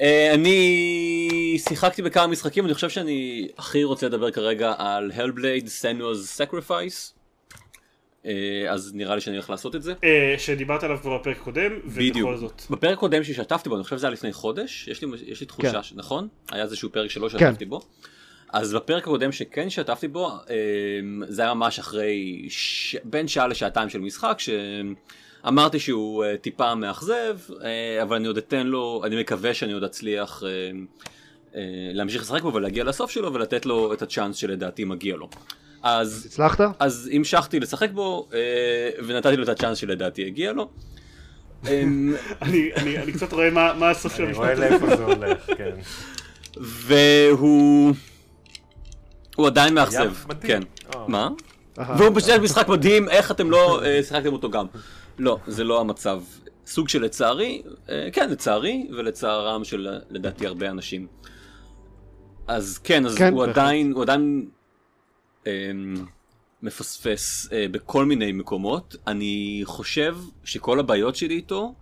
מהמם. 0.00 0.34
אני 0.34 1.58
שיחקתי 1.68 2.02
בכמה 2.02 2.26
משחקים, 2.26 2.64
אני 2.64 2.74
חושב 2.74 2.88
שאני 2.88 3.48
הכי 3.58 3.84
רוצה 3.84 4.06
לדבר 4.06 4.30
כרגע 4.30 4.74
על 4.78 5.12
Hellblade, 5.16 5.66
Senua's 5.66 6.40
Sacrifice. 6.40 7.14
אה, 8.26 8.66
אז 8.70 8.94
נראה 8.94 9.14
לי 9.14 9.20
שאני 9.20 9.36
הולך 9.36 9.50
לעשות 9.50 9.76
את 9.76 9.82
זה. 9.82 9.94
אה, 10.04 10.34
שדיברת 10.38 10.82
עליו 10.82 10.98
כבר 11.02 11.18
בפרק 11.18 11.38
קודם, 11.38 11.72
ובכל 11.84 12.36
זאת. 12.36 12.62
בפרק 12.70 12.98
קודם 12.98 13.24
שהשתתפתי 13.24 13.68
בו, 13.68 13.76
אני 13.76 13.84
חושב 13.84 13.96
שזה 13.96 14.06
היה 14.06 14.12
לפני 14.12 14.32
חודש, 14.32 14.88
יש 14.88 15.02
לי, 15.02 15.08
יש 15.26 15.40
לי 15.40 15.46
תחושה, 15.46 15.82
כן. 15.82 15.94
נכון? 15.94 16.28
היה 16.52 16.62
איזשהו 16.62 16.92
פרק 16.92 17.10
שלא 17.10 17.28
שתפתי 17.28 17.64
כן. 17.64 17.70
בו. 17.70 17.80
אז 18.52 18.74
בפרק 18.74 19.02
הקודם 19.02 19.32
שכן 19.32 19.70
שתפתי 19.70 20.08
בו, 20.08 20.28
אה, 20.30 20.56
זה 21.28 21.42
היה 21.42 21.54
ממש 21.54 21.78
אחרי 21.78 22.46
ש... 22.48 22.96
בין 23.04 23.28
שעה 23.28 23.46
לשעתיים 23.46 23.88
של 23.88 24.00
משחק, 24.00 24.38
שאמרתי 25.44 25.80
שהוא 25.80 26.24
טיפה 26.40 26.74
מאכזב, 26.74 27.38
אבל 28.02 28.16
אני 28.16 28.26
עוד 28.26 28.36
אתן 28.36 28.66
לו, 28.66 29.02
אני 29.04 29.20
מקווה 29.20 29.54
שאני 29.54 29.72
עוד 29.72 29.84
אצליח 29.84 30.42
להמשיך 31.92 32.22
לשחק 32.22 32.42
בו 32.42 32.54
ולהגיע 32.54 32.84
לסוף 32.84 33.10
שלו 33.10 33.34
ולתת 33.34 33.66
לו 33.66 33.92
את 33.92 34.02
הצ'אנס 34.02 34.36
שלדעתי 34.36 34.84
מגיע 34.84 35.16
לו. 35.16 35.28
אז... 35.82 36.26
הצלחת? 36.26 36.60
אז 36.78 37.10
המשכתי 37.12 37.60
לשחק 37.60 37.90
בו, 37.90 38.28
אה, 38.34 38.38
ונתתי 39.06 39.36
לו 39.36 39.42
את 39.42 39.48
הצ'אנס 39.48 39.78
שלדעתי 39.78 40.26
הגיע 40.26 40.52
לו. 40.52 40.68
אמ, 41.66 42.14
אני 42.42 43.12
קצת 43.12 43.32
רואה 43.32 43.50
מה 43.50 43.90
הסוף 43.90 44.16
של 44.16 44.24
המשפט. 44.24 44.42
אני 44.42 44.54
רואה 44.54 44.70
לאיפה 44.70 44.96
זה 44.96 45.04
הולך, 45.04 45.46
כן. 45.56 45.70
והוא... 46.56 47.94
הוא 49.36 49.46
עדיין 49.46 49.74
מאכזב. 49.74 50.12
כן. 50.40 50.62
מה? 51.08 51.28
והוא 51.76 52.10
פשוט 52.14 52.30
משחק 52.42 52.68
מדהים, 52.68 53.08
איך 53.08 53.30
אתם 53.30 53.50
לא 53.50 53.82
שיחקתם 54.08 54.32
אותו 54.32 54.50
גם. 54.50 54.66
לא, 55.18 55.38
זה 55.46 55.64
לא 55.64 55.80
המצב. 55.80 56.22
סוג 56.66 56.88
של 56.88 57.02
לצערי, 57.02 57.62
כן, 58.12 58.30
לצערי, 58.30 58.88
ולצערם 58.96 59.64
של 59.64 59.98
לדעתי 60.10 60.46
הרבה 60.46 60.70
אנשים. 60.70 61.06
אז 62.46 62.78
כן, 62.78 63.06
אז 63.06 63.14
כן, 63.14 63.32
הוא 63.32 63.44
עדיין, 63.44 63.92
הוא 63.92 64.02
עדיין 64.02 64.48
אמ, 65.46 66.04
מפספס 66.62 67.52
אה, 67.52 67.66
בכל 67.70 68.04
מיני 68.04 68.32
מקומות. 68.32 68.96
אני 69.06 69.60
חושב 69.64 70.16
שכל 70.44 70.80
הבעיות 70.80 71.16
שלי 71.16 71.34
איתו, 71.34 71.74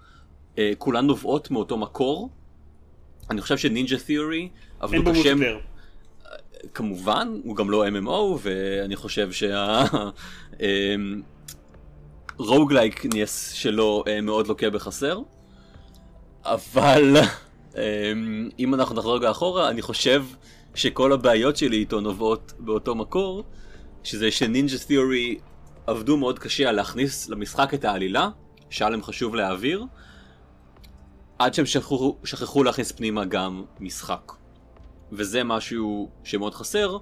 אה, 0.58 0.72
כולן 0.78 1.06
נובעות 1.06 1.50
מאותו 1.50 1.78
מקור. 1.78 2.30
אני 3.30 3.40
חושב 3.40 3.56
שנינג'ה 3.56 3.98
תיאורי 3.98 4.48
עבדו 4.80 5.10
קשה... 5.10 5.32
כמובן, 6.74 7.40
הוא 7.44 7.56
גם 7.56 7.70
לא 7.70 7.88
MMO, 7.88 8.38
ואני 8.42 8.96
חושב 8.96 9.32
שה... 9.32 9.84
רוגלייקנס 12.38 13.50
אמ, 13.52 13.56
שלו 13.56 14.04
אה, 14.08 14.20
מאוד 14.20 14.46
לוקה 14.46 14.70
בחסר. 14.70 15.18
אבל 16.44 17.16
אמ, 17.76 18.48
אם 18.58 18.74
אנחנו 18.74 18.94
נחזור 18.94 19.16
רגע 19.16 19.30
אחורה, 19.30 19.68
אני 19.68 19.82
חושב 19.82 20.24
שכל 20.74 21.12
הבעיות 21.12 21.56
שלי 21.56 21.76
איתו 21.76 22.00
נובעות 22.00 22.52
באותו 22.58 22.94
מקור, 22.94 23.44
שזה 24.04 24.30
שנינג'ה 24.30 24.78
תיאורי 24.78 25.38
עבדו 25.86 26.16
מאוד 26.16 26.38
קשה 26.38 26.68
על 26.68 26.74
להכניס 26.74 27.28
למשחק 27.28 27.74
את 27.74 27.84
העלילה, 27.84 28.28
שהיה 28.70 28.90
להם 28.90 29.02
חשוב 29.02 29.34
להעביר, 29.34 29.84
עד 31.38 31.54
שהם 31.54 31.66
שכחו, 31.66 32.16
שכחו 32.24 32.64
להכניס 32.64 32.92
פנימה 32.92 33.24
גם 33.24 33.64
משחק. 33.80 34.32
וזה 35.12 35.44
משהו 35.44 36.08
שמאוד 36.24 36.54
חסר 36.54 36.98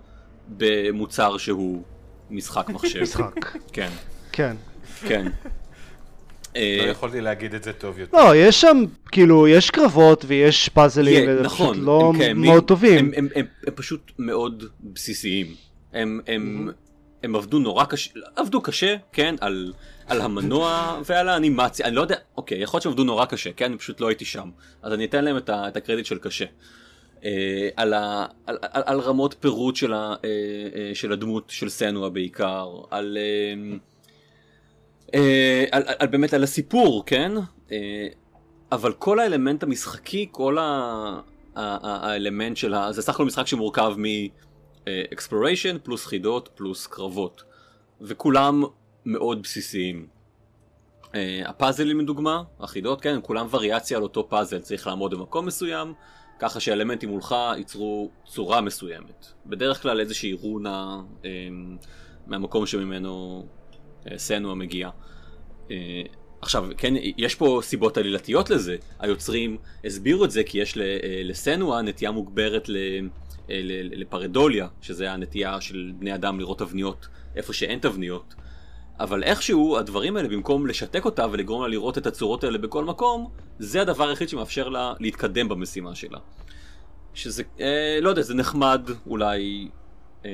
במוצר 0.49 1.39
שהוא 1.39 1.83
משחק 2.31 2.69
מחשב. 2.69 3.03
משחק. 3.03 3.35
כן. 3.73 3.91
כן. 4.33 4.57
כן. 5.09 5.27
אה, 6.57 6.77
לא 6.87 6.91
יכולתי 6.91 7.21
להגיד 7.21 7.55
את 7.55 7.63
זה 7.63 7.73
טוב 7.73 7.99
יותר. 7.99 8.17
לא, 8.17 8.37
יש 8.37 8.61
שם, 8.61 8.85
כאילו, 9.13 9.49
יש 9.49 9.71
קרבות 9.71 10.25
ויש 10.29 10.69
פאזלים, 10.69 11.29
וזה 11.29 11.43
נכון, 11.43 11.75
פשוט 11.75 11.87
לא 11.87 12.13
מאוד 12.35 12.65
טובים. 12.65 13.11
הם 13.17 13.47
פשוט 13.75 14.13
מאוד 14.19 14.65
בסיסיים. 14.83 15.47
הם 17.23 17.37
עבדו 17.37 17.59
נורא 17.59 17.85
קשה, 17.85 18.11
עבדו 18.37 18.61
קשה, 18.61 18.97
כן, 19.13 19.35
על, 19.41 19.73
על 20.07 20.21
המנוע 20.21 21.01
ועל 21.05 21.29
האנימציה, 21.29 21.87
אני 21.87 21.95
לא 21.95 22.01
יודע, 22.01 22.17
אוקיי, 22.37 22.63
יכול 22.63 22.77
להיות 22.77 22.83
שהם 22.83 22.93
עבדו 22.93 23.05
נורא 23.05 23.25
קשה, 23.25 23.53
כן, 23.53 23.65
אני 23.65 23.79
פשוט 23.79 24.01
לא 24.01 24.09
הייתי 24.09 24.25
שם, 24.25 24.51
אז 24.83 24.93
אני 24.93 25.05
אתן 25.05 25.25
להם 25.25 25.37
את, 25.37 25.49
ה, 25.49 25.69
את 25.69 25.77
הקרדיט 25.77 26.07
של 26.07 26.19
קשה. 26.19 26.45
אה, 27.25 27.69
על, 27.77 27.95
ה, 27.95 28.27
על, 28.47 28.59
על, 28.61 28.83
על 28.87 29.01
רמות 29.01 29.35
פירוט 29.41 29.77
של, 29.77 29.93
ה, 29.93 29.97
אה, 29.97 30.29
אה, 30.75 30.91
של 30.95 31.13
הדמות 31.13 31.45
של 31.51 31.69
סנואה 31.69 32.11
בעיקר, 32.11 32.69
על... 32.91 33.19
אה, 33.21 33.23
אה, 33.73 33.79
על, 35.13 35.83
על, 35.87 35.95
על 35.99 36.07
באמת 36.07 36.35
על 36.35 36.43
הסיפור, 36.43 37.03
כן? 37.07 37.33
אה, 37.73 38.09
אבל 38.73 38.93
כל 38.93 39.21
האלמנט 39.21 39.63
המשחקי, 39.63 40.29
כל 40.31 40.59
ה, 40.59 40.63
ה, 40.63 41.21
ה, 41.57 42.11
האלמנט 42.11 42.57
של 42.57 42.75
ה... 42.75 42.93
זה 42.93 43.03
סך 43.03 43.15
הכל 43.15 43.25
משחק 43.25 43.47
שמורכב 43.47 43.95
מ-exploration 43.99 45.79
פלוס 45.83 46.07
חידות 46.07 46.49
פלוס 46.55 46.87
קרבות. 46.87 47.43
וכולם 48.01 48.63
מאוד 49.07 49.43
בסיסיים. 49.43 50.07
Uh, 51.03 51.13
הפאזלים 51.47 52.01
לדוגמה, 52.01 52.43
החידות, 52.61 53.01
כן, 53.01 53.15
הם 53.15 53.21
כולם 53.21 53.47
וריאציה 53.51 53.97
על 53.97 54.03
אותו 54.03 54.29
פאזל, 54.29 54.59
צריך 54.59 54.87
לעמוד 54.87 55.15
במקום 55.15 55.47
מסוים, 55.47 55.95
ככה 56.39 56.61
שאלמנטים 56.61 57.09
מולך 57.09 57.35
ייצרו 57.57 58.11
צורה 58.27 58.61
מסוימת. 58.61 59.27
בדרך 59.47 59.83
כלל 59.83 60.01
איזושהי 60.01 60.33
רונה 60.33 61.01
um, 61.23 61.27
מהמקום 62.27 62.67
שממנו 62.67 63.47
אה, 63.47 63.60
סנואה 64.17 64.55
מגיע. 64.55 64.91
אה, 65.71 66.03
עכשיו, 66.43 66.67
כן, 66.77 66.95
יש 67.17 67.35
פה 67.35 67.61
סיבות 67.63 67.97
עלילתיות 67.97 68.51
לזה. 68.51 68.77
היוצרים 68.99 69.57
הסבירו 69.85 70.25
את 70.25 70.31
זה 70.31 70.43
כי 70.45 70.59
יש 70.59 70.79
אה, 70.79 70.99
לסנואה 71.25 71.83
נטייה 71.83 72.11
מוגברת 72.11 72.69
לפרדוליה, 73.73 74.69
שזה 74.81 75.13
הנטייה 75.13 75.61
של 75.61 75.93
בני 75.99 76.15
אדם 76.15 76.41
לראות 76.41 76.59
תבניות 76.59 77.09
איפה 77.37 77.53
שאין 77.53 77.79
תבניות. 77.79 78.35
אבל 79.01 79.23
איכשהו 79.23 79.77
הדברים 79.77 80.17
האלה, 80.17 80.29
במקום 80.29 80.67
לשתק 80.67 81.05
אותה 81.05 81.27
ולגרום 81.33 81.63
לה 81.63 81.69
לראות 81.69 81.99
את 81.99 82.07
הצורות 82.07 82.45
האלה 82.45 82.59
בכל 82.59 82.85
מקום, 82.85 83.31
זה 83.59 83.83
הדבר 83.83 84.09
היחיד 84.09 84.29
שמאפשר 84.29 84.69
לה 84.69 84.95
להתקדם 85.01 85.49
במשימה 85.49 85.95
שלה. 85.95 86.19
שזה, 87.15 87.43
אה, 87.61 87.99
לא 88.03 88.09
יודע, 88.09 88.23
זה 88.23 88.35
נחמד 88.35 88.91
אולי 89.07 89.69
אה, 90.25 90.31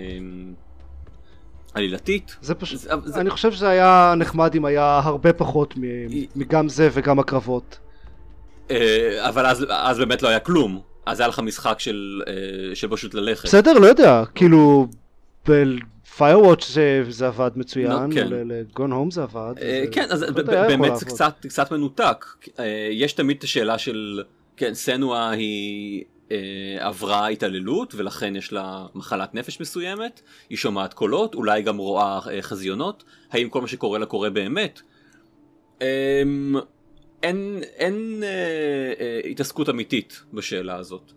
עלילתית. 1.77 2.37
זה 2.41 2.55
פשוט, 2.55 2.81
זה, 2.81 2.91
זה... 3.05 3.21
אני 3.21 3.31
חושב 3.31 3.53
שזה 3.53 3.69
היה 3.69 4.15
נחמד 4.17 4.55
אם 4.55 4.65
היה 4.65 5.01
הרבה 5.05 5.33
פחות 5.33 5.75
מגם 6.37 6.69
זה 6.69 6.89
וגם 6.93 7.19
הקרבות. 7.19 7.79
אה, 8.71 9.29
אבל 9.29 9.47
אז, 9.47 9.67
אז 9.69 9.99
באמת 9.99 10.23
לא 10.23 10.29
היה 10.29 10.39
כלום. 10.39 10.81
אז 11.07 11.21
היה 11.21 11.29
לך 11.29 11.39
משחק 11.39 11.81
של, 11.81 12.23
אה, 12.29 12.75
של 12.75 12.89
פשוט 12.89 13.15
ללכת. 13.15 13.45
בסדר, 13.45 13.73
לא 13.73 13.87
יודע, 13.87 14.23
כאילו, 14.35 14.87
ב-Firewatch 15.49 16.67
זה, 16.67 17.05
זה 17.09 17.27
עבד 17.27 17.51
מצוין, 17.57 17.93
no, 17.93 18.15
כן. 18.15 18.27
לגון 18.31 18.93
הום 18.93 19.11
זה 19.11 19.23
עבד. 19.23 19.55
אה, 19.63 19.81
זה, 19.85 19.93
כן, 19.93 20.07
אז 20.11 20.25
באמת 20.69 20.97
זה 20.97 21.07
קצת, 21.07 21.35
קצת 21.49 21.71
מנותק. 21.73 22.25
יש 22.91 23.13
תמיד 23.13 23.37
את 23.37 23.45
השאלה 23.45 23.79
של, 23.79 24.23
כן, 24.57 24.75
סנואה 24.75 25.31
היא... 25.31 26.05
אה, 26.33 26.77
עברה 26.81 27.29
התעללות 27.29 27.95
ולכן 27.95 28.37
יש 28.37 28.53
לה 28.53 28.87
מחלת 28.95 29.35
נפש 29.35 29.61
מסוימת, 29.61 30.21
היא 30.51 30.59
שומעת 30.59 30.95
קולות, 30.95 31.35
אולי 31.35 31.63
גם 31.63 31.77
רואה 31.77 32.19
אה, 32.31 32.43
חזיונות, 32.43 33.05
האם 33.31 33.49
כל 33.49 33.61
מה 33.61 33.69
שקורה 33.69 33.99
לה 33.99 34.07
קורה 34.07 34.31
באמת? 34.31 34.81
אה, 35.83 36.23
אין, 37.23 37.61
אין 37.77 38.23
אה, 38.23 38.29
אה, 39.01 39.21
התעסקות 39.31 39.69
אמיתית 39.69 40.23
בשאלה 40.33 40.77
הזאת, 40.77 41.13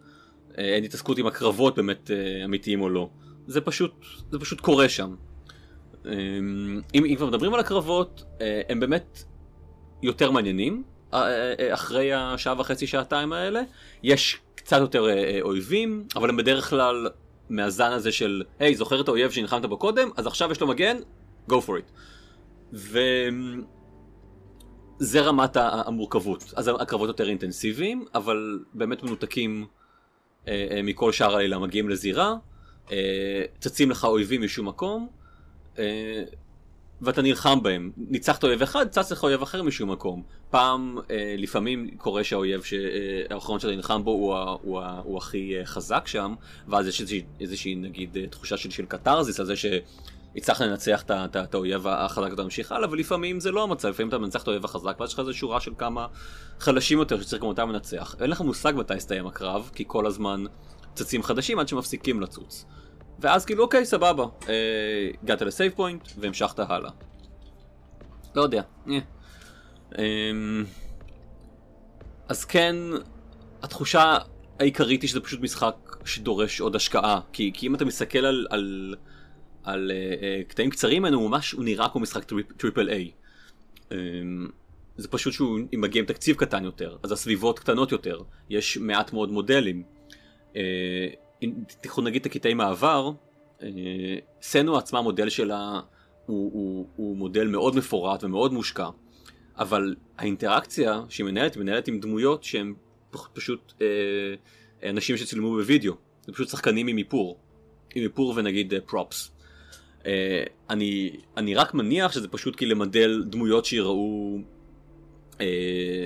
אה, 0.57 0.64
אין 0.64 0.84
התעסקות 0.84 1.18
עם 1.18 1.28
הקרבות 1.28 1.76
באמת 1.76 2.12
אה, 2.12 2.45
אמיתיים 2.45 2.82
או 2.82 2.89
לא, 2.89 3.10
זה 3.47 3.62
פשוט, 3.62 3.91
זה 4.32 4.39
פשוט 4.39 4.62
קורה 4.62 4.89
שם. 4.89 5.16
אה, 6.05 6.12
אם, 6.95 7.05
אם 7.05 7.16
כבר 7.18 7.28
מדברים 7.28 7.53
על 7.53 7.60
הקרבות, 7.60 8.24
אה, 8.41 8.62
הם 8.70 8.80
באמת 8.80 9.24
יותר 10.03 10.32
מעניינים. 10.32 10.84
אה, 11.14 11.74
אחרי 11.74 12.14
השעה 12.14 12.60
וחצי 12.60 12.88
שעתיים 12.88 13.34
האלה 13.34 13.62
יש 14.03 14.38
קצת 14.70 14.80
יותר 14.80 15.10
אה, 15.10 15.14
אה, 15.14 15.40
אויבים, 15.42 16.04
אבל 16.16 16.30
הם 16.30 16.38
בדרך 16.38 16.70
כלל 16.70 17.08
מהזן 17.50 17.92
הזה 17.92 18.12
של, 18.12 18.44
היי, 18.60 18.76
זוכר 18.76 19.02
את 19.02 19.08
האויב 19.08 19.32
שנלחמת 19.32 19.66
בו 19.66 19.78
קודם, 19.78 20.10
אז 20.18 20.28
עכשיו 20.28 20.52
יש 20.52 20.62
לו 20.62 20.68
מגן, 20.68 20.98
go 21.50 21.54
for 21.54 21.70
it. 21.70 21.92
וזה 25.02 25.22
רמת 25.22 25.58
המורכבות. 25.58 26.54
אז 26.56 26.72
הקרבות 26.80 27.08
יותר 27.08 27.30
אינטנסיביים, 27.30 28.06
אבל 28.16 28.60
באמת 28.74 29.04
מנותקים 29.04 29.66
אה, 30.48 30.80
מכל 30.84 31.12
שאר 31.12 31.36
העלילה, 31.36 31.60
מגיעים 31.60 31.90
לזירה, 31.90 32.36
צצים 33.60 33.92
לך 33.92 34.06
אויבים 34.06 34.42
משום 34.42 34.68
מקום, 34.68 35.10
ואתה 37.02 37.22
נלחם 37.22 37.64
בהם. 37.64 37.91
ניצחת 37.97 38.43
אויב 38.43 38.62
אחד, 38.62 38.89
צץ 38.89 39.12
לך 39.12 39.24
אויב 39.24 39.41
אחר 39.41 39.64
משום 39.64 39.91
מקום. 39.91 40.24
פעם, 40.50 40.97
אה, 41.12 41.36
לפעמים 41.38 41.89
קורה 41.97 42.24
שהאויב. 42.24 42.62
אה, 42.74 43.36
האחרון 43.36 43.60
שאתה 43.60 43.76
נלחם 43.76 44.04
בו 44.04 44.12
הוא. 44.12 44.36
הוא, 44.62 44.82
ה... 44.82 45.02
הוא 45.04 45.18
הכי 45.18 45.58
אה, 45.58 45.66
חזק 45.66 46.08
שם, 46.08 46.36
ואז 46.68 46.88
יש 46.88 47.02
איזושהי, 47.02 47.24
איזושהי 47.39 47.76
נגיד 47.76 48.18
אה, 48.18 48.28
תחושה 48.28 48.58
של, 48.58 48.70
של 48.70 48.86
קתרזיס 48.86 49.39
על 49.39 49.45
זה 49.45 49.56
ש... 49.56 49.66
הצלחת 50.36 50.62
לנצח 50.62 51.04
את 51.28 51.54
האויב 51.54 51.88
החזק 51.88 52.32
ואתה 52.32 52.43
ממשיך 52.43 52.72
הלאה, 52.72 52.89
ולפעמים 52.91 53.39
זה 53.39 53.52
לא 53.52 53.64
המצב, 53.64 53.88
לפעמים 53.88 54.10
אתה 54.10 54.18
מנצח 54.18 54.43
את 54.43 54.47
האויב 54.47 54.66
החזק, 54.66 54.95
ואז 55.00 55.10
יש 55.10 55.14
לך 55.14 55.20
איזו 55.20 55.34
שורה 55.34 55.60
של 55.60 55.72
כמה 55.78 56.08
חלשים 56.60 57.00
יותר 57.00 57.22
שצריך 57.22 57.41
גם 57.41 57.47
אותם 57.47 57.70
לנצח. 57.70 58.16
אין 58.22 58.30
לך 58.30 58.41
מושג 58.41 58.74
מתי 58.76 58.95
יסתיים 58.95 59.28
הקרב, 59.28 59.70
כי 59.76 59.84
כל 59.88 60.06
הזמן 60.06 60.43
צצים 60.93 61.24
חדשים 61.24 61.60
עד 61.60 61.68
שמפסיקים 61.68 62.22
לצוץ. 62.22 62.66
ואז 63.22 63.46
כאילו 63.46 63.64
אוקיי 63.64 63.86
סבבה, 63.86 64.26
אה, 64.50 65.10
הגעת 65.24 65.42
לסייב 65.42 65.72
פוינט 65.76 66.08
והמשכת 66.18 66.60
הלאה. 66.60 66.92
לא 68.36 68.42
יודע. 68.42 68.62
אה. 68.90 69.00
אמ, 69.98 70.66
אז 72.28 72.46
כן, 72.46 72.76
התחושה 73.62 74.18
העיקרית 74.60 75.02
היא 75.02 75.10
שזה 75.10 75.20
פשוט 75.20 75.42
משחק 75.42 75.76
שדורש 76.06 76.62
עוד 76.62 76.76
השקעה, 76.76 77.20
כי, 77.34 77.52
כי 77.54 77.68
אם 77.68 77.76
אתה 77.76 77.86
מסתכל 77.86 78.26
על, 78.26 78.48
על, 78.50 78.96
על 79.64 79.92
uh, 79.92 80.50
קטעים 80.50 80.70
קצרים 80.70 81.02
ממנו, 81.02 81.20
הוא 81.20 81.30
ממש, 81.30 81.52
הוא 81.52 81.64
נראה 81.64 81.90
כמו 81.90 82.02
משחק 82.02 82.24
trip, 82.24 82.52
triple 82.52 82.90
A. 82.90 83.12
Um, 83.90 83.94
זה 84.98 85.08
פשוט 85.08 85.34
שהוא 85.34 85.60
מגיע 85.74 86.00
עם 86.00 86.06
תקציב 86.06 86.36
קטן 86.36 86.64
יותר, 86.64 86.98
אז 87.04 87.12
הסביבות 87.12 87.60
קטנות 87.60 87.92
יותר, 87.92 88.22
יש 88.50 88.78
מעט 88.78 89.14
מאוד 89.14 89.32
מודלים. 89.32 89.84
Uh, 90.54 90.58
תיקחו 91.82 92.02
נגיד 92.02 92.22
את 92.22 92.26
הקטעי 92.26 92.54
מעבר, 92.54 93.12
uh, 93.60 93.64
Senua 94.42 94.78
עצמה 94.78 95.00
המודל 95.00 95.30
שלה 95.30 95.80
הוא, 96.26 96.52
הוא, 96.54 96.88
הוא 96.96 97.18
מודל 97.18 97.48
מאוד 97.48 97.76
מפורט 97.76 98.24
ומאוד 98.24 98.54
מושקע, 98.54 98.90
אבל 99.58 99.96
האינטראקציה 100.18 101.02
שהיא 101.10 101.26
מנהלת, 101.26 101.56
היא 101.56 101.64
מנהלת 101.64 101.88
עם 101.88 102.00
דמויות 102.00 102.44
שהן 102.44 102.74
פ- 103.12 103.28
פשוט 103.34 103.74
אה, 103.82 104.90
אנשים 104.90 105.18
שצילמו 105.18 105.50
בווידאו, 105.50 105.94
זה 106.26 106.34
פשוט 106.34 106.50
שחקנים 106.50 106.88
עם 106.88 106.98
איפור, 106.98 107.38
עם 107.96 108.04
איפור 108.04 108.34
ונגיד 108.36 108.74
פרופס. 108.86 109.32
אה, 110.06 110.44
אני, 110.70 111.12
אני 111.38 111.56
רק 111.56 111.74
מניח 111.74 112.12
שזה 112.12 112.28
פשוט 112.28 112.56
כי 112.56 112.66
למדל 112.66 113.24
דמויות 113.26 113.66
שיראו, 113.66 114.38
אה, 115.42 116.06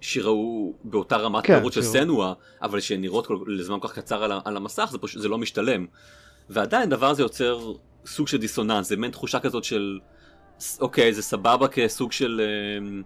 שיראו 0.00 0.74
באותה 0.84 1.16
רמת 1.16 1.46
כן, 1.46 1.56
פירוט 1.56 1.72
של. 1.72 1.82
סנואה, 1.82 2.32
אבל 2.62 2.80
שנראות 2.80 3.26
כל, 3.26 3.38
לזמן 3.46 3.80
כל 3.80 3.88
כך 3.88 3.98
קצר 3.98 4.24
על, 4.24 4.32
על 4.44 4.56
המסך, 4.56 4.88
זה 4.92 4.98
פשוט, 4.98 5.22
זה 5.22 5.28
לא 5.28 5.38
משתלם. 5.38 5.86
ועדיין 6.50 6.82
הדבר 6.82 7.10
הזה 7.10 7.22
יוצר 7.22 7.72
סוג 8.06 8.28
של 8.28 8.38
דיסוננס, 8.38 8.88
זה 8.88 8.96
מעין 8.96 9.12
תחושה 9.12 9.40
כזאת 9.40 9.64
של, 9.64 9.98
אוקיי, 10.80 11.14
זה 11.14 11.22
סבבה 11.22 11.68
כסוג 11.68 12.12
של... 12.12 12.40
אה, 12.40 13.00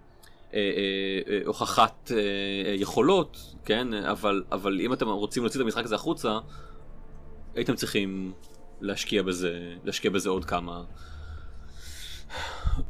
אה, 0.55 0.59
אה, 0.59 1.33
אה, 1.35 1.41
הוכחת 1.47 2.13
אה, 2.15 2.19
אה, 2.71 2.75
יכולות, 2.75 3.55
כן? 3.65 3.95
אבל, 3.95 4.43
אבל 4.53 4.81
אם 4.81 4.93
אתם 4.93 5.09
רוצים 5.09 5.43
להוציא 5.43 5.61
את 5.61 5.65
המשחק 5.65 5.85
הזה 5.85 5.95
החוצה, 5.95 6.39
הייתם 7.55 7.75
צריכים 7.75 8.33
להשקיע 8.81 9.23
בזה, 9.23 9.75
להשקיע 9.85 10.11
בזה 10.11 10.29
עוד 10.29 10.45
כמה 10.45 10.83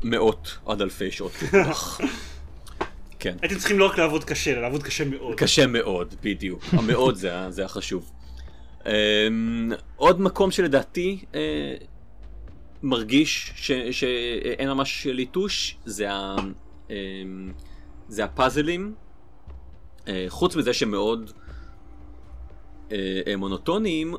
מאות 0.02 0.58
עד 0.66 0.82
אלפי 0.82 1.10
שעות. 1.10 1.32
כן. 3.22 3.36
הייתם 3.42 3.58
צריכים 3.58 3.78
לא 3.78 3.86
רק 3.86 3.98
לעבוד 3.98 4.24
קשה, 4.24 4.52
אלא 4.52 4.60
לעבוד 4.60 4.82
קשה 4.82 5.04
מאוד. 5.04 5.36
קשה 5.36 5.66
מאוד, 5.66 6.14
בדיוק. 6.22 6.64
המאוד 6.78 7.14
זה, 7.14 7.50
זה 7.50 7.64
החשוב. 7.64 8.12
Um, 8.80 8.84
עוד 9.96 10.20
מקום 10.20 10.50
שלדעתי 10.50 11.24
uh, 11.32 11.36
מרגיש 12.82 13.52
שאין 13.90 14.68
ממש 14.68 15.06
ליטוש, 15.06 15.76
זה, 15.84 16.12
ה, 16.12 16.36
um, 16.88 16.90
זה 18.08 18.24
הפאזלים. 18.24 18.94
Uh, 19.98 20.08
חוץ 20.28 20.56
מזה 20.56 20.72
שמאוד 20.72 21.30
uh, 21.30 22.92
uh, 22.92 22.94
מונוטוניים, 23.36 24.14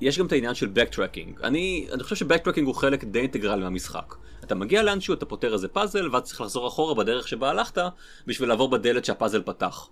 יש 0.00 0.18
גם 0.18 0.26
את 0.26 0.32
העניין 0.32 0.54
של 0.54 0.68
backtracking. 0.74 1.44
אני, 1.44 1.86
אני 1.92 2.02
חושב 2.02 2.16
ש-backtracking 2.16 2.64
הוא 2.64 2.74
חלק 2.74 3.04
די 3.04 3.20
אינטגרלי 3.20 3.62
מהמשחק. 3.62 4.14
אתה 4.46 4.54
מגיע 4.54 4.82
לאנשהו, 4.82 5.14
אתה 5.14 5.26
פותר 5.26 5.52
איזה 5.52 5.68
פאזל, 5.68 6.08
ואז 6.12 6.22
צריך 6.22 6.40
לחזור 6.40 6.68
אחורה 6.68 6.94
בדרך 6.94 7.28
שבה 7.28 7.50
הלכת, 7.50 7.78
בשביל 8.26 8.48
לעבור 8.48 8.70
בדלת 8.70 9.04
שהפאזל 9.04 9.42
פתח. 9.42 9.88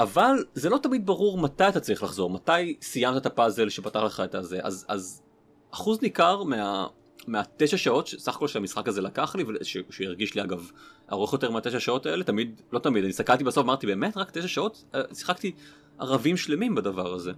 אבל 0.00 0.44
זה 0.54 0.70
לא 0.70 0.78
תמיד 0.78 1.06
ברור 1.06 1.38
מתי 1.38 1.68
אתה 1.68 1.80
צריך 1.80 2.02
לחזור, 2.02 2.30
מתי 2.30 2.76
סיימת 2.82 3.16
את 3.16 3.26
הפאזל 3.26 3.68
שפתח 3.68 4.00
לך 4.00 4.20
את 4.20 4.34
הזה, 4.34 4.58
אז, 4.62 4.84
אז 4.88 5.22
אחוז 5.70 6.02
ניכר 6.02 6.42
מה, 6.42 6.86
מהתשע 7.26 7.76
שעות 7.76 8.08
סך 8.18 8.36
הכל 8.36 8.48
שהמשחק 8.48 8.88
הזה 8.88 9.00
לקח 9.00 9.36
לי, 9.36 9.44
שהרגיש 9.90 10.34
לי 10.34 10.42
אגב 10.42 10.70
ארוך 11.12 11.32
יותר 11.32 11.50
מהתשע 11.50 11.80
שעות 11.80 12.06
האלה, 12.06 12.24
תמיד, 12.24 12.60
לא 12.72 12.78
תמיד, 12.78 13.04
אני 13.04 13.10
הסתכלתי 13.10 13.44
בסוף, 13.44 13.64
אמרתי 13.64 13.86
באמת 13.86 14.16
רק 14.16 14.30
תשע 14.30 14.48
שעות? 14.48 14.84
אה, 14.94 15.00
שיחקתי 15.14 15.52
ערבים 15.98 16.36
שלמים 16.36 16.74
בדבר 16.74 17.14
הזה. 17.14 17.32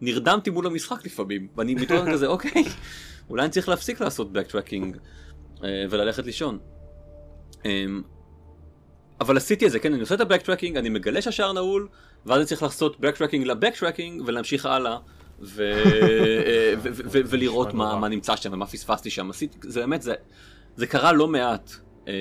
נרדמתי 0.00 0.50
מול 0.50 0.66
המשחק 0.66 1.06
לפעמים, 1.06 1.48
ואני 1.56 1.74
מתעורר 1.74 2.12
כזה, 2.12 2.26
אוקיי, 2.26 2.64
אולי 3.30 3.42
אני 3.42 3.50
צריך 3.50 3.68
להפסיק 3.68 4.00
לעשות 4.00 4.28
backtracking 4.32 4.96
וללכת 5.60 6.26
לישון. 6.26 6.58
אמ, 7.64 8.02
אבל 9.20 9.36
עשיתי 9.36 9.66
את 9.66 9.70
זה, 9.70 9.78
כן, 9.78 9.92
אני 9.92 10.00
עושה 10.00 10.14
את 10.14 10.20
ה-backtracking, 10.20 10.78
אני 10.78 10.88
מגלה 10.88 11.22
שהשער 11.22 11.52
נעול, 11.52 11.88
ואז 12.26 12.38
אני 12.38 12.46
צריך 12.46 12.62
לעשות 12.62 12.96
backtracking 12.96 13.44
ל-backtracking 13.44 14.22
ולהמשיך 14.26 14.66
הלאה, 14.66 14.98
אה, 15.58 16.74
ולראות 17.04 17.74
מה, 17.74 17.96
מה 17.96 18.08
נמצא 18.08 18.36
שם 18.36 18.52
ומה 18.52 18.66
פספסתי 18.66 19.10
שם. 19.10 19.30
זה 19.62 19.80
באמת, 19.80 20.02
זה, 20.02 20.14
זה 20.76 20.86
קרה 20.86 21.12
לא 21.12 21.28
מעט 21.28 21.72
אה, 22.08 22.12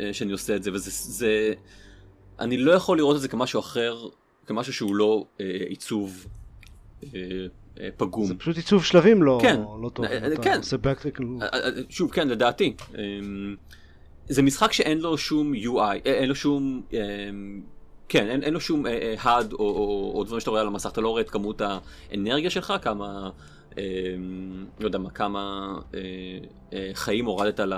אה, 0.00 0.12
שאני 0.12 0.32
עושה 0.32 0.56
את 0.56 0.62
זה, 0.62 0.72
וזה, 0.72 0.90
זה, 0.90 1.52
אני 2.40 2.56
לא 2.56 2.72
יכול 2.72 2.96
לראות 2.96 3.16
את 3.16 3.20
זה 3.20 3.28
כמשהו 3.28 3.60
אחר, 3.60 4.08
כמשהו 4.46 4.72
שהוא 4.72 4.94
לא 4.94 5.24
אה, 5.40 5.46
עיצוב 5.68 6.26
אה, 7.04 7.08
אה, 7.14 7.46
פגום. 7.96 8.26
זה 8.26 8.34
פשוט 8.34 8.56
עיצוב 8.56 8.84
שלבים 8.84 9.22
לא, 9.22 9.38
כן. 9.42 9.60
לא 9.82 9.88
טוב. 9.88 10.04
אה, 10.04 10.26
אתה 10.26 10.42
כן. 10.42 10.56
עושה 10.56 10.76
backtrack, 10.76 11.22
אה, 11.42 11.46
אה, 11.52 11.70
שוב, 11.88 12.10
כן, 12.10 12.28
לדעתי. 12.28 12.74
זה 14.28 14.42
משחק 14.42 14.72
שאין 14.72 14.98
לו 14.98 15.18
שום 15.18 15.54
UI, 15.54 15.78
אה, 15.78 15.96
אין 16.04 16.28
לו 16.28 16.34
שום, 16.34 16.82
כן, 18.08 18.28
אין, 18.28 18.42
אין 18.42 18.54
לו 18.54 18.60
שום 18.60 18.86
אה, 18.86 18.92
אה, 18.92 19.40
HUD 19.40 19.52
או, 19.52 19.58
או, 19.58 20.12
או 20.14 20.24
דברים 20.24 20.40
שאתה 20.40 20.50
רואה 20.50 20.60
על 20.60 20.66
המסך, 20.66 20.90
אתה 20.92 21.00
לא 21.00 21.08
רואה 21.08 21.22
את 21.22 21.30
כמות 21.30 21.62
האנרגיה 22.10 22.50
שלך, 22.50 22.72
כמה, 22.82 23.30
אמ, 23.78 23.82
לא 24.80 24.86
יודע 24.86 24.98
מה, 24.98 25.10
כמה 25.10 25.72
אה, 25.94 26.00
אה, 26.72 26.90
חיים 26.94 27.24
הורדת 27.24 27.60
ל, 27.60 27.72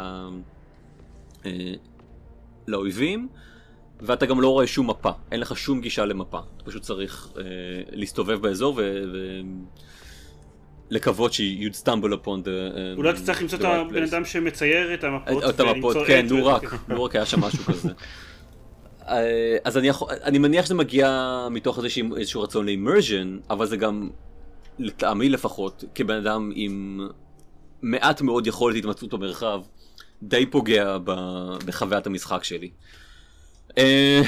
אה, 1.46 1.72
לאויבים, 2.66 3.28
ואתה 4.02 4.26
גם 4.26 4.40
לא 4.40 4.48
רואה 4.48 4.66
שום 4.66 4.90
מפה, 4.90 5.10
אין 5.32 5.40
לך 5.40 5.56
שום 5.56 5.80
גישה 5.80 6.04
למפה, 6.04 6.38
אתה 6.56 6.64
פשוט 6.64 6.82
צריך 6.82 7.28
אה, 7.38 7.42
להסתובב 7.92 8.42
באזור 8.42 8.74
ו... 8.76 9.02
ו 9.12 9.40
לקוות 10.90 11.32
ש-you'd 11.32 11.84
stumble 11.84 12.12
upon 12.12 12.44
the... 12.44 12.74
um, 12.74 12.96
אולי 12.96 13.12
תצטרך 13.12 13.42
למצוא 13.42 13.58
the 13.58 13.62
את 13.62 13.66
הבן. 13.66 14.02
אדם 14.02 14.24
שמצייר 14.24 14.94
את 14.94 15.04
המפות. 15.04 15.44
את 15.50 15.60
המפות, 15.60 15.96
ולמצוא 15.96 16.06
כן, 16.06 16.24
עט 16.24 16.32
נו 16.32 16.46
רק, 16.46 16.88
נו 16.88 17.04
רק 17.04 17.16
היה 17.16 17.26
שם 17.26 17.40
משהו 17.40 17.64
כזה. 17.64 17.88
אה, 19.08 19.56
אז 19.64 19.78
אני, 19.78 19.88
יכול, 19.88 20.08
אני 20.22 20.38
מניח 20.38 20.64
שזה 20.64 20.74
מגיע 20.74 21.48
מתוך 21.50 21.78
איזשהו, 21.78 22.16
איזשהו 22.16 22.42
רצון 22.42 22.66
לאימרז'ן, 22.66 23.38
אבל 23.50 23.66
זה 23.66 23.76
גם, 23.76 24.10
לטעמי 24.78 25.28
לפחות, 25.28 25.84
כבן 25.94 26.14
אדם 26.14 26.50
עם 26.54 27.00
מעט 27.82 28.20
מאוד 28.20 28.46
יכולת 28.46 28.76
התמצאות 28.76 29.14
במרחב, 29.14 29.60
די 30.22 30.46
פוגע 30.46 30.98
בחוויית 31.66 32.06
המשחק 32.06 32.44
שלי. 32.44 32.70
אה, 33.78 34.22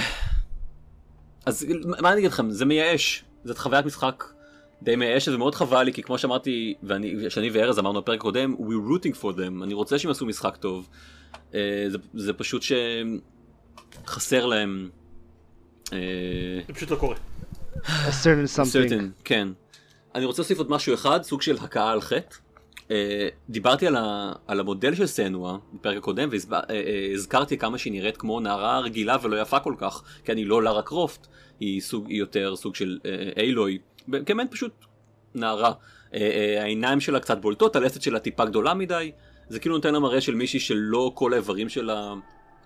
אז 1.46 1.66
מה 2.00 2.12
אני 2.12 2.18
אגיד 2.18 2.30
לכם, 2.30 2.50
זה 2.50 2.64
מייאש, 2.64 3.24
זאת 3.44 3.58
חוויית 3.58 3.86
משחק 3.86 4.24
די 4.82 4.96
מייאשת 4.96 5.32
ומאוד 5.32 5.54
חבל 5.54 5.82
לי, 5.82 5.92
כי 5.92 6.02
כמו 6.02 6.18
שאמרתי, 6.18 6.74
ואני, 6.82 7.30
שאני 7.30 7.50
וארז 7.50 7.78
אמרנו 7.78 8.02
בפרק 8.02 8.20
הקודם, 8.20 8.54
we're 8.58 8.90
rooting 8.90 9.22
for 9.22 9.36
them, 9.36 9.62
אני 9.62 9.74
רוצה 9.74 9.98
שהם 9.98 10.08
יעשו 10.08 10.26
משחק 10.26 10.56
טוב. 10.56 10.88
אה, 11.54 11.86
זה, 11.88 11.98
זה 12.14 12.32
פשוט 12.32 12.62
שחסר 14.04 14.46
להם... 14.46 14.90
אה, 15.92 15.98
זה 16.66 16.72
פשוט 16.72 16.90
לא 16.90 16.96
קורה. 16.96 17.16
a 17.84 17.88
certain 17.88 18.56
something. 18.56 18.90
certain, 18.90 19.22
כן. 19.24 19.48
אני 20.14 20.24
רוצה 20.24 20.42
להוסיף 20.42 20.58
עוד 20.58 20.70
משהו 20.70 20.94
אחד, 20.94 21.22
סוג 21.22 21.42
של 21.42 21.56
הכאה 21.60 21.92
על 21.92 22.00
חטא. 22.00 22.36
אה, 22.92 23.28
דיברתי 23.48 23.86
על, 23.86 23.96
ה, 23.96 24.32
על 24.46 24.60
המודל 24.60 24.94
של 24.94 25.06
סנואה 25.06 25.56
בפרק 25.72 25.96
הקודם 25.96 26.28
והזכרתי 26.30 27.58
כמה 27.58 27.78
שהיא 27.78 27.92
נראית 27.92 28.16
כמו 28.16 28.40
נערה 28.40 28.80
רגילה 28.80 29.16
ולא 29.22 29.40
יפה 29.40 29.60
כל 29.60 29.74
כך 29.78 30.02
כי 30.24 30.32
אני 30.32 30.44
לא 30.44 30.62
לארה 30.62 30.82
קרופט 30.82 31.26
היא 31.60 31.80
סוג 31.80 32.10
היא 32.10 32.18
יותר 32.18 32.56
סוג 32.56 32.74
של 32.74 32.98
אה, 33.06 33.30
איילוי 33.36 33.78
כמעט 34.26 34.50
פשוט 34.50 34.72
נערה 35.34 35.72
אה, 36.14 36.20
אה, 36.20 36.62
העיניים 36.62 37.00
שלה 37.00 37.20
קצת 37.20 37.38
בולטות 37.38 37.76
הלסת 37.76 38.02
שלה 38.02 38.18
טיפה 38.18 38.44
גדולה 38.44 38.74
מדי 38.74 39.12
זה 39.48 39.60
כאילו 39.60 39.74
נותן 39.74 39.92
לה 39.92 39.98
מראה 39.98 40.20
של 40.20 40.34
מישהי 40.34 40.60
שלא 40.60 41.12
כל 41.14 41.32
האיברים 41.32 41.68
שלה 41.68 42.14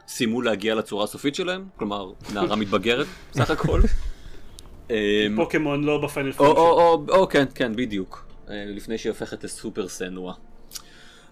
סיימו 0.09 0.43
להגיע 0.43 0.75
לצורה 0.75 1.05
הסופית 1.05 1.35
שלהם 1.35 1.65
כלומר 1.77 2.13
נערה 2.35 2.57
מתבגרת 2.63 3.07
סך 3.33 3.51
הכל. 3.51 3.81
אה, 4.91 5.27
פוקימון 5.37 5.85
לא 5.85 5.99
בפיינל 5.99 6.33
או, 6.39 7.07
או, 7.09 7.29
כן, 7.29 7.45
כן, 7.55 7.77
בדיוק. 7.77 8.26
אה, 8.51 8.65
לפני 8.67 8.99
שהיא 8.99 9.11
הופכת 9.11 9.45
לסופר 9.45 9.89
סנואה. 9.89 10.35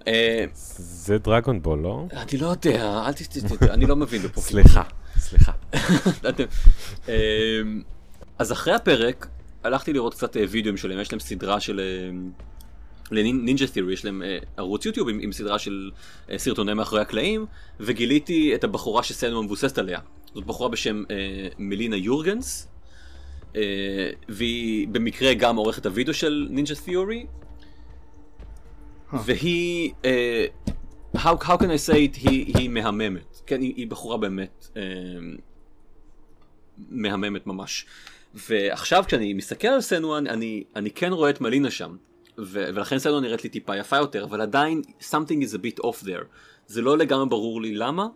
אה, 0.06 0.44
זה 0.54 1.18
דרגון 1.18 1.62
בול, 1.62 1.78
לא? 1.78 2.06
אני 2.12 2.40
לא 2.40 2.46
יודע, 2.46 3.02
אל 3.06 3.12
ת... 3.12 3.62
אני 3.62 3.86
לא 3.86 3.96
מבין 3.96 4.22
בפוקימון. 4.22 4.62
סליחה, 4.62 4.82
סליחה. 5.18 5.52
אה, 7.08 7.14
אז 8.38 8.52
אחרי 8.52 8.74
הפרק, 8.74 9.26
הלכתי 9.64 9.92
לראות 9.92 10.14
קצת 10.14 10.36
וידאוים 10.50 10.76
שלהם, 10.76 11.00
יש 11.00 11.12
להם 11.12 11.20
סדרה 11.20 11.60
של... 11.60 11.80
לנינג'ה 13.10 13.66
תיאורי 13.66 13.92
יש 13.92 14.04
להם 14.04 14.22
ערוץ 14.56 14.86
יוטיוב 14.86 15.08
עם, 15.08 15.18
עם 15.22 15.32
סדרה 15.32 15.58
של 15.58 15.90
סרטוני 16.36 16.74
מאחורי 16.74 17.02
הקלעים, 17.02 17.46
וגיליתי 17.80 18.54
את 18.54 18.64
הבחורה 18.64 19.02
שסנואה 19.02 19.42
מבוססת 19.42 19.78
עליה. 19.78 19.98
זאת 20.34 20.46
בחורה 20.46 20.68
בשם 20.68 21.02
אה, 21.10 21.48
מלינה 21.58 21.96
יורגנס, 21.96 22.68
והיא 24.28 24.88
במקרה 24.88 25.34
גם 25.34 25.56
עורכת 25.56 25.86
הוידאו 25.86 26.14
של 26.14 26.46
נינג'ה 26.50 26.74
תיאורי, 26.74 27.26
והיא, 29.12 29.92
אה, 30.04 30.46
how, 31.16 31.36
how 31.42 31.56
can 31.56 31.68
I 31.70 31.88
say 31.88 31.92
it, 31.92 32.28
היא, 32.28 32.54
היא 32.58 32.68
מהממת. 32.68 33.40
כן, 33.46 33.60
היא, 33.60 33.74
היא 33.76 33.86
בחורה 33.86 34.16
באמת 34.16 34.68
אה, 34.76 34.82
מהממת 36.88 37.46
ממש. 37.46 37.86
ועכשיו 38.34 39.04
כשאני 39.06 39.34
מסתכל 39.34 39.68
על 39.68 39.80
סנואה, 39.80 40.18
אני, 40.18 40.64
אני 40.76 40.90
כן 40.90 41.12
רואה 41.12 41.30
את 41.30 41.40
מלינה 41.40 41.70
שם. 41.70 41.96
ו- 42.38 42.68
ולכן 42.74 42.98
סנואה 42.98 43.20
נראית 43.20 43.44
לי 43.44 43.50
טיפה 43.50 43.76
יפה 43.76 43.96
יותר, 43.96 44.24
אבל 44.24 44.40
עדיין 44.40 44.82
something 45.00 45.44
is 45.44 45.54
a 45.54 45.58
bit 45.58 45.84
off 45.84 46.04
there. 46.04 46.24
זה 46.66 46.82
לא 46.82 46.98
לגמרי 46.98 47.28
ברור 47.28 47.62
לי 47.62 47.74
למה, 47.74 48.02
אה, 48.02 48.08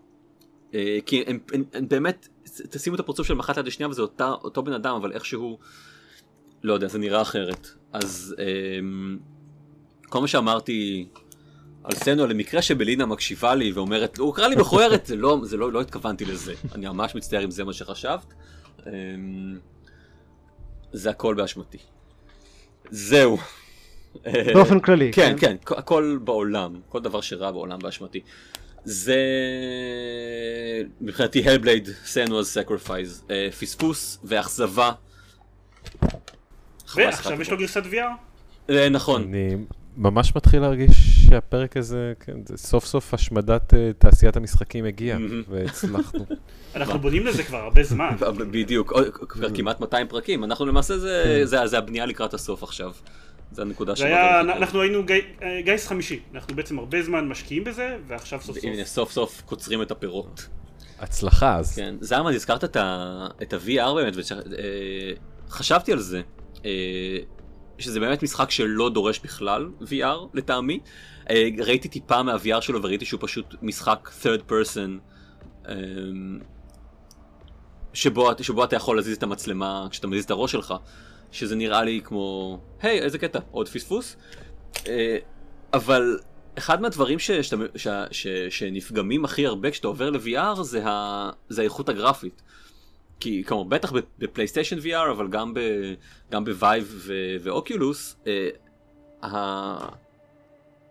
כי 1.06 1.24
הם, 1.26 1.38
הם, 1.52 1.64
הם 1.72 1.88
באמת, 1.88 2.28
תשימו 2.70 2.94
את 2.94 3.00
הפרצוף 3.00 3.26
שלהם 3.26 3.38
אחת 3.40 3.56
ליד 3.56 3.66
השנייה 3.66 3.88
וזה 3.88 4.02
אותה, 4.02 4.28
אותו 4.30 4.62
בן 4.62 4.72
אדם, 4.72 4.94
אבל 4.94 5.12
איכשהו, 5.12 5.58
לא 6.62 6.72
יודע, 6.74 6.88
זה 6.88 6.98
נראה 6.98 7.22
אחרת. 7.22 7.68
אז 7.92 8.34
אה, 8.38 8.44
כל 10.08 10.20
מה 10.20 10.28
שאמרתי 10.28 11.08
על 11.84 11.92
סנואה, 11.94 12.26
למקרה 12.28 12.62
שבלינה 12.62 13.06
מקשיבה 13.06 13.54
לי 13.54 13.72
ואומרת, 13.72 14.18
הוא 14.18 14.34
קרא 14.34 14.48
לי 14.48 14.56
מכוערת, 14.56 15.06
זה 15.06 15.16
לא, 15.16 15.38
זה 15.42 15.56
לא, 15.56 15.72
לא 15.72 15.80
התכוונתי 15.80 16.24
לזה. 16.24 16.54
אני 16.74 16.86
ממש 16.88 17.14
מצטער 17.14 17.44
אם 17.44 17.50
זה 17.50 17.64
מה 17.64 17.72
שחשבת. 17.72 18.34
אה, 18.86 18.92
זה 20.92 21.10
הכל 21.10 21.34
באשמתי. 21.34 21.78
זהו. 22.90 23.38
באופן 24.54 24.80
כללי, 24.80 25.12
כן, 25.12 25.36
כן? 25.40 25.56
כן, 25.60 25.72
הכ- 25.72 25.78
הכל 25.78 26.18
בעולם, 26.24 26.80
כל 26.88 27.00
דבר 27.00 27.20
שרע 27.20 27.50
בעולם 27.52 27.78
באשמתי. 27.78 28.20
זה 28.90 29.16
מבחינתי 31.00 31.48
הלבלייד, 31.48 31.88
sacrifice, 32.54 33.30
אה, 33.30 33.48
פספוס 33.60 34.18
ואכזבה. 34.24 34.92
ועכשיו 36.96 37.42
יש 37.42 37.50
לו. 37.50 37.58
גרסת 37.58 37.82
VR. 37.92 37.96
אה, 38.70 38.88
נכון, 38.88 39.22
אני 39.22 39.56
ממש 39.96 40.36
מתחיל 40.36 40.60
להרגיש 40.60 40.90
שהפרק 41.28 41.76
הזה, 41.76 42.12
כן, 42.20 42.32
זה 42.46 42.56
סוף 42.56 42.84
סוף 42.86 43.14
השמדת 43.14 43.74
אה, 43.74 43.90
תעשיית 43.98 44.36
המשחקים 44.36 44.84
הגיע, 44.84 45.18
מהמם. 45.18 45.42
והצלחנו. 45.48 46.26
אנחנו 46.76 46.98
בונים 46.98 47.26
לזה 47.26 47.42
כבר 47.44 47.58
הרבה 47.58 47.82
זמן. 47.82 48.16
בדיוק, 48.50 48.92
כבר 49.28 49.54
כמעט 49.54 49.80
200 49.80 50.08
פרקים, 50.08 50.44
אנחנו 50.44 50.66
למעשה 50.66 50.98
זה- 50.98 51.40
זה 51.44 51.66
זה 51.66 51.78
הבנייה 51.78 52.06
לקראת 52.06 52.34
הסוף 52.34 52.62
עכשיו. 52.62 52.92
זה 53.52 53.62
הנקודה 53.62 53.92
זה 53.92 53.98
שבה 53.98 54.06
היה. 54.08 54.40
אנחנו 54.40 54.80
היינו 54.80 55.04
גי- 55.06 55.12
אה, 55.42 55.60
גיס 55.64 55.86
חמישי, 55.86 56.20
אנחנו 56.34 56.56
בעצם 56.56 56.78
הרבה 56.78 57.02
זמן 57.02 57.28
משקיעים 57.28 57.64
בזה, 57.64 57.96
ועכשיו 58.06 58.40
סוף 58.40 58.56
סוף. 58.56 58.64
והנה 58.64 58.84
סוף 58.84 59.12
סוף 59.12 59.42
קוצרים 59.44 59.82
את 59.82 59.90
הפירות. 59.90 60.48
הצלחה 60.98 61.56
אז. 61.56 61.76
כן, 61.76 61.94
זלמן, 62.00 62.32
הזכרת 62.34 62.64
את 62.64 62.76
ה- 62.76 63.26
את 63.42 63.52
ה-VR 63.52 63.94
באמת, 63.94 64.14
וחשבתי 65.48 65.92
על 65.92 65.98
זה, 65.98 66.20
אה, 66.64 66.70
שזה 67.78 68.00
באמת 68.00 68.22
משחק 68.22 68.50
שלא 68.50 68.90
דורש 68.90 69.18
בכלל 69.18 69.68
VR 69.82 70.26
לטעמי. 70.34 70.80
אה, 71.30 71.48
ראיתי 71.58 71.88
טיפה 71.88 72.22
מה-VR 72.22 72.60
שלו 72.60 72.82
וראיתי 72.82 73.04
שהוא 73.04 73.20
פשוט 73.22 73.54
משחק 73.62 74.10
third 74.22 74.50
person, 74.50 74.90
אה, 75.68 75.74
שבו, 77.92 78.30
שבו 78.40 78.64
אתה 78.64 78.76
יכול 78.76 78.96
להזיז 78.96 79.16
את 79.16 79.22
המצלמה 79.22 79.86
כשאתה 79.90 80.06
מזיז 80.06 80.24
את 80.24 80.30
הראש 80.30 80.52
שלך, 80.52 80.74
שזה 81.32 81.56
נראה 81.56 81.84
לי 81.84 82.00
כמו, 82.04 82.58
היי, 82.82 83.00
איזה 83.00 83.18
קטע, 83.18 83.38
עוד 83.50 83.68
פספוס. 83.68 84.16
אה, 84.88 85.18
אבל 85.72 86.18
אחד 86.58 86.82
מהדברים 86.82 87.18
ש, 87.18 87.30
שאתה, 87.30 87.56
ש, 87.76 87.88
ש, 88.10 88.26
שנפגמים 88.50 89.24
הכי 89.24 89.46
הרבה 89.46 89.70
כשאתה 89.70 89.88
עובר 89.88 90.10
ל-VR 90.10 90.62
זה, 90.62 90.86
ה, 90.86 91.30
זה 91.48 91.60
האיכות 91.60 91.88
הגרפית. 91.88 92.42
כי 93.20 93.44
כלומר 93.46 93.62
בטח 93.62 93.92
בפלייסטיישן 94.18 94.78
VR 94.78 95.10
אבל 95.12 95.28
גם, 95.28 95.54
ב, 95.54 95.60
גם 96.30 96.44
ב 96.44 96.54
Vive 96.54 96.94
ו- 96.96 97.36
ו 97.40 97.51
Oculus 97.51 98.16
אה, 98.26 98.48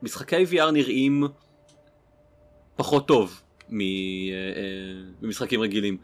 המשחקי 0.02 0.44
VR 0.52 0.72
נראים 0.72 1.24
פחות 2.76 3.08
טוב 3.08 3.42
מ, 3.70 3.82
אה, 3.82 3.86
אה, 3.86 5.02
ממשחקים 5.22 5.62
רגילים. 5.62 5.98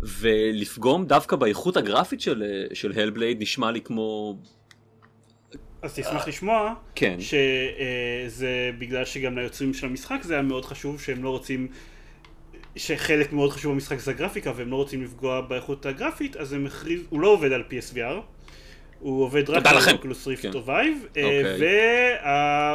ולפגום 0.00 1.06
דווקא 1.06 1.36
באיכות 1.36 1.76
הגרפית 1.76 2.20
של, 2.20 2.42
של 2.72 2.92
Hellblade 2.96 3.42
נשמע 3.42 3.70
לי 3.70 3.80
כמו... 3.80 4.36
אז 5.82 5.94
תשמח 5.94 6.28
לשמוע 6.28 6.74
כן. 6.94 7.16
שזה 7.20 8.70
בגלל 8.78 9.04
שגם 9.04 9.38
ליוצרים 9.38 9.74
של 9.74 9.86
המשחק 9.86 10.18
זה 10.22 10.34
היה 10.34 10.42
מאוד 10.42 10.64
חשוב 10.64 11.00
שהם 11.00 11.24
לא 11.24 11.30
רוצים 11.30 11.68
שחלק 12.76 13.32
מאוד 13.32 13.50
חשוב 13.50 13.72
במשחק 13.72 13.98
זה 13.98 14.10
הגרפיקה 14.10 14.52
והם 14.56 14.70
לא 14.70 14.76
רוצים 14.76 15.02
לפגוע 15.02 15.40
באיכות 15.40 15.86
הגרפית 15.86 16.36
אז 16.36 16.52
הם 16.52 16.66
הכריז, 16.66 17.00
הוא 17.10 17.20
לא 17.20 17.28
עובד 17.28 17.52
על 17.52 17.62
PSVR 17.70 18.20
הוא 19.00 19.24
עובד 19.24 19.50
רק 19.50 19.66
על. 19.66 19.76
Oculus 19.92 20.26
Rift. 20.26 20.54
או 20.54 20.66
Vive 20.66 21.06
אוקיי. 21.08 21.58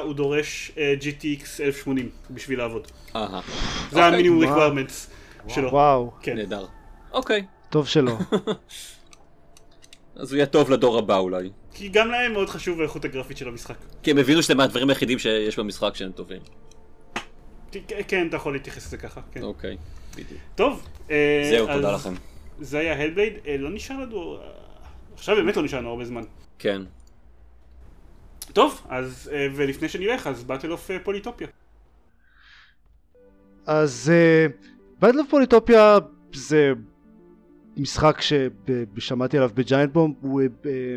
והוא 0.02 0.14
דורש 0.14 0.72
אה, 0.78 0.96
GTX 1.02 1.64
1080 1.64 2.10
בשביל 2.30 2.58
לעבוד. 2.60 2.88
זה 3.14 3.20
אוקיי. 3.92 4.04
המינימום 4.04 4.44
וואו. 4.44 4.72
requirements 4.74 5.10
שלו 5.48 5.70
וואו, 5.72 6.12
כן. 6.22 6.36
נהדר. 6.36 6.66
אוקיי. 7.12 7.46
טוב 7.70 7.88
שלא. 7.88 8.18
אז 10.16 10.32
הוא 10.32 10.38
יהיה 10.38 10.46
טוב 10.46 10.70
לדור 10.70 10.98
הבא 10.98 11.18
אולי. 11.18 11.50
כי 11.74 11.90
גם 11.90 12.08
להם 12.12 12.34
מאוד 12.34 12.50
חשוב 12.50 12.80
האיכות 12.80 13.06
הגרפית 13.06 13.38
של 13.38 13.48
המשחק 13.48 13.76
כי 14.04 14.12
הם 14.12 14.18
הבינו 14.18 14.44
שזה 14.44 14.56
מהדברים 14.56 14.90
היחידים 14.90 15.20
שיש 15.20 15.60
במשחק 15.60 15.96
שהם 15.96 16.12
טובים. 16.12 16.42
כן, 18.08 18.28
אתה 18.28 18.36
יכול 18.36 18.54
להתייחס 18.54 18.88
לזה 18.88 18.98
ככה 18.98 19.22
כן. 19.32 19.44
אוקיי, 19.44 19.78
בדיוק. 20.12 20.42
טוב 20.56 20.88
אה, 21.12 21.48
זהו, 21.52 21.68
תודה 21.68 21.92
לכם. 21.92 22.14
זה 22.60 22.80
היה 22.80 23.02
Hellblade 23.02 23.34
אה, 23.48 23.58
לא 23.58 23.70
נשאר 23.70 23.98
לנו 23.98 24.36
אה, 24.36 24.42
עכשיו 25.14 25.36
באמת 25.36 25.58
לא 25.58 25.64
נשאר 25.64 25.80
לנו 25.80 25.90
הרבה 25.90 26.06
זמן 26.06 26.24
כן. 26.60 26.82
טוב, 28.54 28.82
אז, 28.90 29.32
ולפני 29.56 29.90
שנלך, 29.90 30.28
אז 30.28 30.44
Battle 30.44 30.72
of 30.72 30.92
Polytopia. 31.04 31.48
אז 33.66 34.12
Battle 35.00 35.20
of 35.20 35.30
Polytopia 35.30 35.98
זה 36.34 36.74
משחק 37.80 38.22
ששמעתי 38.22 39.38
עליו 39.38 39.50
ב 39.54 39.60
Giant 39.60 39.94
Bomb, 39.94 40.14
הוא 40.22 40.42
אה, 40.42 40.48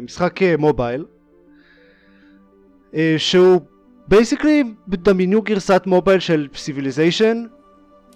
משחק 0.03 0.43
אה, 0.43 0.57
mobile, 0.57 1.05
אה, 2.95 3.15
שהוא 3.19 3.61
basically 4.09 4.65
דמיינו 4.89 5.43
גרסת 5.43 5.83
mobile 5.87 6.21
של 6.21 6.49
Civilization, 6.55 7.45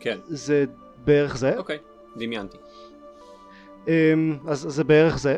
כן. 0.00 0.18
זה 0.28 0.64
בערך 1.04 1.36
זה, 1.36 1.56
אוקיי. 1.58 1.78
דמיינתי. 2.16 2.56
אמ, 3.88 4.38
אז 4.48 4.66
זה 4.68 4.84
בערך 4.84 5.18
זה. 5.18 5.36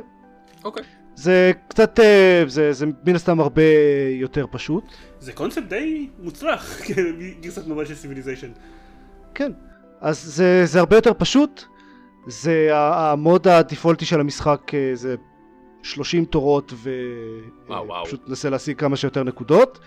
אוקיי. 0.65 0.83
זה 1.15 1.53
קצת, 1.69 1.99
זה, 2.47 2.73
זה 2.73 2.87
מן 3.07 3.15
הסתם 3.15 3.41
הרבה 3.41 3.63
יותר 4.11 4.47
פשוט. 4.51 4.85
זה 5.21 5.33
קונספט 5.33 5.63
די 5.63 6.09
מוצלח, 6.19 6.79
כן, 6.87 7.03
גרסת 7.41 7.67
mobile 7.67 7.89
של 7.89 7.95
Civilization. 7.95 8.51
כן. 9.35 9.53
אז 10.01 10.23
זה, 10.23 10.63
זה 10.65 10.79
הרבה 10.79 10.97
יותר 10.97 11.13
פשוט. 11.19 11.65
זה 12.29 12.69
ה 12.73 12.88
mode 12.88 13.49
הדיפולטי 13.49 14.05
של 14.05 14.21
המשחק 14.21 14.75
אה, 14.75 14.91
זה 14.95 15.17
30 15.83 16.25
תורות. 16.25 16.73
ופשוט 16.73 18.29
ננסה 18.29 18.51
להשיג 18.51 18.77
כמה 18.77 18.97
שיותר 18.97 19.23
נקודות. 19.25 19.79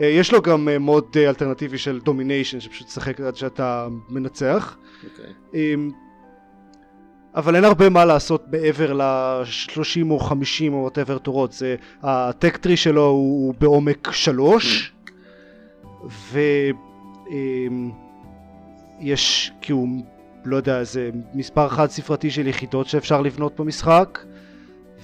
אה, 0.00 0.06
יש 0.06 0.32
לו 0.32 0.42
גם 0.42 0.68
אה, 0.68 0.78
mode 0.78 1.16
אה, 1.16 1.28
אלטרנטיבי 1.28 1.78
של 1.78 2.00
domination 2.00 2.60
שפשוט 2.60 2.86
תשחק 2.86 3.20
עד 3.20 3.36
שאתה 3.36 3.88
מנצח. 4.08 4.76
אוקיי. 5.04 5.32
אמ, 5.54 5.90
אבל 7.34 7.56
אין 7.56 7.64
הרבה 7.64 7.88
מה 7.88 8.04
לעשות 8.04 8.44
מעבר 8.52 8.92
ל-30 8.92 10.10
או 10.10 10.18
50 10.18 10.74
או 10.74 10.88
whatever 10.88 11.18
תורות, 11.18 11.52
זה, 11.52 11.76
ה 12.02 12.13
tech 12.13 12.56
tree 12.56 12.76
שלו 12.76 13.06
הוא, 13.06 13.46
הוא 13.46 13.54
בעומק 13.58 14.08
3 14.12 14.92
ויש 19.00 19.52
כי 19.60 19.72
הוא 19.72 19.88
לא 20.48 20.56
יודע 20.56 20.78
איזה 20.78 21.10
מספר 21.34 21.68
חד 21.68 21.90
ספרתי 21.90 22.30
של 22.30 22.46
יחידות 22.46 22.86
שאפשר 22.86 23.20
לבנות 23.20 23.60
במשחק 23.60 24.18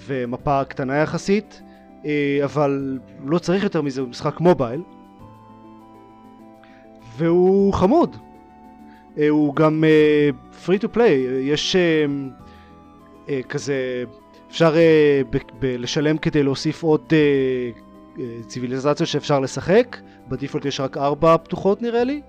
ומפה 0.07 0.65
קטנה 0.65 0.97
יחסית 0.97 1.63
אה, 2.05 2.41
אבל 2.45 2.99
לא 3.25 3.39
צריך 3.39 3.65
יותר 3.65 3.83
מזה, 3.83 4.01
הוא 4.01 4.09
משחק 4.09 4.41
מובייל 4.41 4.81
והוא 7.17 7.73
חמוד. 7.73 8.17
אה, 9.19 9.29
הוא 9.29 9.55
גם 9.55 9.85
פרי 10.65 10.79
טו 10.79 10.93
פליי, 10.93 11.13
יש 11.41 11.77
אה, 11.77 12.05
אה, 13.29 13.41
כזה, 13.49 14.05
אפשר 14.51 14.75
ב- 15.31 15.65
לשלם 15.79 16.19
כדי 16.19 16.43
להוסיף 16.43 16.83
עוד 16.83 17.05
אה, 17.13 17.19
אה, 18.19 18.43
ציוויליזציות 18.47 19.09
שאפשר 19.09 19.41
לשחק, 19.41 19.97
בדיפולט 20.29 20.65
יש 20.65 20.81
רק 20.81 20.97
ארבע 20.97 21.37
פתוחות 21.37 21.83
נראה 21.83 22.05
לי, 22.05 22.21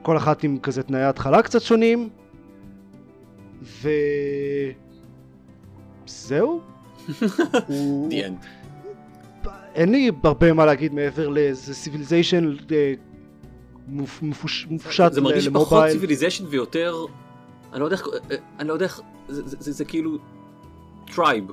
וכל 0.00 0.16
אחת 0.16 0.44
עם 0.44 0.58
כזה 0.58 0.82
תנאי 0.82 1.02
התחלה 1.02 1.42
קצת 1.42 1.62
שונים, 1.62 2.08
וזהו. 3.62 3.80
הוא... 7.66 8.10
אין 9.74 9.92
לי 9.92 10.10
הרבה 10.24 10.52
מה 10.52 10.66
להגיד 10.66 10.94
מעבר 10.94 11.28
לזה 11.28 11.74
Civilization 11.74 12.54
מופשט 14.70 15.12
זה 15.12 15.20
מרגיש 15.20 15.48
פחות. 15.48 15.90
Civilization 15.90 16.44
ויותר, 16.48 16.94
אני 17.72 17.80
לא 17.80 17.84
יודע 17.84 17.96
איך, 17.96 18.08
אה, 18.30 18.36
אני 18.58 18.68
לא 18.68 18.74
זה 19.58 19.84
כאילו 19.84 20.18
tribe, 21.14 21.44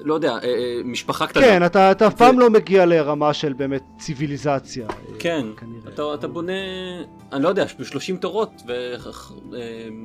לא 0.00 0.14
יודע, 0.14 0.32
אה, 0.32 0.38
אה, 0.44 0.80
משפחה 0.84 1.26
קטנה. 1.26 1.42
כן, 1.42 1.66
אתה 1.66 1.90
אתה 1.90 2.06
אף 2.06 2.14
פעם 2.14 2.40
לא 2.40 2.50
מגיע 2.50 2.86
לרמה 2.86 3.34
של 3.34 3.52
באמת 3.52 3.82
ציוויליזציה. 3.98 4.86
אה, 4.88 4.94
כן. 5.18 5.46
אתה, 5.88 6.02
אתה 6.14 6.28
בונה, 6.28 6.52
אני 7.32 7.42
לא 7.42 7.48
יודע, 7.48 7.64
ב-30 7.64 8.16
תורות 8.20 8.62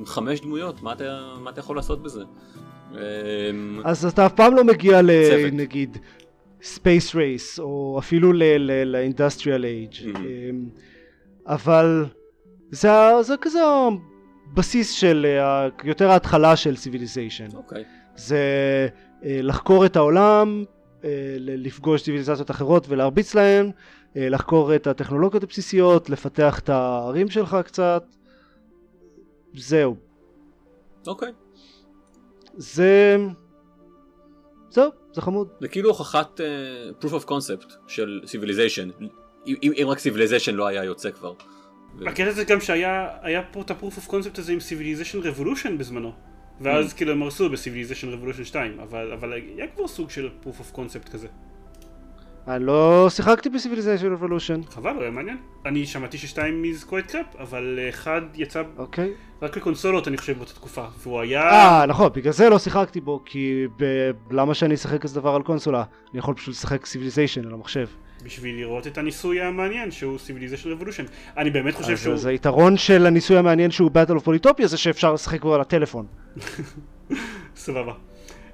וחמש 0.02 0.40
דמויות, 0.40 0.82
מה 0.82 0.92
אתה, 0.92 1.34
מה 1.40 1.50
אתה 1.50 1.60
יכול 1.60 1.76
לעשות 1.76 2.02
בזה? 2.02 2.20
אז 3.84 4.04
אתה 4.04 4.26
אף 4.26 4.32
פעם 4.32 4.54
לא 4.54 4.64
מגיע 4.64 5.02
ל... 5.02 5.10
צוות. 5.30 5.52
נגיד 5.52 5.98
space 6.62 7.14
race 7.14 7.58
או 7.58 7.96
אפילו 7.98 8.32
ל 8.84 8.91
industrial 8.91 9.64
age. 9.64 9.92
אבל 11.46 12.06
זה 13.20 13.34
כזה 13.40 13.58
הבסיס 14.52 14.92
של 14.92 15.26
יותר 15.84 16.10
ההתחלה 16.10 16.56
של 16.56 16.76
Civilization 16.76 17.48
אוקיי, 17.54 17.84
זה 18.16 18.38
לחקור 19.22 19.86
את 19.86 19.96
העולם 19.96 20.64
אה, 21.04 21.36
לפגוש 21.38 22.02
ציוויליזציות 22.02 22.50
אחרות 22.50 22.88
ולהרביץ 22.88 23.34
להן 23.34 23.70
אה, 24.16 24.28
לחקור 24.28 24.74
את 24.74 24.86
הטכנולוגיות 24.86 25.42
הבסיסיות 25.42 26.10
לפתח 26.10 26.58
את 26.58 26.68
הערים 26.68 27.28
שלך 27.28 27.56
קצת 27.64 28.04
זהו 29.54 29.96
אוקיי. 31.06 31.32
זה 32.56 33.16
זהו 34.70 34.90
זה 35.12 35.20
חמוד 35.20 35.48
זה 35.60 35.68
כאילו 35.68 35.88
הוכחת 35.88 36.40
uh, 36.40 37.04
proof 37.04 37.10
of 37.10 37.28
concept 37.28 37.72
של 37.88 38.20
civilization, 38.24 39.04
אם, 39.46 39.56
אם 39.62 39.86
רק 39.88 39.98
civilization 39.98 40.52
לא 40.52 40.66
היה 40.66 40.84
יוצא 40.84 41.10
כבר. 41.10 41.32
הקטע 42.06 42.30
זה 42.30 42.44
גם 42.44 42.60
שהיה 42.60 43.08
היה 43.22 43.42
פה 43.52 43.60
את 43.60 43.70
ה-proof 43.70 43.98
of 43.98 44.10
concept 44.10 44.38
הזה 44.38 44.52
עם 44.52 44.58
Civilization 44.58 45.24
Revolution 45.24 45.70
בזמנו. 45.78 46.29
ואז 46.60 46.92
כאילו 46.92 47.12
הם 47.12 47.22
הרסו 47.22 47.50
ב-Civilization 47.50 48.06
Revolution 48.14 48.44
2, 48.44 48.80
אבל, 48.80 49.12
אבל 49.12 49.32
היה 49.32 49.66
כבר 49.66 49.88
סוג 49.88 50.10
של 50.10 50.28
proof 50.44 50.60
of 50.60 50.76
concept 50.76 51.10
כזה. 51.12 51.26
אני 52.48 52.64
לא 52.64 53.06
שיחקתי 53.10 53.48
ב 53.48 53.53
Civilization 53.53 54.12
Revolution 54.12 54.60
חבל, 54.70 54.90
הוא 54.90 55.02
היה 55.02 55.10
מעניין. 55.10 55.36
אני 55.66 55.86
שמעתי 55.86 56.18
ששתיים 56.18 56.62
מסתבר 56.62 57.10
crap, 57.10 57.36
אבל 57.38 57.78
אחד 57.88 58.22
יצא 58.34 58.62
אוקיי. 58.78 59.12
רק 59.42 59.56
לקונסולות 59.56 60.08
אני 60.08 60.16
חושב 60.16 60.36
באותה 60.36 60.52
תקופה, 60.52 60.84
והוא 60.98 61.20
היה... 61.20 61.50
אה 61.50 61.86
נכון 61.86 62.10
בגלל 62.14 62.32
זה 62.32 62.48
לא 62.48 62.58
שיחקתי 62.58 63.00
בו 63.00 63.22
כי 63.24 63.66
ב... 63.76 64.10
למה 64.30 64.54
שאני 64.54 64.74
אשחק 64.74 65.02
כזה 65.02 65.20
דבר 65.20 65.34
על 65.34 65.42
קונסולה? 65.42 65.84
אני 66.10 66.18
יכול 66.18 66.34
פשוט 66.34 66.54
לשחק 66.54 66.86
Civilization 66.86 67.46
על 67.46 67.54
המחשב 67.54 67.86
בשביל 68.22 68.56
לראות 68.56 68.86
את 68.86 68.98
הניסוי 68.98 69.40
המעניין 69.40 69.90
שהוא 69.90 70.18
Civilization 70.18 70.82
Revolution. 70.82 71.10
אני 71.36 71.50
באמת 71.50 71.74
חושב 71.74 71.92
אז 71.92 72.02
שהוא... 72.02 72.14
אז 72.14 72.26
היתרון 72.26 72.76
של 72.76 73.06
הניסוי 73.06 73.38
המעניין 73.38 73.70
שהוא 73.70 73.90
Battle 73.90 74.22
of 74.22 74.26
Polytopia 74.26 74.66
זה 74.66 74.76
שאפשר 74.76 75.12
לשחק 75.12 75.42
בו 75.42 75.54
על 75.54 75.60
הטלפון 75.60 76.06
סבבה. 77.56 77.92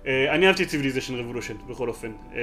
Uh, 0.05 0.09
אני 0.31 0.47
אהבתי 0.47 0.63
את 0.63 0.69
Civilization 0.69 1.11
Revolution 1.11 1.71
בכל 1.71 1.89
אופן. 1.89 2.13
Uh, 2.33 2.37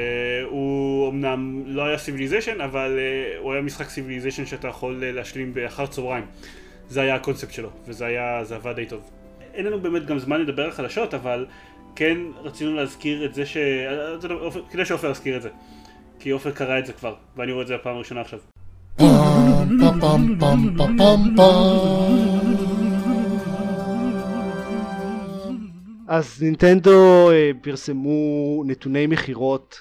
הוא 0.49 1.09
אמנם 1.09 1.63
לא 1.65 1.85
היה 1.85 1.97
Civilization, 1.97 2.63
אבל 2.63 2.99
uh, 2.99 3.39
הוא 3.39 3.53
היה 3.53 3.61
משחק 3.61 3.87
Civilization 3.87 4.45
שאתה 4.45 4.67
יכול 4.67 5.03
uh, 5.03 5.15
להשלים 5.15 5.53
באחר 5.53 5.85
צהריים. 5.85 6.25
זה 6.89 7.01
היה 7.01 7.15
הקונספט 7.15 7.53
שלו, 7.53 7.69
וזה 7.87 8.05
היה, 8.05 8.43
זה 8.43 8.55
עבד 8.55 8.75
די 8.75 8.85
טוב. 8.85 9.01
אין 9.53 9.65
לנו 9.65 9.79
באמת 9.79 10.05
גם 10.05 10.19
זמן 10.19 10.41
לדבר 10.41 10.63
על 10.63 10.71
חדשות, 10.71 11.13
אבל 11.13 11.45
כן 11.95 12.17
רצינו 12.43 12.75
להזכיר 12.75 13.25
את 13.25 13.33
זה 13.33 13.45
ש... 13.45 13.57
אה, 13.57 14.15
כדאי 14.71 14.85
שעופר 14.85 15.11
יזכיר 15.11 15.37
את 15.37 15.41
זה. 15.41 15.49
כי 16.23 16.29
עופר 16.29 16.51
קרא 16.51 16.79
את 16.79 16.85
זה 16.85 16.93
כבר, 16.93 17.15
ואני 17.35 17.51
רואה 17.51 17.63
את 17.63 17.67
זה 17.67 17.77
בפעם 17.77 17.95
הראשונה 17.95 18.21
עכשיו. 18.21 18.39
אז 26.07 26.41
נינטנדו 26.43 27.31
אה, 27.31 27.51
פרסמו 27.61 28.63
נתוני 28.65 29.07
מכירות 29.07 29.79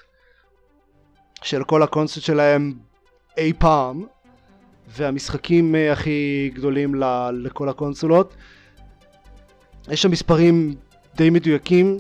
של 1.43 1.65
כל 1.65 1.83
הקונספט 1.83 2.23
שלהם 2.23 2.73
אי 3.37 3.53
פעם 3.59 4.05
והמשחקים 4.89 5.75
אה, 5.75 5.93
הכי 5.93 6.51
גדולים 6.55 6.95
לכל 7.33 7.69
הקונסולות 7.69 8.35
יש 9.91 10.03
שם 10.03 10.11
מספרים 10.11 10.75
די 11.17 11.31
מדויקים 11.31 11.99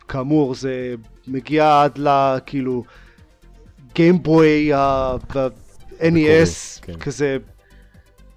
וכאמור 0.00 0.54
זה 0.54 0.94
מגיע 1.28 1.82
עד 1.82 1.98
ל... 1.98 2.38
כאילו 2.46 2.84
גיימבוי 3.94 4.72
ה-NES 4.72 6.80
כן. 6.82 6.98
כזה 6.98 7.36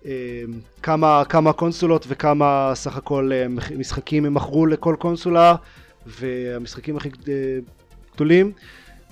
אה, 0.05 0.43
כמה, 0.83 1.23
כמה 1.29 1.53
קונסולות 1.53 2.05
וכמה 2.07 2.71
סך 2.75 2.97
הכל 2.97 3.31
אה, 3.33 3.47
משחקים 3.77 4.25
הם 4.25 4.33
מכרו 4.33 4.65
לכל 4.65 4.95
קונסולה 4.99 5.55
והמשחקים 6.05 6.97
הכי 6.97 7.09
אה, 7.27 7.33
גדולים 8.15 8.51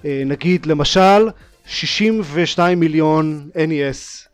אה, 0.06 0.24
נגיד 0.26 0.66
למשל 0.66 1.30
62 1.66 2.80
מיליון 2.80 3.50
NES 3.56 4.28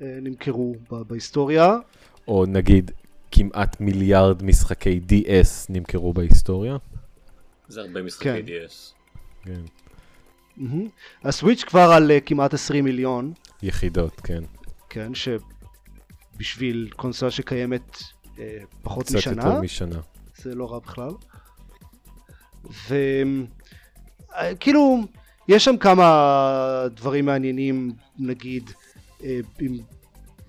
נמכרו 0.00 0.74
בהיסטוריה 0.90 1.76
או 2.28 2.44
נגיד, 2.48 2.90
כמעט 3.30 3.80
מיליארד 3.80 4.42
משחקי 4.42 5.00
DS 5.08 5.66
נמכרו 5.68 6.12
בהיסטוריה. 6.12 6.76
זה 7.70 7.80
הרבה 7.80 8.02
משחקי 8.02 8.28
כן. 8.28 8.40
DS. 8.46 8.94
כן. 9.44 9.60
מהמם. 10.56 10.88
הסוויץ' 11.24 11.64
כבר 11.64 11.92
על 11.92 12.10
אה, 12.10 12.20
כמעט 12.20 12.54
20 12.54 12.84
מיליון 12.84 13.32
יחידות, 13.62 14.20
כן. 14.20 14.44
כן 14.88 15.12
שבשביל 15.14 16.90
קונסולה 16.96 17.30
שקיימת 17.30 18.02
אה, 18.38 18.58
פחות 18.82 19.06
קצת 19.06 19.14
משנה 19.14 19.42
יותר 19.46 19.60
משנה. 19.60 20.00
זה 20.36 20.54
לא 20.54 20.72
רע 20.72 20.78
בכלל. 20.78 21.10
וכאילו, 24.40 25.04
יש 25.48 25.64
שם 25.64 25.76
כמה 25.76 26.84
דברים 26.94 27.26
מעניינים, 27.26 27.92
נגיד, 28.18 28.70
אה, 29.24 29.40
אם 29.60 29.78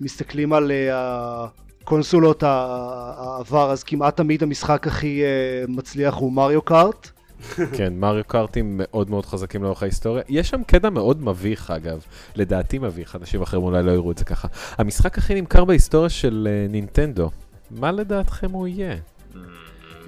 מסתכלים 0.00 0.52
על 0.52 0.70
אה, 0.70 1.46
הקונסולות 1.82 2.42
ה- 2.42 3.12
העבר, 3.16 3.70
אז 3.70 3.82
כמעט 3.84 4.16
תמיד 4.16 4.42
המשחק 4.42 4.86
הכי 4.86 5.22
אה, 5.22 5.28
מצליח 5.68 6.14
הוא 6.14 6.32
מריו 6.32 6.62
קארט. 6.62 7.10
כן, 7.76 7.92
מריו 7.96 8.24
קארטים 8.26 8.74
מאוד 8.82 9.10
מאוד 9.10 9.26
חזקים 9.26 9.62
לאורך 9.62 9.82
ההיסטוריה. 9.82 10.22
יש 10.28 10.48
שם 10.48 10.62
קטע 10.66 10.90
מאוד 10.90 11.22
מביך, 11.22 11.70
אגב. 11.70 12.00
לדעתי 12.36 12.78
מביך, 12.78 13.16
אנשים 13.16 13.42
אחרים 13.42 13.62
אולי 13.62 13.82
לא 13.82 13.90
יראו 13.90 14.10
את 14.12 14.18
זה 14.18 14.24
ככה. 14.24 14.48
המשחק 14.78 15.18
הכי 15.18 15.34
נמכר 15.34 15.64
בהיסטוריה 15.64 16.08
של 16.08 16.48
אה, 16.50 16.66
נינטנדו. 16.70 17.30
מה 17.70 17.92
לדעתכם 17.92 18.50
הוא 18.50 18.68
יהיה? 18.68 18.96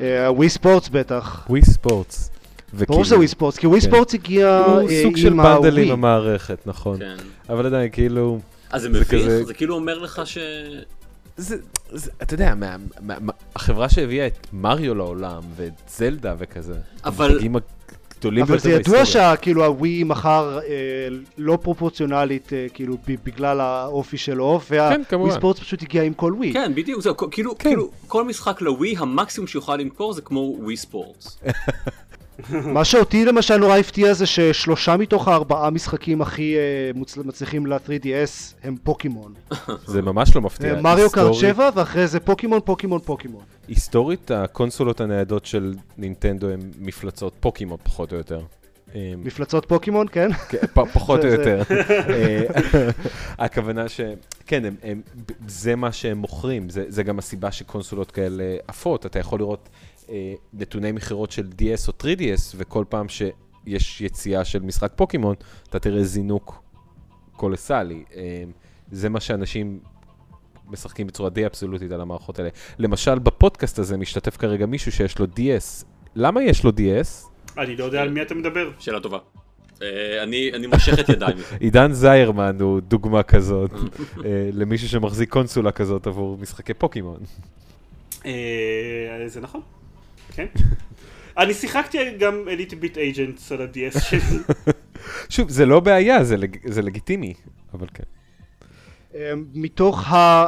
אה, 0.00 0.32
ווי 0.32 0.48
ספורטס 0.48 0.88
בטח. 0.88 1.46
ווי 1.50 1.62
ספורטס. 1.62 2.30
ברור 2.72 3.04
שזה 3.04 3.16
ווי 3.16 3.28
ספורטס, 3.28 3.58
כי 3.58 3.66
ווי 3.66 3.80
כן. 3.80 3.86
ספורטס 3.86 4.14
הגיע 4.14 4.64
הוא 4.66 4.90
אה, 4.90 5.02
סוג 5.02 5.16
של 5.16 5.32
עם 5.32 5.36
bundle 5.42 5.78
עם. 5.78 5.90
המערכת, 5.90 6.66
נכון. 6.66 6.98
כן. 6.98 7.16
אבל 7.48 7.66
עדיין, 7.66 7.90
כאילו... 7.92 8.38
אז 8.70 8.82
זה 8.82 8.88
מביך? 8.88 9.14
זה 9.44 9.54
כאילו 9.54 9.74
אומר 9.74 9.98
לך 9.98 10.22
ש... 10.24 10.38
זה, 11.36 11.56
זה, 11.90 12.10
אתה 12.22 12.34
יודע, 12.34 12.54
מה, 12.54 12.76
מה, 13.00 13.14
מה, 13.20 13.32
החברה 13.56 13.88
שהביאה 13.88 14.26
את 14.26 14.46
מריו 14.52 14.94
לעולם, 14.94 15.42
ואת 15.56 15.72
זלדה 15.88 16.34
וכזה, 16.38 16.74
אבל- 17.04 17.38
הגדולים 18.16 18.42
אבל 18.42 18.50
ביותר 18.52 18.62
זה 18.62 18.70
ידוע 18.70 18.94
בהיסטוריה. 18.96 19.34
שכאילו 19.36 19.64
הווי 19.64 20.04
מכר 20.04 20.58
אה, 20.58 20.68
לא 21.38 21.58
פרופורציונלית 21.62 22.52
אה, 22.52 22.66
כאילו 22.74 22.96
ב- 23.08 23.14
בגלל 23.24 23.60
האופי 23.60 24.16
שלו 24.16 24.60
כן, 24.68 24.74
והווי 24.74 25.04
כמובן. 25.08 25.30
ספורטס 25.34 25.60
פשוט 25.60 25.82
הגיע 25.82 26.02
עם 26.02 26.14
כל 26.14 26.32
ווי. 26.36 26.52
כן, 26.52 26.72
בדיוק, 26.74 27.02
זהו, 27.02 27.14
כאילו, 27.30 27.58
כן. 27.58 27.68
כאילו, 27.68 27.90
כל 28.06 28.24
משחק 28.24 28.60
לווי, 28.60 28.94
המקסימום 28.98 29.46
שיוכל 29.48 29.76
למכור 29.76 30.12
זה 30.12 30.22
כמו 30.22 30.56
ווי 30.60 30.76
ספורטס. 30.76 31.38
מה 32.50 32.84
שאותי 32.84 33.24
למשל 33.24 33.56
נורא 33.56 33.76
הפתיע 33.78 34.12
זה 34.14 34.26
ששלושה 34.26 34.96
מתוך 34.96 35.28
הארבעה 35.28 35.70
משחקים 35.70 36.22
הכי 36.22 36.56
מוצל- 36.94 37.22
מצליחים 37.24 37.66
ל-3DS 37.66 38.54
הם 38.64 38.76
פוקימון. 38.82 39.32
זה 39.86 40.02
ממש 40.02 40.36
לא 40.36 40.42
מפתיע. 40.42 40.74
אה, 40.74 40.80
מריו 40.80 41.10
קארט 41.10 41.26
היסטורית- 41.26 41.40
7 41.54 41.70
ואחרי 41.74 42.06
זה 42.06 42.20
פוקימון 42.20 42.60
פוקימון 42.64 43.00
פוקימון. 43.00 43.42
היסטורית, 43.68 44.30
הקונסולות 44.30 45.00
הניידות 45.00 45.46
של 45.46 45.74
נינטנדו 45.98 46.48
הן 46.50 46.60
מפלצות 46.80 47.32
פוקימון, 47.40 47.78
פחות 47.82 48.12
או 48.12 48.16
יותר. 48.16 48.40
אה, 48.94 49.12
מפלצות 49.18 49.66
פוקימון 49.66 50.06
כן? 50.12 50.28
כן, 50.48 50.58
פחות 50.72 51.24
או 51.24 51.28
יותר. 51.28 51.62
אה, 52.08 52.42
הכוונה 53.44 53.88
ש... 53.88 54.00
כן, 54.46 54.64
הם, 54.64 54.74
הם, 54.82 55.00
זה 55.48 55.76
מה 55.76 55.92
שהם 55.92 56.18
מוכרים, 56.18 56.68
זה, 56.70 56.84
זה 56.88 57.02
גם 57.02 57.18
הסיבה 57.18 57.52
שקונסולות 57.52 58.10
כאלה 58.10 58.44
עפות. 58.68 59.06
אתה 59.06 59.18
יכול 59.18 59.38
לראות 59.38 59.68
אה, 60.10 60.34
נתוני 60.52 60.92
מכירות 60.92 61.30
של 61.30 61.48
DS 61.58 61.88
או 61.88 61.92
3DS, 62.02 62.54
וכל 62.56 62.84
פעם 62.88 63.06
שיש 63.08 64.00
יציאה 64.00 64.44
של 64.44 64.62
משחק 64.62 64.92
פוקימון, 64.96 65.34
אתה 65.68 65.78
תראה 65.78 66.04
זינוק 66.04 66.62
קולסלי. 67.36 68.04
אה, 68.16 68.44
זה 68.90 69.08
מה 69.08 69.20
שאנשים 69.20 69.80
משחקים 70.68 71.06
בצורה 71.06 71.30
די 71.30 71.46
אבסולוטית 71.46 71.92
על 71.92 72.00
המערכות 72.00 72.38
האלה. 72.38 72.50
למשל, 72.78 73.18
בפודקאסט 73.18 73.78
הזה 73.78 73.96
משתתף 73.96 74.36
כרגע 74.36 74.66
מישהו 74.66 74.92
שיש 74.92 75.18
לו 75.18 75.26
DS. 75.26 75.84
למה 76.14 76.42
יש 76.42 76.64
לו 76.64 76.70
DS? 76.70 77.28
אני 77.58 77.76
לא 77.76 77.84
יודע 77.84 78.02
על 78.02 78.10
מי 78.10 78.22
אתה 78.22 78.34
מדבר. 78.34 78.70
שאלה 78.78 79.00
טובה. 79.00 79.18
אה, 79.82 80.22
אני 80.22 80.50
אני 80.54 80.66
מושך 80.66 81.00
את 81.00 81.08
ידיי 81.08 81.34
מזה. 81.34 81.56
עידן 81.60 81.92
זיירמן 81.92 82.56
הוא 82.60 82.80
דוגמה 82.80 83.22
כזאת, 83.22 83.70
אה, 84.24 84.48
למישהו 84.52 84.88
שמחזיק 84.88 85.30
קונסולה 85.30 85.72
כזאת 85.72 86.06
עבור 86.06 86.38
משחקי 86.40 86.74
פוקימון. 86.74 87.18
אה, 88.26 89.24
זה 89.26 89.40
נכון, 89.40 89.60
כן. 90.32 90.46
אני 91.38 91.54
שיחקתי 91.54 91.98
גם 92.18 92.48
אליטי 92.48 92.76
ביט 92.76 92.98
אייג'נטס 92.98 93.52
על 93.52 93.62
ה-DS 93.62 94.00
שלי. 94.00 94.20
שוב, 95.34 95.50
זה 95.50 95.66
לא 95.66 95.80
בעיה, 95.80 96.24
זה 96.24 96.36
לג- 96.36 96.68
זה 96.72 96.82
לגיטימי, 96.82 97.34
אבל 97.74 97.86
כן. 97.94 98.02
אה, 99.14 99.32
מתוך 99.54 100.08
ה... 100.12 100.46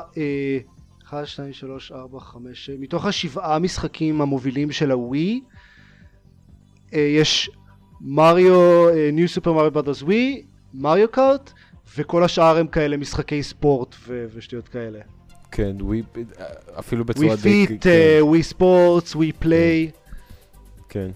1, 1.08 1.26
2, 1.26 1.52
3, 1.52 1.92
4, 1.92 2.20
5, 2.20 2.70
מתוך 2.78 3.06
השבעה 3.06 3.58
משחקים 3.58 4.20
המובילים 4.20 4.72
של 4.72 4.90
הווי, 4.90 5.40
אה, 6.94 6.98
יש 7.00 7.50
מריו, 8.00 8.86
New 9.12 9.28
Super 9.28 9.52
Mario 9.52 9.70
Brothers 9.70 10.02
Wii, 10.02 10.42
Mario 10.74 11.08
Kart, 11.10 11.52
וכל 11.96 12.24
השאר 12.24 12.56
הם 12.58 12.66
כאלה 12.66 12.96
משחקי 12.96 13.42
ספורט 13.42 13.94
ו- 14.06 14.26
ושטויות 14.34 14.68
כאלה. 14.68 14.98
כן, 15.56 15.76
ווי, 15.80 16.02
אפילו 16.78 17.04
ווי 17.06 17.14
בצורה 17.14 17.36
די... 17.36 17.66
Fit, 17.66 17.82
כן, 17.82 18.18
Wii 18.20 18.42
Sports, 18.42 19.14
Wii 19.14 19.32
Play. 19.32 19.90
כן. 20.88 21.10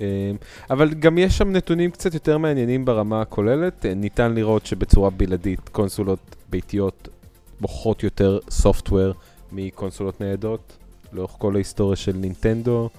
אמ, 0.00 0.06
אבל 0.70 0.94
גם 0.94 1.18
יש 1.18 1.38
שם 1.38 1.52
נתונים 1.52 1.90
קצת 1.90 2.14
יותר 2.14 2.38
מעניינים 2.38 2.84
ברמה 2.84 3.20
הכוללת. 3.20 3.86
אה, 3.86 3.94
ניתן 3.94 4.34
לראות 4.34 4.66
שבצורה 4.66 5.10
בלעדית 5.10 5.68
קונסולות 5.68 6.36
ביתיות 6.50 7.08
מוכרות 7.60 8.02
יותר 8.02 8.38
סופטוור 8.50 9.12
מקונסולות 9.52 10.20
ניידות, 10.20 10.76
לאורך 11.12 11.34
כל 11.38 11.54
ההיסטוריה 11.54 11.96
של 11.96 12.16
נינטנדו. 12.16 12.90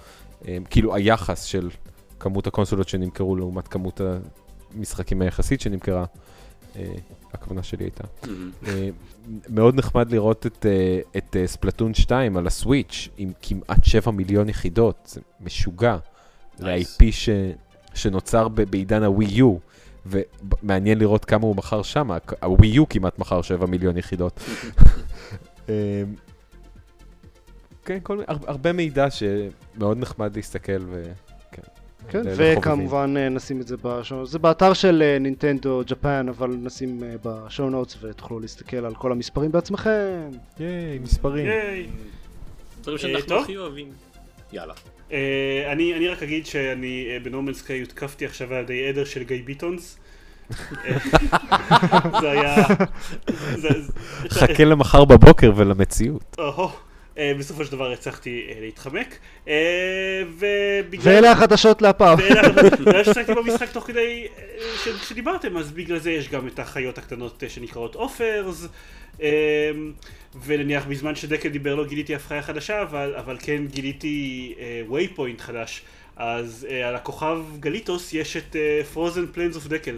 אמ, 0.47 0.63
כאילו 0.69 0.95
היחס 0.95 1.43
של 1.43 1.69
כמות 2.19 2.47
הקונסולות 2.47 2.89
שנמכרו 2.89 3.35
לעומת 3.35 3.67
כמות 3.67 4.01
המשחקים 4.75 5.21
היחסית 5.21 5.61
שנמכרה, 5.61 6.05
אה, 6.75 6.83
הכוונה 7.33 7.63
שלי 7.63 7.85
הייתה. 7.85 8.03
אה, 8.67 8.89
מאוד 9.49 9.75
נחמד 9.75 10.11
לראות 10.11 10.45
את, 10.45 10.65
אה, 10.65 10.99
את 11.17 11.35
אה, 11.35 11.47
ספלטון 11.47 11.93
2 11.93 12.37
על 12.37 12.47
הסוויץ' 12.47 13.09
עם 13.17 13.31
כמעט 13.41 13.83
7 13.83 14.11
מיליון 14.11 14.49
יחידות, 14.49 15.09
זה 15.13 15.21
משוגע. 15.41 15.97
זה 16.57 16.75
Nice. 16.75 17.03
ש, 17.11 17.29
שנוצר 17.93 18.47
בעידן 18.47 19.03
הווי 19.03 19.25
יו, 19.25 19.57
ומעניין 20.05 20.99
לראות 20.99 21.25
כמה 21.25 21.45
הוא 21.45 21.55
מכר 21.55 21.81
שם, 21.81 22.09
הווי 22.41 22.67
יו 22.67 22.89
כמעט 22.89 23.19
מכר 23.19 23.41
7 23.41 23.65
מיליון 23.65 23.97
יחידות. 23.97 24.39
אה, 25.69 26.03
כן, 27.85 27.97
כל, 28.03 28.21
הר, 28.27 28.37
הרבה 28.47 28.73
מידע 28.73 29.07
שמאוד 29.11 29.97
נחמד 29.97 30.35
להסתכל 30.35 30.81
ו... 30.85 31.03
כן. 32.09 32.21
וכמובן 32.25 33.13
אה, 33.17 33.29
נשים 33.29 33.61
את 33.61 33.67
זה 33.67 33.75
בשואו, 33.83 34.25
זה 34.25 34.39
באתר 34.39 34.73
של 34.73 35.03
אה, 35.05 35.19
נינטנדו 35.19 35.81
ג'פן, 35.87 36.25
אבל 36.29 36.49
נשים 36.49 37.03
אה, 37.03 37.15
בשואו 37.23 37.69
נוטס 37.69 37.97
ותוכלו 38.01 38.39
להסתכל 38.39 38.85
על 38.85 38.95
כל 38.95 39.11
המספרים 39.11 39.51
בעצמכם. 39.51 40.29
ייי, 40.59 40.99
מספרים. 40.99 41.45
ייי. 41.45 41.87
דברים 42.81 42.97
שאנחנו 42.97 43.27
טוב. 43.27 43.43
הכי 43.43 43.57
אוהבים. 43.57 43.87
יאללה. 44.53 44.73
אני 45.71 45.93
אני 45.93 46.07
רק 46.07 46.23
אגיד 46.23 46.45
שאני 46.45 47.07
בנורמן 47.23 47.53
סקאי 47.53 47.79
הותקפתי 47.79 48.25
עכשיו 48.25 48.53
על 48.53 48.63
ידי 48.63 48.87
עדר 48.87 49.05
של 49.05 49.23
גיא 49.23 49.41
ביטונס. 49.45 49.97
זה 52.21 52.31
היה... 52.31 52.55
חכה 54.29 54.63
למחר 54.63 55.05
בבוקר 55.05 55.51
ולמציאות. 55.55 56.35
אה, 57.17 57.33
בסופו 57.39 57.65
של 57.65 57.71
דבר 57.71 57.91
הצלחתי 57.91 58.45
אה, 58.49 58.53
להתחמק. 58.61 59.17
אה, 59.47 59.53
ובגלל... 60.29 61.13
ואלה 61.13 61.31
החדשות 61.31 61.81
להפעם. 61.81 62.17
ואלה 62.85 63.03
ששחקתי 63.05 63.33
במשחק 63.33 63.71
תוך 63.71 63.87
כדי 63.87 64.27
ש- 64.83 65.09
שדיברתם, 65.09 65.57
אז 65.57 65.71
בגלל 65.71 65.99
זה 65.99 66.11
יש 66.11 66.29
גם 66.29 66.47
את 66.47 66.59
החיות 66.59 66.97
הקטנות 66.97 67.43
שנקראות 67.47 67.95
אופרס, 67.95 68.67
ונניח 70.45 70.85
בזמן 70.85 71.15
שדקל 71.15 71.49
דיבר 71.49 71.75
לא 71.75 71.85
גיליתי 71.85 72.15
אף 72.15 72.27
חיה 72.27 72.41
חדשה, 72.41 72.81
אבל, 72.81 73.15
אבל 73.15 73.37
כן 73.39 73.65
גיליתי 73.67 74.55
waypoint 74.89 75.41
חדש. 75.41 75.81
אז 76.15 76.67
על 76.85 76.95
הכוכב 76.95 77.39
גליטוס 77.59 78.13
יש 78.13 78.37
את 78.37 78.55
frozen 78.93 79.25
plains 79.31 79.55
of 79.55 79.67
דקל. 79.67 79.97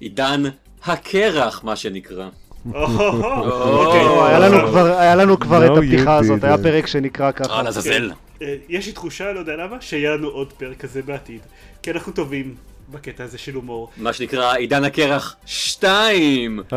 עידן 0.00 0.42
הקרח, 0.84 1.64
מה 1.64 1.76
שנקרא. 1.76 2.28
אוקיי. 2.74 4.00
או, 4.06 4.26
היה 4.26 5.14
לנו 5.14 5.40
כבר- 5.40 5.66
את 5.66 5.78
הפתיחה 5.78 6.16
הזאת. 6.16 6.44
היה 6.44 6.58
פרק 6.58 6.86
שנקרא 6.86 7.30
ככה. 7.32 7.52
אה, 7.56 7.62
לעזאזל. 7.62 8.10
אה, 8.42 8.54
יש 8.68 8.86
לי 8.86 8.92
תחושה, 8.92 9.32
לא 9.32 9.38
יודע 9.38 9.56
למה, 9.56 9.76
שיהיה 9.80 10.10
לנו 10.16 10.28
עוד 10.28 10.52
פרק 10.52 10.76
כזה 10.76 11.02
בעתיד. 11.02 11.40
כי 11.82 11.90
אנחנו 11.90 12.12
טובים 12.12 12.54
בקטע 12.92 13.24
הזה 13.24 13.38
של 13.38 13.54
הומור. 13.54 13.90
מה 13.96 14.12
שנקרא 14.12 14.54
עידן 14.54 14.84
הקרח 14.84 15.36
2! 15.46 16.60
הו, 16.70 16.76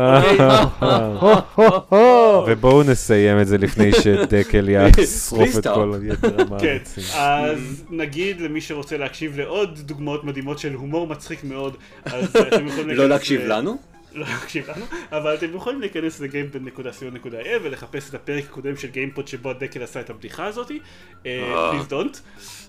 הו, 1.54 1.64
הו. 1.88 2.44
ובואו 2.46 2.82
נסיים 2.82 3.40
את 3.40 3.46
זה 3.46 3.58
לפני 3.58 3.92
שדקל 3.92 4.68
ישרוף 4.98 5.58
את. 5.58 5.66
כל 5.66 5.92
יתר 6.12 6.30
כן, 6.30 6.40
המאמצים. 6.40 7.04
אז 7.14 7.84
נגיד 7.90 8.40
למי 8.40 8.60
שרוצה 8.60 8.96
להקשיב 8.96 9.38
לעוד 9.38 9.78
דוגמאות 9.82 10.24
מדהימות 10.24 10.58
של 10.58 10.74
הומור 10.74 11.06
מצחיק 11.06 11.44
מאוד, 11.44 11.76
אז 12.04 12.24
אתם 12.36 12.66
יכולים 12.66 12.96
לא 12.96 13.08
להקשיב 13.08 13.40
לנו? 13.40 13.93
לא 14.14 14.26
להקשיב 14.26 14.70
לנו, 14.70 14.84
אבל 15.12 15.34
אתם 15.34 15.54
יכולים 15.54 15.80
להיכנס 15.80 16.20
לגיימפוד.co.il 16.20 17.62
ולחפש 17.62 18.08
את 18.08 18.14
הפרק 18.14 18.44
הקודם 18.44 18.76
של 18.76 18.88
גיימפוד 18.88 19.28
שבו 19.28 19.50
דקל 19.50 19.82
עשה 19.82 20.00
את 20.00 20.10
הבדיחה 20.10 20.46
הזאתי, 20.46 20.80
אה. 21.26 21.70
please 21.70 21.88
don't. 21.88 22.16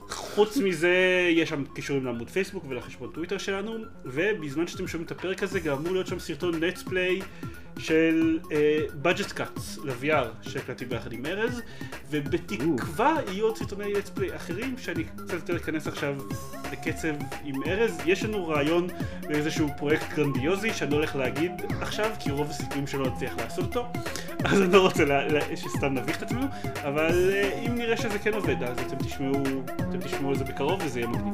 חוץ 0.10 0.58
מזה, 0.58 1.28
יש 1.32 1.50
שם 1.50 1.64
קישורים 1.76 2.06
לעמוד 2.06 2.30
פייסבוק 2.30 2.66
ולחשבון 2.70 3.12
טוויטר 3.14 3.38
שלנו, 3.38 3.78
ובזמן 4.06 4.68
שאתם 4.68 4.88
שומעים 4.88 5.06
את 5.06 5.12
הפרק 5.12 5.43
הזה, 5.43 5.60
גם 5.60 5.78
אמור 5.78 5.93
להיות 5.93 6.08
שם 6.08 6.20
סרטון 6.20 6.60
let's 6.89 7.06
play 7.06 7.20
של 7.78 8.39
Budget 9.01 9.32
Cuts 9.32 9.78
ל-VR 9.84 10.49
שהקלטתי 10.49 10.86
ביחד 10.86 11.13
עם 11.13 11.26
ארז, 11.26 11.61
ובתקווה 12.09 13.15
יהיו 13.32 13.45
עוד 13.45 13.57
סרטוני 13.57 13.93
let's 13.93 14.09
play 14.09 14.36
אחרים, 14.36 14.78
שאני 14.78 15.03
קצת 15.03 15.34
יותר 15.34 15.55
אכנס 15.55 15.88
עכשיו 15.88 16.15
לקצב 16.71 17.13
עם 17.43 17.63
ארז. 17.67 17.97
יש 18.05 18.23
לנו 18.23 18.47
רעיון 18.47 18.88
לאיזשהו 19.30 19.69
פרויקט 19.78 20.13
גרנדיוזי 20.15 20.73
שאני 20.73 20.91
לא 20.91 20.95
הולך 20.95 21.15
להגיד 21.15 21.51
עכשיו, 21.82 22.11
כי 22.19 22.32
רוב 22.32 22.49
הסיכויים 22.49 22.88
שלא 22.88 23.07
נצליח 23.07 23.38
לעשות 23.38 23.65
אותו, 23.65 23.88
אז 24.45 24.61
אני 24.61 24.73
לא 24.73 24.82
רוצה 24.82 25.05
לה, 25.05 25.28
לה, 25.28 25.55
שסתם 25.55 25.93
נביך 25.93 26.17
את 26.17 26.23
עצמנו, 26.23 26.45
אבל 26.84 27.30
אה, 27.34 27.65
אם 27.65 27.76
נראה 27.76 27.97
שזה 27.97 28.19
כן 28.19 28.34
עובד, 28.34 28.63
אז 28.63 28.78
אתם 28.80 28.97
תשמעו, 28.97 29.43
אתם 29.76 29.99
תשמעו 29.99 30.30
על 30.30 30.36
זה 30.36 30.43
בקרוב 30.43 30.82
וזה 30.86 30.99
יהיה 30.99 31.09
מגניב. 31.09 31.34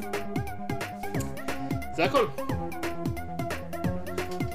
זה 1.95 2.03
הכל. 2.03 2.25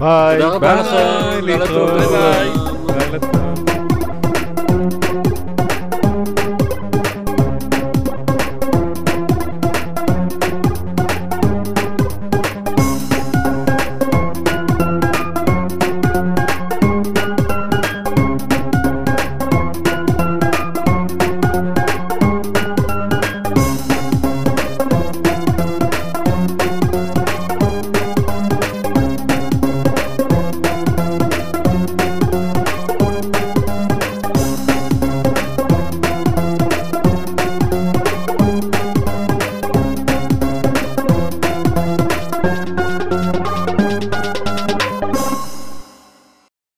ביי. 0.00 0.38
תודה 0.38 0.54
רבה 0.54 0.74
לכם. 0.74 1.44
לילה 1.44 1.66
טוב. 1.66 1.90